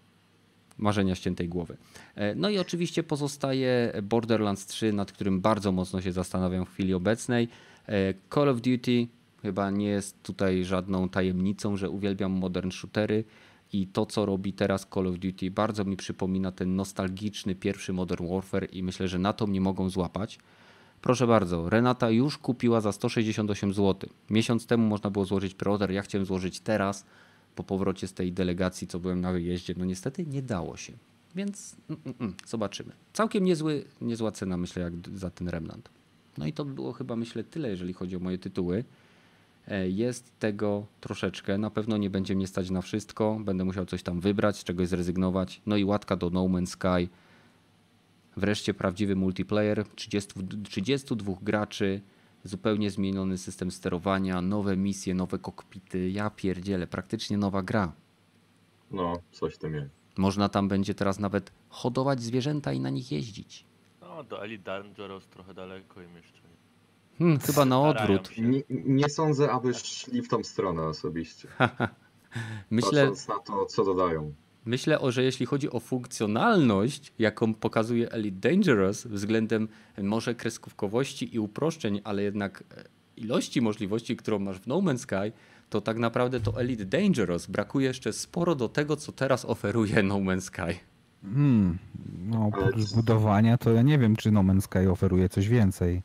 Marzenia 0.81 1.15
ściętej 1.15 1.49
głowy. 1.49 1.77
E, 2.15 2.35
no 2.35 2.49
i 2.49 2.59
oczywiście 2.59 3.03
pozostaje 3.03 3.93
Borderlands 4.03 4.65
3, 4.65 4.93
nad 4.93 5.11
którym 5.11 5.41
bardzo 5.41 5.71
mocno 5.71 6.01
się 6.01 6.11
zastanawiam 6.11 6.65
w 6.65 6.69
chwili 6.69 6.93
obecnej. 6.93 7.47
E, 7.87 8.13
Call 8.33 8.49
of 8.49 8.61
Duty 8.61 9.07
chyba 9.41 9.71
nie 9.71 9.87
jest 9.87 10.23
tutaj 10.23 10.65
żadną 10.65 11.09
tajemnicą, 11.09 11.77
że 11.77 11.89
uwielbiam 11.89 12.31
modern 12.31 12.71
shootery 12.71 13.23
i 13.73 13.87
to, 13.87 14.05
co 14.05 14.25
robi 14.25 14.53
teraz 14.53 14.87
Call 14.93 15.07
of 15.07 15.19
Duty, 15.19 15.51
bardzo 15.51 15.85
mi 15.85 15.97
przypomina 15.97 16.51
ten 16.51 16.75
nostalgiczny 16.75 17.55
pierwszy 17.55 17.93
Modern 17.93 18.27
Warfare 18.27 18.67
i 18.71 18.83
myślę, 18.83 19.07
że 19.07 19.19
na 19.19 19.33
to 19.33 19.47
mnie 19.47 19.61
mogą 19.61 19.89
złapać. 19.89 20.39
Proszę 21.01 21.27
bardzo, 21.27 21.69
Renata 21.69 22.09
już 22.09 22.37
kupiła 22.37 22.81
za 22.81 22.91
168 22.91 23.73
zł. 23.73 24.09
Miesiąc 24.29 24.65
temu 24.65 24.87
można 24.87 25.09
było 25.09 25.25
złożyć 25.25 25.53
preorder, 25.53 25.91
ja 25.91 26.01
chciałem 26.01 26.25
złożyć 26.25 26.59
teraz 26.59 27.05
po 27.55 27.63
powrocie 27.63 28.07
z 28.07 28.13
tej 28.13 28.33
delegacji, 28.33 28.87
co 28.87 28.99
byłem 28.99 29.21
na 29.21 29.31
wyjeździe. 29.31 29.73
No 29.77 29.85
niestety 29.85 30.25
nie 30.25 30.41
dało 30.41 30.77
się, 30.77 30.93
więc 31.35 31.75
mm, 31.89 32.01
mm, 32.05 32.17
mm 32.19 32.33
zobaczymy. 32.47 32.91
Całkiem 33.13 33.43
niezły, 33.43 33.85
niezła 34.01 34.31
cena, 34.31 34.57
myślę, 34.57 34.83
jak 34.83 34.93
za 35.15 35.29
ten 35.29 35.49
Remnant. 35.49 35.89
No 36.37 36.45
i 36.45 36.53
to 36.53 36.65
było 36.65 36.93
chyba, 36.93 37.15
myślę, 37.15 37.43
tyle, 37.43 37.69
jeżeli 37.69 37.93
chodzi 37.93 38.15
o 38.15 38.19
moje 38.19 38.37
tytuły. 38.37 38.83
E, 39.67 39.89
jest 39.89 40.39
tego 40.39 40.85
troszeczkę. 41.01 41.57
Na 41.57 41.69
pewno 41.69 41.97
nie 41.97 42.09
będzie 42.09 42.35
mnie 42.35 42.47
stać 42.47 42.69
na 42.69 42.81
wszystko. 42.81 43.39
Będę 43.43 43.65
musiał 43.65 43.85
coś 43.85 44.03
tam 44.03 44.19
wybrać, 44.19 44.57
z 44.57 44.63
czegoś 44.63 44.87
zrezygnować. 44.87 45.61
No 45.65 45.77
i 45.77 45.83
łatka 45.85 46.15
do 46.15 46.29
No 46.29 46.43
Man's 46.43 46.65
Sky. 46.65 47.09
Wreszcie 48.37 48.73
prawdziwy 48.73 49.15
multiplayer. 49.15 49.85
30, 49.95 50.33
32 50.63 51.33
graczy, 51.41 52.01
zupełnie 52.43 52.91
zmieniony 52.91 53.37
system 53.37 53.71
sterowania, 53.71 54.41
nowe 54.41 54.77
misje, 54.77 55.13
nowe 55.13 55.39
kokpity. 55.39 56.09
Ja 56.09 56.29
pierdzielę, 56.29 56.87
praktycznie 56.87 57.37
nowa 57.37 57.61
gra. 57.61 57.91
No, 58.91 59.19
coś 59.31 59.57
tym 59.57 59.73
jest. 59.73 59.89
Można 60.17 60.49
tam 60.49 60.67
będzie 60.67 60.93
teraz 60.93 61.19
nawet 61.19 61.51
hodować 61.69 62.21
zwierzęta 62.21 62.73
i 62.73 62.79
na 62.79 62.89
nich 62.89 63.11
jeździć. 63.11 63.65
No, 64.01 64.23
do 64.23 64.43
Elite 64.43 64.63
Dangerous 64.63 65.27
trochę 65.27 65.53
daleko 65.53 66.01
im 66.01 66.15
jeszcze. 66.15 66.41
Hmm, 67.17 67.39
chyba 67.39 67.65
na 67.65 67.81
odwrót. 67.81 68.29
Nie, 68.37 68.61
nie, 68.69 69.09
sądzę, 69.09 69.51
aby 69.51 69.73
szli 69.73 70.21
w 70.21 70.27
tą 70.27 70.43
stronę 70.43 70.83
osobiście. 70.83 71.47
Myślę, 72.69 73.07
Patrząc 73.07 73.27
na 73.27 73.39
to, 73.39 73.65
co 73.65 73.85
dodają. 73.85 74.33
Myślę, 74.65 74.99
że 75.07 75.23
jeśli 75.23 75.45
chodzi 75.45 75.71
o 75.71 75.79
funkcjonalność, 75.79 77.13
jaką 77.19 77.53
pokazuje 77.53 78.11
Elite 78.11 78.49
Dangerous 78.49 79.05
względem 79.05 79.67
może 79.97 80.35
kreskówkowości 80.35 81.35
i 81.35 81.39
uproszczeń, 81.39 82.01
ale 82.03 82.23
jednak 82.23 82.63
e, 82.77 82.83
ilości 83.17 83.61
możliwości, 83.61 84.17
którą 84.17 84.39
masz 84.39 84.59
w 84.59 84.67
No 84.67 84.75
Man's 84.75 84.97
Sky, 84.97 85.31
to 85.69 85.81
tak 85.81 85.97
naprawdę 85.97 86.39
to 86.39 86.61
Elite 86.61 86.85
Dangerous 86.85 87.47
brakuje 87.47 87.87
jeszcze 87.87 88.13
sporo 88.13 88.55
do 88.55 88.69
tego, 88.69 88.95
co 88.95 89.11
teraz 89.11 89.45
oferuje 89.45 90.03
No 90.03 90.15
Man's 90.15 90.41
Sky. 90.41 90.79
Hmm, 91.23 91.77
no 92.29 92.47
oprócz 92.47 92.79
zbudowania 92.79 93.57
to 93.57 93.71
ja 93.71 93.81
nie 93.81 93.97
wiem, 93.99 94.15
czy 94.15 94.31
No 94.31 94.41
Man's 94.41 94.61
Sky 94.61 94.91
oferuje 94.91 95.29
coś 95.29 95.47
więcej 95.47 96.01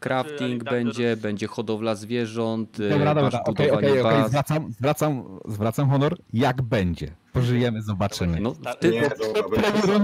crafting 0.00 0.64
będzie, 0.64 1.16
będzie 1.16 1.46
hodowla 1.46 1.94
zwierząt, 1.94 2.78
dobra, 2.90 3.14
dobra, 3.14 3.42
okej, 3.44 3.70
okej, 3.70 4.00
okej, 4.00 4.28
zwracam, 4.28 4.72
zwracam, 4.72 5.38
zwracam 5.48 5.90
honor, 5.90 6.16
jak 6.32 6.62
będzie. 6.62 7.10
Pożyjemy, 7.32 7.82
zobaczymy. 7.82 8.40
No, 8.40 8.54
w 8.54 8.76
tym, 8.80 8.92
nie, 8.92 9.02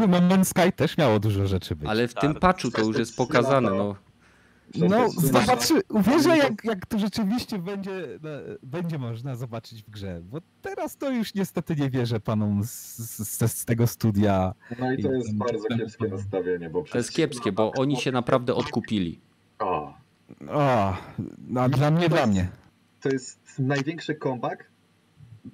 Man's 0.09 0.45
Sky 0.45 0.73
też 0.73 0.99
miało 0.99 1.21
dużo 1.21 1.47
rzeczy 1.47 1.77
być. 1.77 1.89
Ale 1.89 2.09
w 2.09 2.15
tym 2.15 2.35
patchu 2.35 2.71
to 2.71 2.83
już 2.83 2.99
jest 2.99 3.17
pokazane, 3.17 3.71
no. 3.71 3.97
No, 4.75 5.11
zobaczy, 5.11 5.83
uwierzę 5.89 6.37
jak, 6.37 6.65
jak 6.65 6.87
to 6.87 6.99
rzeczywiście 6.99 7.59
będzie, 7.59 8.19
no, 8.23 8.31
będzie 8.63 8.99
można 8.99 9.37
zobaczyć 9.37 9.83
w 9.83 9.91
grze, 9.91 10.21
bo 10.25 10.39
teraz 10.63 10.97
to 10.97 11.11
już 11.11 11.35
niestety 11.35 11.77
nie 11.77 11.91
wierzę 11.91 12.21
panom 12.21 12.65
z, 12.65 12.97
z, 12.97 13.53
z 13.53 13.65
tego 13.65 13.87
studia. 13.87 14.55
No 14.79 14.93
i 14.93 15.03
to 15.03 15.13
jest 15.13 15.29
i, 15.29 15.35
bardzo 15.35 15.69
kiepskie 15.69 16.09
nastawienie, 16.09 16.71
bo 16.71 16.83
To 16.83 16.99
jest 16.99 17.13
kiepskie, 17.13 17.53
bo 17.53 17.73
oni 17.73 17.97
się 17.97 18.13
naprawdę 18.13 18.55
odkupili. 18.55 19.21
O. 19.59 19.95
O, 20.49 20.97
no, 21.49 21.69
dla 21.69 21.91
mnie, 21.91 22.09
dla 22.09 22.27
mnie. 22.27 22.49
To 23.01 23.09
jest 23.09 23.39
największy 23.59 24.19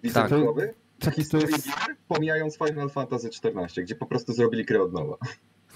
wizerunkowy 0.02 0.66
tak. 0.66 0.81
W 1.10 1.14
historii 1.14 1.52
jest... 1.52 1.68
pomijając 2.08 2.56
Final 2.56 2.90
Fantasy 2.90 3.28
XIV, 3.28 3.84
gdzie 3.84 3.94
po 3.94 4.06
prostu 4.06 4.32
zrobili 4.32 4.64
grę 4.64 4.82
od 4.82 4.92
nowa. 4.92 5.16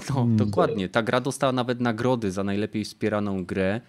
No, 0.09 0.15
hmm. 0.15 0.37
dokładnie. 0.37 0.89
Ta 0.89 1.03
gra 1.03 1.21
dostała 1.21 1.53
nawet 1.53 1.81
nagrody 1.81 2.31
za 2.31 2.45
najlepiej 2.45 2.85
wspieraną 2.85 3.45
grę 3.45 3.75
e, 3.75 3.81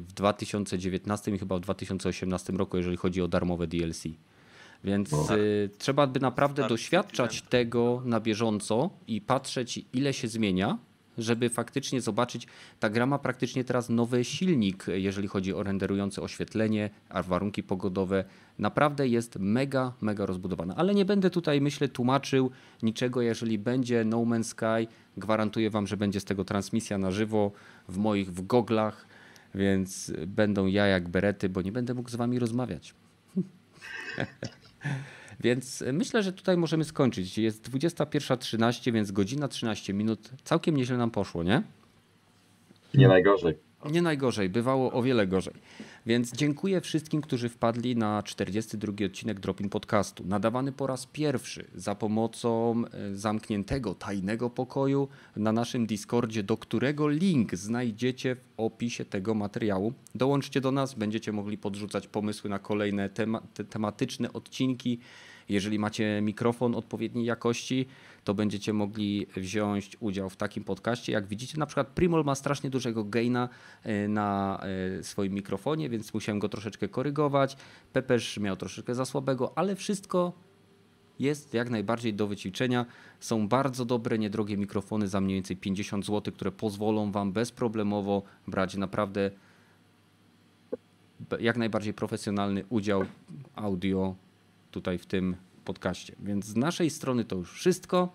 w 0.00 0.12
2019 0.14 1.30
i 1.30 1.38
chyba 1.38 1.56
w 1.56 1.60
2018 1.60 2.52
roku, 2.52 2.76
jeżeli 2.76 2.96
chodzi 2.96 3.22
o 3.22 3.28
darmowe 3.28 3.66
DLC. 3.66 4.02
Więc 4.84 5.12
no. 5.12 5.36
y, 5.36 5.70
trzeba 5.78 6.06
by 6.06 6.20
naprawdę 6.20 6.68
doświadczać 6.68 7.42
tego 7.42 8.02
na 8.04 8.20
bieżąco 8.20 8.90
i 9.06 9.20
patrzeć, 9.20 9.80
ile 9.92 10.12
się 10.12 10.28
zmienia, 10.28 10.78
żeby 11.18 11.50
faktycznie 11.50 12.00
zobaczyć, 12.00 12.46
ta 12.80 12.90
gra 12.90 13.06
ma 13.06 13.18
praktycznie 13.18 13.64
teraz 13.64 13.88
nowy 13.88 14.24
silnik, 14.24 14.86
jeżeli 14.88 15.28
chodzi 15.28 15.54
o 15.54 15.62
renderujące 15.62 16.22
oświetlenie, 16.22 16.90
a 17.08 17.22
warunki 17.22 17.62
pogodowe. 17.62 18.24
Naprawdę 18.58 19.08
jest 19.08 19.36
mega, 19.38 19.92
mega 20.00 20.26
rozbudowana. 20.26 20.74
Ale 20.76 20.94
nie 20.94 21.04
będę 21.04 21.30
tutaj, 21.30 21.60
myślę, 21.60 21.88
tłumaczył 21.88 22.50
niczego. 22.82 23.22
Jeżeli 23.22 23.58
będzie 23.58 24.04
No 24.04 24.18
Man's 24.18 24.44
Sky, 24.44 24.92
gwarantuję 25.16 25.70
Wam, 25.70 25.86
że 25.86 25.96
będzie 25.96 26.20
z 26.20 26.24
tego 26.24 26.44
transmisja 26.44 26.98
na 26.98 27.10
żywo 27.10 27.52
w 27.88 27.96
moich 27.96 28.32
w 28.32 28.46
goglach, 28.46 29.06
więc 29.54 30.12
będą 30.26 30.66
ja 30.66 30.86
jak 30.86 31.08
berety, 31.08 31.48
bo 31.48 31.62
nie 31.62 31.72
będę 31.72 31.94
mógł 31.94 32.10
z 32.10 32.14
Wami 32.14 32.38
rozmawiać. 32.38 32.94
Więc 35.40 35.84
myślę, 35.92 36.22
że 36.22 36.32
tutaj 36.32 36.56
możemy 36.56 36.84
skończyć. 36.84 37.38
Jest 37.38 37.70
21.13, 37.70 38.92
więc 38.92 39.10
godzina 39.10 39.48
13 39.48 39.94
minut. 39.94 40.30
Całkiem 40.44 40.76
nieźle 40.76 40.96
nam 40.96 41.10
poszło, 41.10 41.42
nie? 41.42 41.62
Nie 42.94 43.08
najgorzej. 43.08 43.68
Nie 43.90 44.02
najgorzej, 44.02 44.48
bywało 44.48 44.92
o 44.92 45.02
wiele 45.02 45.26
gorzej. 45.26 45.54
Więc 46.06 46.32
dziękuję 46.32 46.80
wszystkim, 46.80 47.20
którzy 47.20 47.48
wpadli 47.48 47.96
na 47.96 48.22
42 48.22 48.92
odcinek 49.06 49.40
Dropin 49.40 49.68
Podcastu. 49.68 50.24
Nadawany 50.26 50.72
po 50.72 50.86
raz 50.86 51.06
pierwszy 51.06 51.64
za 51.74 51.94
pomocą 51.94 52.82
e, 52.84 53.14
zamkniętego, 53.14 53.94
tajnego 53.94 54.50
pokoju 54.50 55.08
na 55.36 55.52
naszym 55.52 55.86
Discordzie, 55.86 56.42
do 56.42 56.56
którego 56.56 57.08
link 57.08 57.54
znajdziecie 57.54 58.34
w 58.34 58.46
opisie 58.56 59.04
tego 59.04 59.34
materiału. 59.34 59.92
Dołączcie 60.14 60.60
do 60.60 60.72
nas, 60.72 60.94
będziecie 60.94 61.32
mogli 61.32 61.58
podrzucać 61.58 62.06
pomysły 62.08 62.50
na 62.50 62.58
kolejne 62.58 63.08
tema 63.08 63.42
tematyczne 63.70 64.32
odcinki 64.32 64.98
jeżeli 65.48 65.78
macie 65.78 66.20
mikrofon 66.22 66.74
odpowiedniej 66.74 67.24
jakości, 67.24 67.86
to 68.24 68.34
będziecie 68.34 68.72
mogli 68.72 69.26
wziąć 69.36 69.96
udział 70.00 70.30
w 70.30 70.36
takim 70.36 70.64
podcaście. 70.64 71.12
Jak 71.12 71.26
widzicie, 71.26 71.58
na 71.58 71.66
przykład 71.66 71.88
Primol 71.88 72.24
ma 72.24 72.34
strasznie 72.34 72.70
dużego 72.70 73.04
gaina 73.04 73.48
e, 73.82 74.08
na 74.08 74.60
e, 74.98 75.02
swoim 75.02 75.32
mikrofonie, 75.32 75.88
więc 75.88 76.14
musiałem 76.14 76.38
go 76.38 76.48
troszeczkę 76.48 76.88
korygować. 76.88 77.56
Pepeż 77.92 78.38
miał 78.38 78.56
troszeczkę 78.56 78.94
za 78.94 79.04
słabego, 79.04 79.52
ale 79.58 79.76
wszystko 79.76 80.32
jest 81.18 81.54
jak 81.54 81.70
najbardziej 81.70 82.14
do 82.14 82.26
wyćwiczenia. 82.26 82.86
Są 83.20 83.48
bardzo 83.48 83.84
dobre, 83.84 84.18
niedrogie 84.18 84.56
mikrofony 84.56 85.08
za 85.08 85.20
mniej 85.20 85.34
więcej 85.34 85.56
50 85.56 86.06
zł, 86.06 86.34
które 86.34 86.52
pozwolą 86.52 87.12
Wam 87.12 87.32
bezproblemowo 87.32 88.22
brać 88.46 88.76
naprawdę 88.76 89.30
jak 91.40 91.56
najbardziej 91.56 91.94
profesjonalny 91.94 92.64
udział 92.68 93.04
audio 93.54 94.14
tutaj 94.70 94.98
w 94.98 95.06
tym 95.06 95.36
podcaście. 95.64 96.14
Więc 96.20 96.46
z 96.46 96.56
naszej 96.56 96.90
strony 96.90 97.24
to 97.24 97.36
już 97.36 97.52
wszystko. 97.52 98.12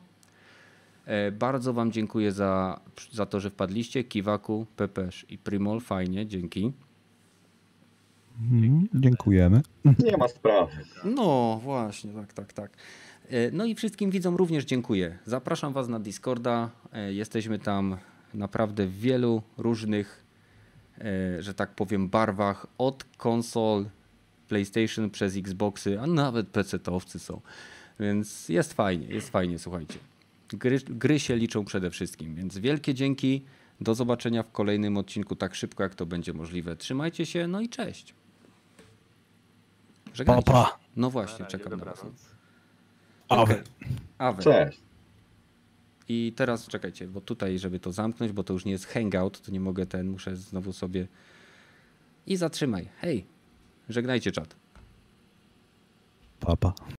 E, 1.05 1.31
Bardzo 1.31 1.73
Wam 1.73 1.91
dziękuję 1.91 2.31
za, 2.31 2.79
za 3.11 3.25
to, 3.25 3.39
że 3.39 3.49
wpadliście. 3.49 4.03
Kiwaku, 4.03 4.65
Pepesz 4.75 5.25
i 5.29 5.37
Primol, 5.37 5.79
fajnie, 5.81 6.27
dzięki. 6.27 6.73
Mhm, 8.41 8.87
dziękujemy. 8.93 9.61
Nie 9.99 10.17
ma 10.17 10.27
sprawy. 10.27 10.71
No 11.03 11.59
właśnie, 11.63 12.13
tak, 12.13 12.33
tak, 12.33 12.53
tak. 12.53 12.71
E, 13.29 13.51
No 13.51 13.65
i 13.65 13.75
wszystkim 13.75 14.11
widzom 14.11 14.35
również 14.35 14.65
dziękuję. 14.65 15.17
Zapraszam 15.25 15.73
Was 15.73 15.87
na 15.87 15.99
Discorda. 15.99 16.69
E, 16.93 17.13
Jesteśmy 17.13 17.59
tam 17.59 17.97
naprawdę 18.33 18.87
w 18.87 18.99
wielu 18.99 19.41
różnych, 19.57 20.23
że 21.39 21.53
tak 21.53 21.75
powiem, 21.75 22.09
barwach. 22.09 22.67
Od 22.77 23.03
konsol, 23.17 23.85
PlayStation 24.53 25.09
przez 25.09 25.37
Xboxy, 25.37 25.99
a 25.99 26.07
nawet 26.07 26.47
PC-towcy 26.47 27.19
są. 27.19 27.41
Więc 27.99 28.49
jest 28.49 28.73
fajnie, 28.73 29.07
jest 29.07 29.29
fajnie, 29.29 29.59
słuchajcie. 29.59 29.99
Gry, 30.49 30.79
gry 30.79 31.19
się 31.19 31.35
liczą 31.35 31.65
przede 31.65 31.89
wszystkim, 31.89 32.35
więc 32.35 32.57
wielkie 32.57 32.93
dzięki. 32.93 33.41
Do 33.81 33.95
zobaczenia 33.95 34.43
w 34.43 34.51
kolejnym 34.51 34.97
odcinku 34.97 35.35
tak 35.35 35.55
szybko, 35.55 35.83
jak 35.83 35.95
to 35.95 36.05
będzie 36.05 36.33
możliwe. 36.33 36.75
Trzymajcie 36.75 37.25
się, 37.25 37.47
no 37.47 37.61
i 37.61 37.69
cześć. 37.69 38.13
Pa, 38.13 38.17
Żegnajcie. 40.13 40.51
pa. 40.51 40.79
No 40.95 41.09
właśnie, 41.09 41.45
czekam 41.45 41.79
na 41.79 41.85
was. 41.85 42.05
Awe. 43.29 43.63
Awe. 44.17 44.43
Cześć. 44.43 44.79
I 46.09 46.33
teraz 46.35 46.67
czekajcie, 46.67 47.07
bo 47.07 47.21
tutaj, 47.21 47.59
żeby 47.59 47.79
to 47.79 47.91
zamknąć, 47.91 48.31
bo 48.31 48.43
to 48.43 48.53
już 48.53 48.65
nie 48.65 48.71
jest 48.71 48.85
hangout, 48.85 49.41
to 49.41 49.51
nie 49.51 49.59
mogę 49.59 49.85
ten, 49.85 50.07
muszę 50.07 50.35
znowu 50.35 50.73
sobie. 50.73 51.07
I 52.27 52.35
zatrzymaj. 52.35 52.89
Hej, 53.01 53.32
żegnajcie 53.89 54.31
czat. 54.31 54.55
Pa, 56.39 56.55
pa. 56.57 56.73